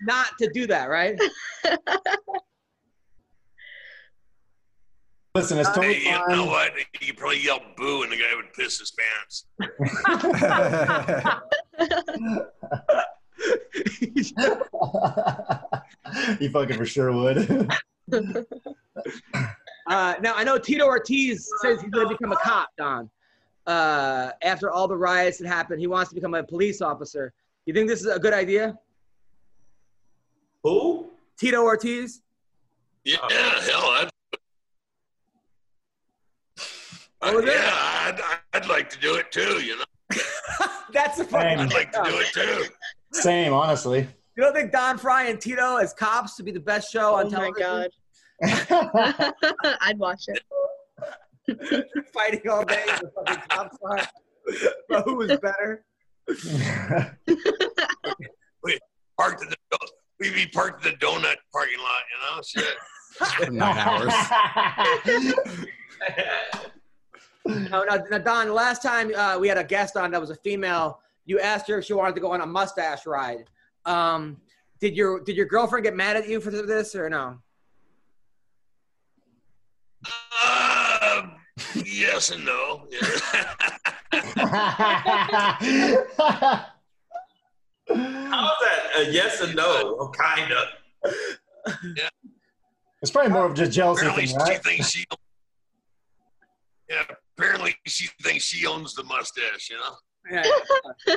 [0.02, 1.20] not to do that, right?
[5.34, 6.36] Listen, it's totally Hey, you fine.
[6.36, 6.72] know what?
[7.00, 9.46] You could probably yell boo and the guy would piss his pants.
[16.38, 17.70] he fucking for sure would.
[19.88, 23.10] Uh, now I know Tito Ortiz says he's going to become a cop, Don.
[23.66, 27.32] Uh, after all the riots that happened, he wants to become a police officer.
[27.66, 28.78] You think this is a good idea,
[30.62, 31.10] Who?
[31.36, 32.22] Tito Ortiz?
[33.04, 34.09] Yeah, hell, I'd,
[37.22, 37.70] Oh, uh, what was yeah.
[37.72, 38.20] I'd,
[38.52, 39.62] I'd like to do it too.
[39.64, 39.84] You know,
[40.92, 41.60] That's a fucking.
[41.60, 42.64] I'd like to do it too.
[43.12, 44.08] Same, honestly.
[44.36, 47.16] You don't think Don Frye and Tito as cops would be the best show oh
[47.16, 47.66] on television?
[47.66, 47.88] Oh
[48.40, 49.34] my god.
[49.82, 50.42] I'd watch it.
[52.14, 54.00] Fighting all day, the fucking cops are.
[54.88, 55.84] But who was better?
[58.64, 58.78] we
[59.18, 59.56] Parked in the
[60.20, 62.40] we be parked in the donut parking lot, you know.
[62.42, 63.52] Shit.
[63.52, 64.14] Nine hours.
[67.44, 68.47] No, no, no, Don.
[68.47, 71.69] the Last time uh, we had a guest on that was a female, you asked
[71.69, 73.48] her if she wanted to go on a mustache ride.
[73.85, 74.36] Um,
[74.81, 77.39] did your did your girlfriend get mad at you for this or no?
[80.44, 81.23] Uh,
[81.85, 82.86] yes and no.
[87.94, 88.90] How's that?
[88.97, 90.09] A yes and no?
[90.16, 91.14] Kind of.
[91.97, 92.09] Yeah.
[93.01, 94.64] it's probably more of just jealousy apparently, thing, she right?
[94.64, 95.05] thinks she.
[96.89, 97.05] Yeah,
[97.43, 99.70] apparently she thinks she owns the mustache.
[99.70, 99.97] You know.
[100.31, 101.16] Yeah.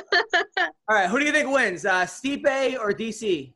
[0.88, 3.52] All right, who do you think wins, uh, Stipe or DC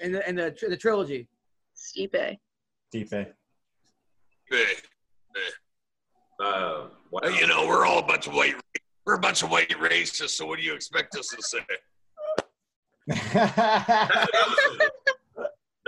[0.00, 1.28] in the in the tr- the trilogy?
[1.76, 2.38] Stipe.
[2.92, 3.26] Deep A.
[4.50, 4.64] Hey,
[6.40, 7.20] Uh, wow.
[7.24, 8.54] you know, we're all a bunch of white.
[9.06, 10.30] We're a bunch of white racists.
[10.30, 11.58] So what do you expect us to say?
[13.08, 13.16] no,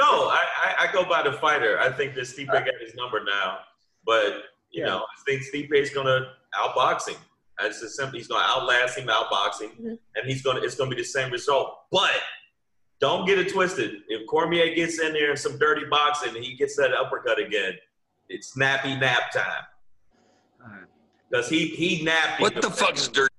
[0.01, 1.78] I, I, I go by the fighter.
[1.78, 3.59] I think that Stipe got his number now,
[4.06, 4.43] but
[4.74, 4.90] you Yeah.
[4.90, 7.16] know, I think Stipe is gonna outbox him.
[7.59, 8.18] That's just simple.
[8.18, 9.98] He's gonna outlast him, outbox him, Mhm.
[10.16, 10.60] and he's gonna.
[10.60, 11.88] It's gonna be the same result.
[11.92, 12.20] But
[12.98, 14.02] don't get it twisted.
[14.09, 17.78] If Cormier gets in there and some dirty boxing, and he gets that uppercut again,
[18.28, 19.64] it's snappy nap time.
[21.30, 22.40] Because he he napped.
[22.40, 23.32] What the fuck is dirty?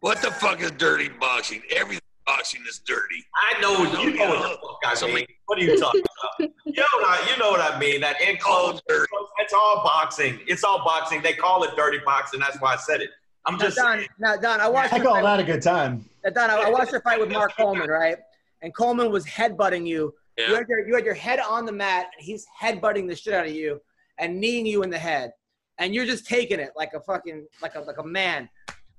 [0.00, 1.62] What the fuck is dirty boxing?
[1.70, 1.99] Everything
[2.30, 3.24] boxing is dirty.
[3.34, 5.26] I know you know what the fuck I So- mean.
[5.46, 6.50] What are you talking about?
[6.64, 8.00] you know what I, you know what I mean.
[8.00, 8.82] That All enclosed.
[8.88, 9.06] dirty.
[9.38, 10.38] It's all boxing.
[10.46, 11.22] It's all boxing.
[11.22, 12.38] They call it dirty boxing.
[12.40, 13.10] That's why I said it.
[13.46, 14.08] I'm Now, just Don, saying.
[14.18, 16.04] now, Don, I watched I your call fight, that a good time.
[16.24, 18.18] now, Don, I, I watched your fight with Mark Coleman, right?
[18.62, 20.14] And Coleman was headbutting you.
[20.38, 20.56] You Yeah.
[20.58, 23.46] had your you had your head on the mat, and he's headbutting the shit out
[23.46, 23.80] of you
[24.18, 25.32] and kneeing you in the head,
[25.78, 28.48] and you're just taking it like a fucking like a like a man.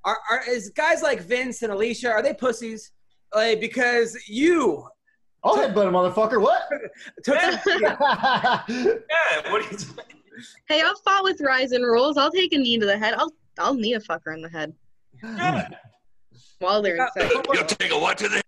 [0.04, 2.92] Are, are is guys like Vinc and Alesha are they pussies?
[3.34, 4.88] Like because you
[5.44, 6.40] I'll headbutt a motherfucker.
[6.42, 6.64] What?
[7.24, 8.64] took Yeah.
[9.52, 9.78] What are you?
[9.78, 10.06] Talking?
[10.68, 12.18] Hey, I'll fought with Rizin rules.
[12.18, 13.14] I'll take a knee to the head.
[13.16, 14.74] I'll I'll knee a fucker in the head
[15.24, 15.68] Yeah.
[16.60, 17.32] while they're inside.
[17.54, 18.36] You'll take a what to the?
[18.36, 18.44] head?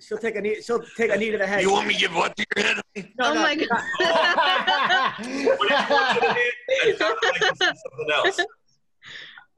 [0.00, 1.62] she'll take a knee she'll take a knee to the head.
[1.62, 2.76] You want me to give what to your head?
[2.96, 3.66] No, oh no, my no.
[3.66, 3.82] god.
[5.58, 6.26] What did you want to do?
[6.68, 8.38] It sounded like something else.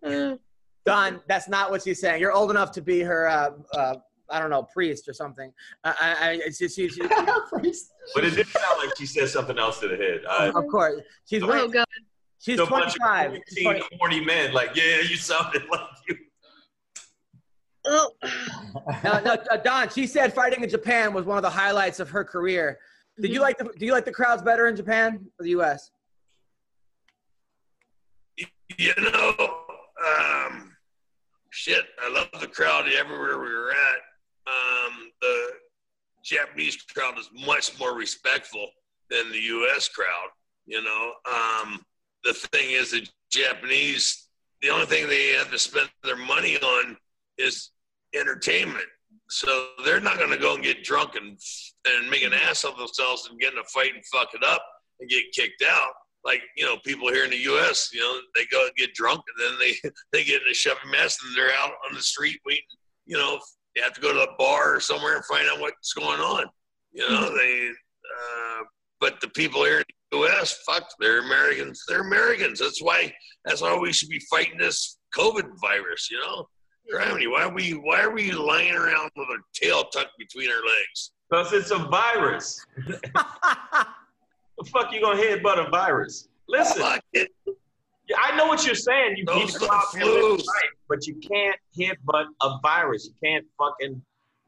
[0.05, 0.36] Uh,
[0.89, 2.20] Don, that's not what she's saying.
[2.20, 3.94] You're old enough to be her, uh, uh,
[4.31, 5.52] I don't know, priest or something.
[5.85, 7.01] I, I, I it's just, she, she,
[8.15, 10.20] But it did sound like she said something else to the head.
[10.28, 11.70] Uh, of course, she's oh right.
[11.70, 11.86] god.
[12.40, 13.32] She's a bunch 25.
[13.32, 14.52] of She's 14, 20 horny men.
[14.52, 16.16] Like, yeah, you sounded like you.
[17.85, 18.12] Oh.
[19.02, 19.89] No, no, uh, Don.
[19.89, 22.78] She said fighting in Japan was one of the highlights of her career.
[23.20, 25.90] Did you like the Do you like the crowds better in Japan or the U.S.?
[28.77, 29.35] You know,
[30.06, 30.68] um,
[31.59, 31.85] shit.
[32.01, 33.98] I love the crowd everywhere we were at.
[34.47, 35.48] Um, the
[36.24, 38.68] Japanese crowd is much more respectful
[39.10, 39.89] than the U.S.
[39.89, 40.28] crowd.
[40.66, 41.80] You know, um,
[42.24, 44.28] the thing is, the Japanese,
[44.62, 46.97] the only thing they have to spend their money on
[47.39, 47.70] is
[48.14, 48.86] entertainment.
[49.28, 51.39] So they're not going to go and get drunk and
[51.86, 54.62] and make an ass of themselves and get in a fight and fuck it up
[55.01, 55.93] and get kicked out.
[56.29, 59.23] Like you know, people here in the U.S., you know, they go and get drunk
[59.29, 62.39] and then they they get in a shoving mess and they're out on the street
[62.45, 62.63] waiting.
[63.07, 63.41] You know,
[63.75, 66.45] they have to go to a bar or somewhere and find out what's going on.
[66.93, 67.71] You know, they.
[67.71, 68.65] Uh,
[69.01, 71.85] but the people here in the U.S., fuck, they're Americans.
[71.89, 72.59] They're Americans.
[72.59, 73.11] That's why.
[73.47, 76.11] That's why we should be fighting this COVID virus.
[76.11, 76.47] You know,
[76.91, 77.27] Gravity.
[77.27, 77.73] Why are we?
[77.73, 81.13] Why are we lying around with our tail tucked between our legs?
[81.31, 82.59] Because it's a virus.
[84.59, 86.28] the fuck you gonna headbutt a virus?
[86.48, 87.30] Listen, Fuck it.
[88.16, 89.16] I know what you're saying.
[89.18, 90.47] You Those need to are the and live flus.
[90.47, 93.06] right, but you can't headbutt a virus.
[93.06, 94.01] You can't fucking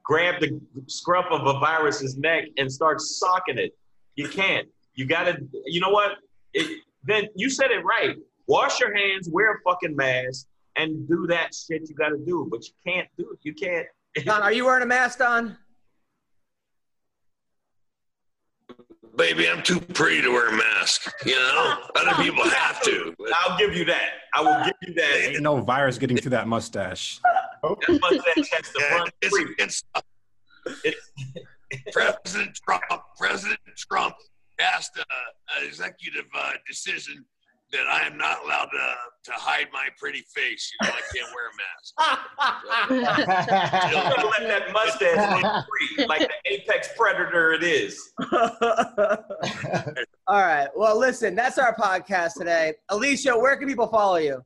[0.03, 3.77] grab the scruff of a virus's neck and start socking it.
[4.17, 4.67] You can't.
[4.95, 5.39] You gotta.
[5.67, 6.13] You know what?
[6.55, 8.17] It, then you said it right.
[8.47, 10.47] Wash your hands, wear a fucking mask,
[10.77, 12.49] and do that shit you gotta do.
[12.51, 13.39] But you can't do it.
[13.43, 13.87] You can't.
[14.25, 15.57] Don, are you wearing a mask, Don?
[19.21, 21.13] Baby, I'm too pretty to wear a mask.
[21.27, 23.15] You know, other people have to.
[23.19, 24.09] but I'll give you that.
[24.35, 25.33] I will give you that.
[25.35, 27.21] Ain't no virus getting through that mustache.
[27.63, 29.55] That mustache has to run It's free.
[29.59, 29.83] It's-
[31.93, 32.83] President Trump.
[33.19, 34.15] President Trump
[34.59, 35.01] passed a,
[35.61, 37.23] an executive uh, decision
[37.73, 40.73] that I am not allowed to to hide my pretty face.
[40.81, 41.95] You know, I can't wear a mask.
[43.91, 45.65] You gotta let that mustache run
[45.99, 48.13] free, like the apex predator it is.
[50.27, 50.69] All right.
[50.75, 52.75] Well, listen, that's our podcast today.
[52.91, 54.43] Alesha, where can people follow you?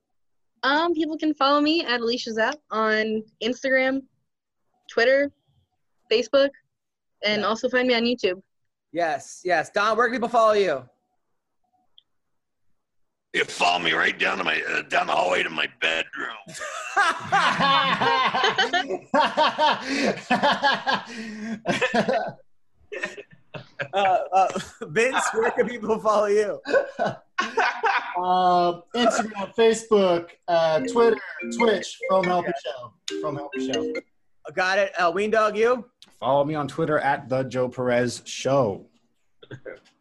[0.63, 4.01] Um, people can follow me at Alesha Zapp on Instagram,
[4.91, 5.31] Twitter,
[6.11, 6.49] Facebook,
[7.25, 7.47] and Yeah.
[7.47, 8.41] also find me on YouTube.
[8.93, 9.71] Yes, yes.
[9.71, 10.83] Don, where can people follow you?
[13.35, 16.39] You followed me right down to my uh, down the hallway to my bedroom.
[23.93, 24.49] Uh, uh,
[24.83, 26.61] Vinc, where can people follow you?
[26.99, 31.17] uh, Instagram, Facebook, uh, Twitter,
[31.57, 32.93] Twitch, From Helper Show.
[33.21, 33.93] From Helper Show.
[34.55, 34.93] Got it.
[34.99, 35.85] Uh, Ween Dog, you?
[36.21, 38.87] Follow me on Twitter at the Joe Perez Show.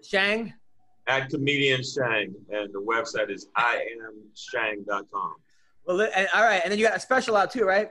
[0.03, 0.53] Shang?
[1.07, 5.33] At comedian Shang, and the website is iamshang.com.
[5.85, 6.61] Well, li- and, all right.
[6.63, 7.89] And then you got a special out too, right?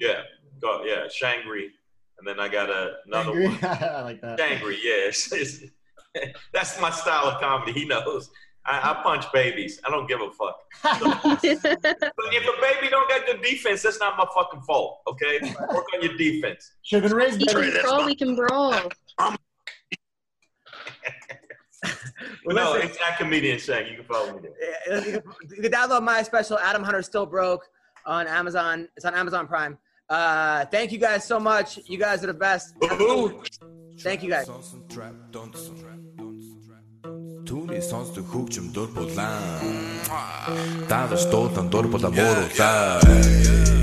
[0.00, 0.22] Yeah,
[0.62, 1.70] go yeah, Shangri,
[2.18, 3.48] and then I got a, another Angry.
[3.48, 3.58] one.
[3.64, 4.38] I like that.
[4.38, 5.60] Shangri, yeah, it's, it's,
[6.54, 7.72] that's my style of comedy.
[7.72, 8.30] He knows.
[8.66, 9.78] I, I punch babies.
[9.86, 10.56] I don't give a fuck.
[11.22, 15.00] But if a baby don't got good defense, that's not my fucking fault.
[15.06, 15.38] Okay,
[15.70, 16.72] work on your defense.
[16.82, 17.60] Should have been raised we better.
[17.72, 18.72] can brawl, we can brawl
[22.45, 23.87] Well, no, listen, it's at comedian Shang.
[23.87, 24.97] You can follow me there.
[24.97, 25.23] uh, you can-
[25.55, 27.63] you can download my special, Adam Hunter Still Broke,
[28.05, 28.87] on Amazon.
[28.97, 29.77] It's on Amazon Prime.
[30.09, 31.79] Uh, thank you guys so much.
[31.85, 32.73] You guys are the best.
[34.01, 34.47] Thank you guys.
[37.49, 39.63] Түүний сонсдог хөгжим дур булаан.
[40.89, 43.82] Даавар дуулан дур булаа мууруулаа.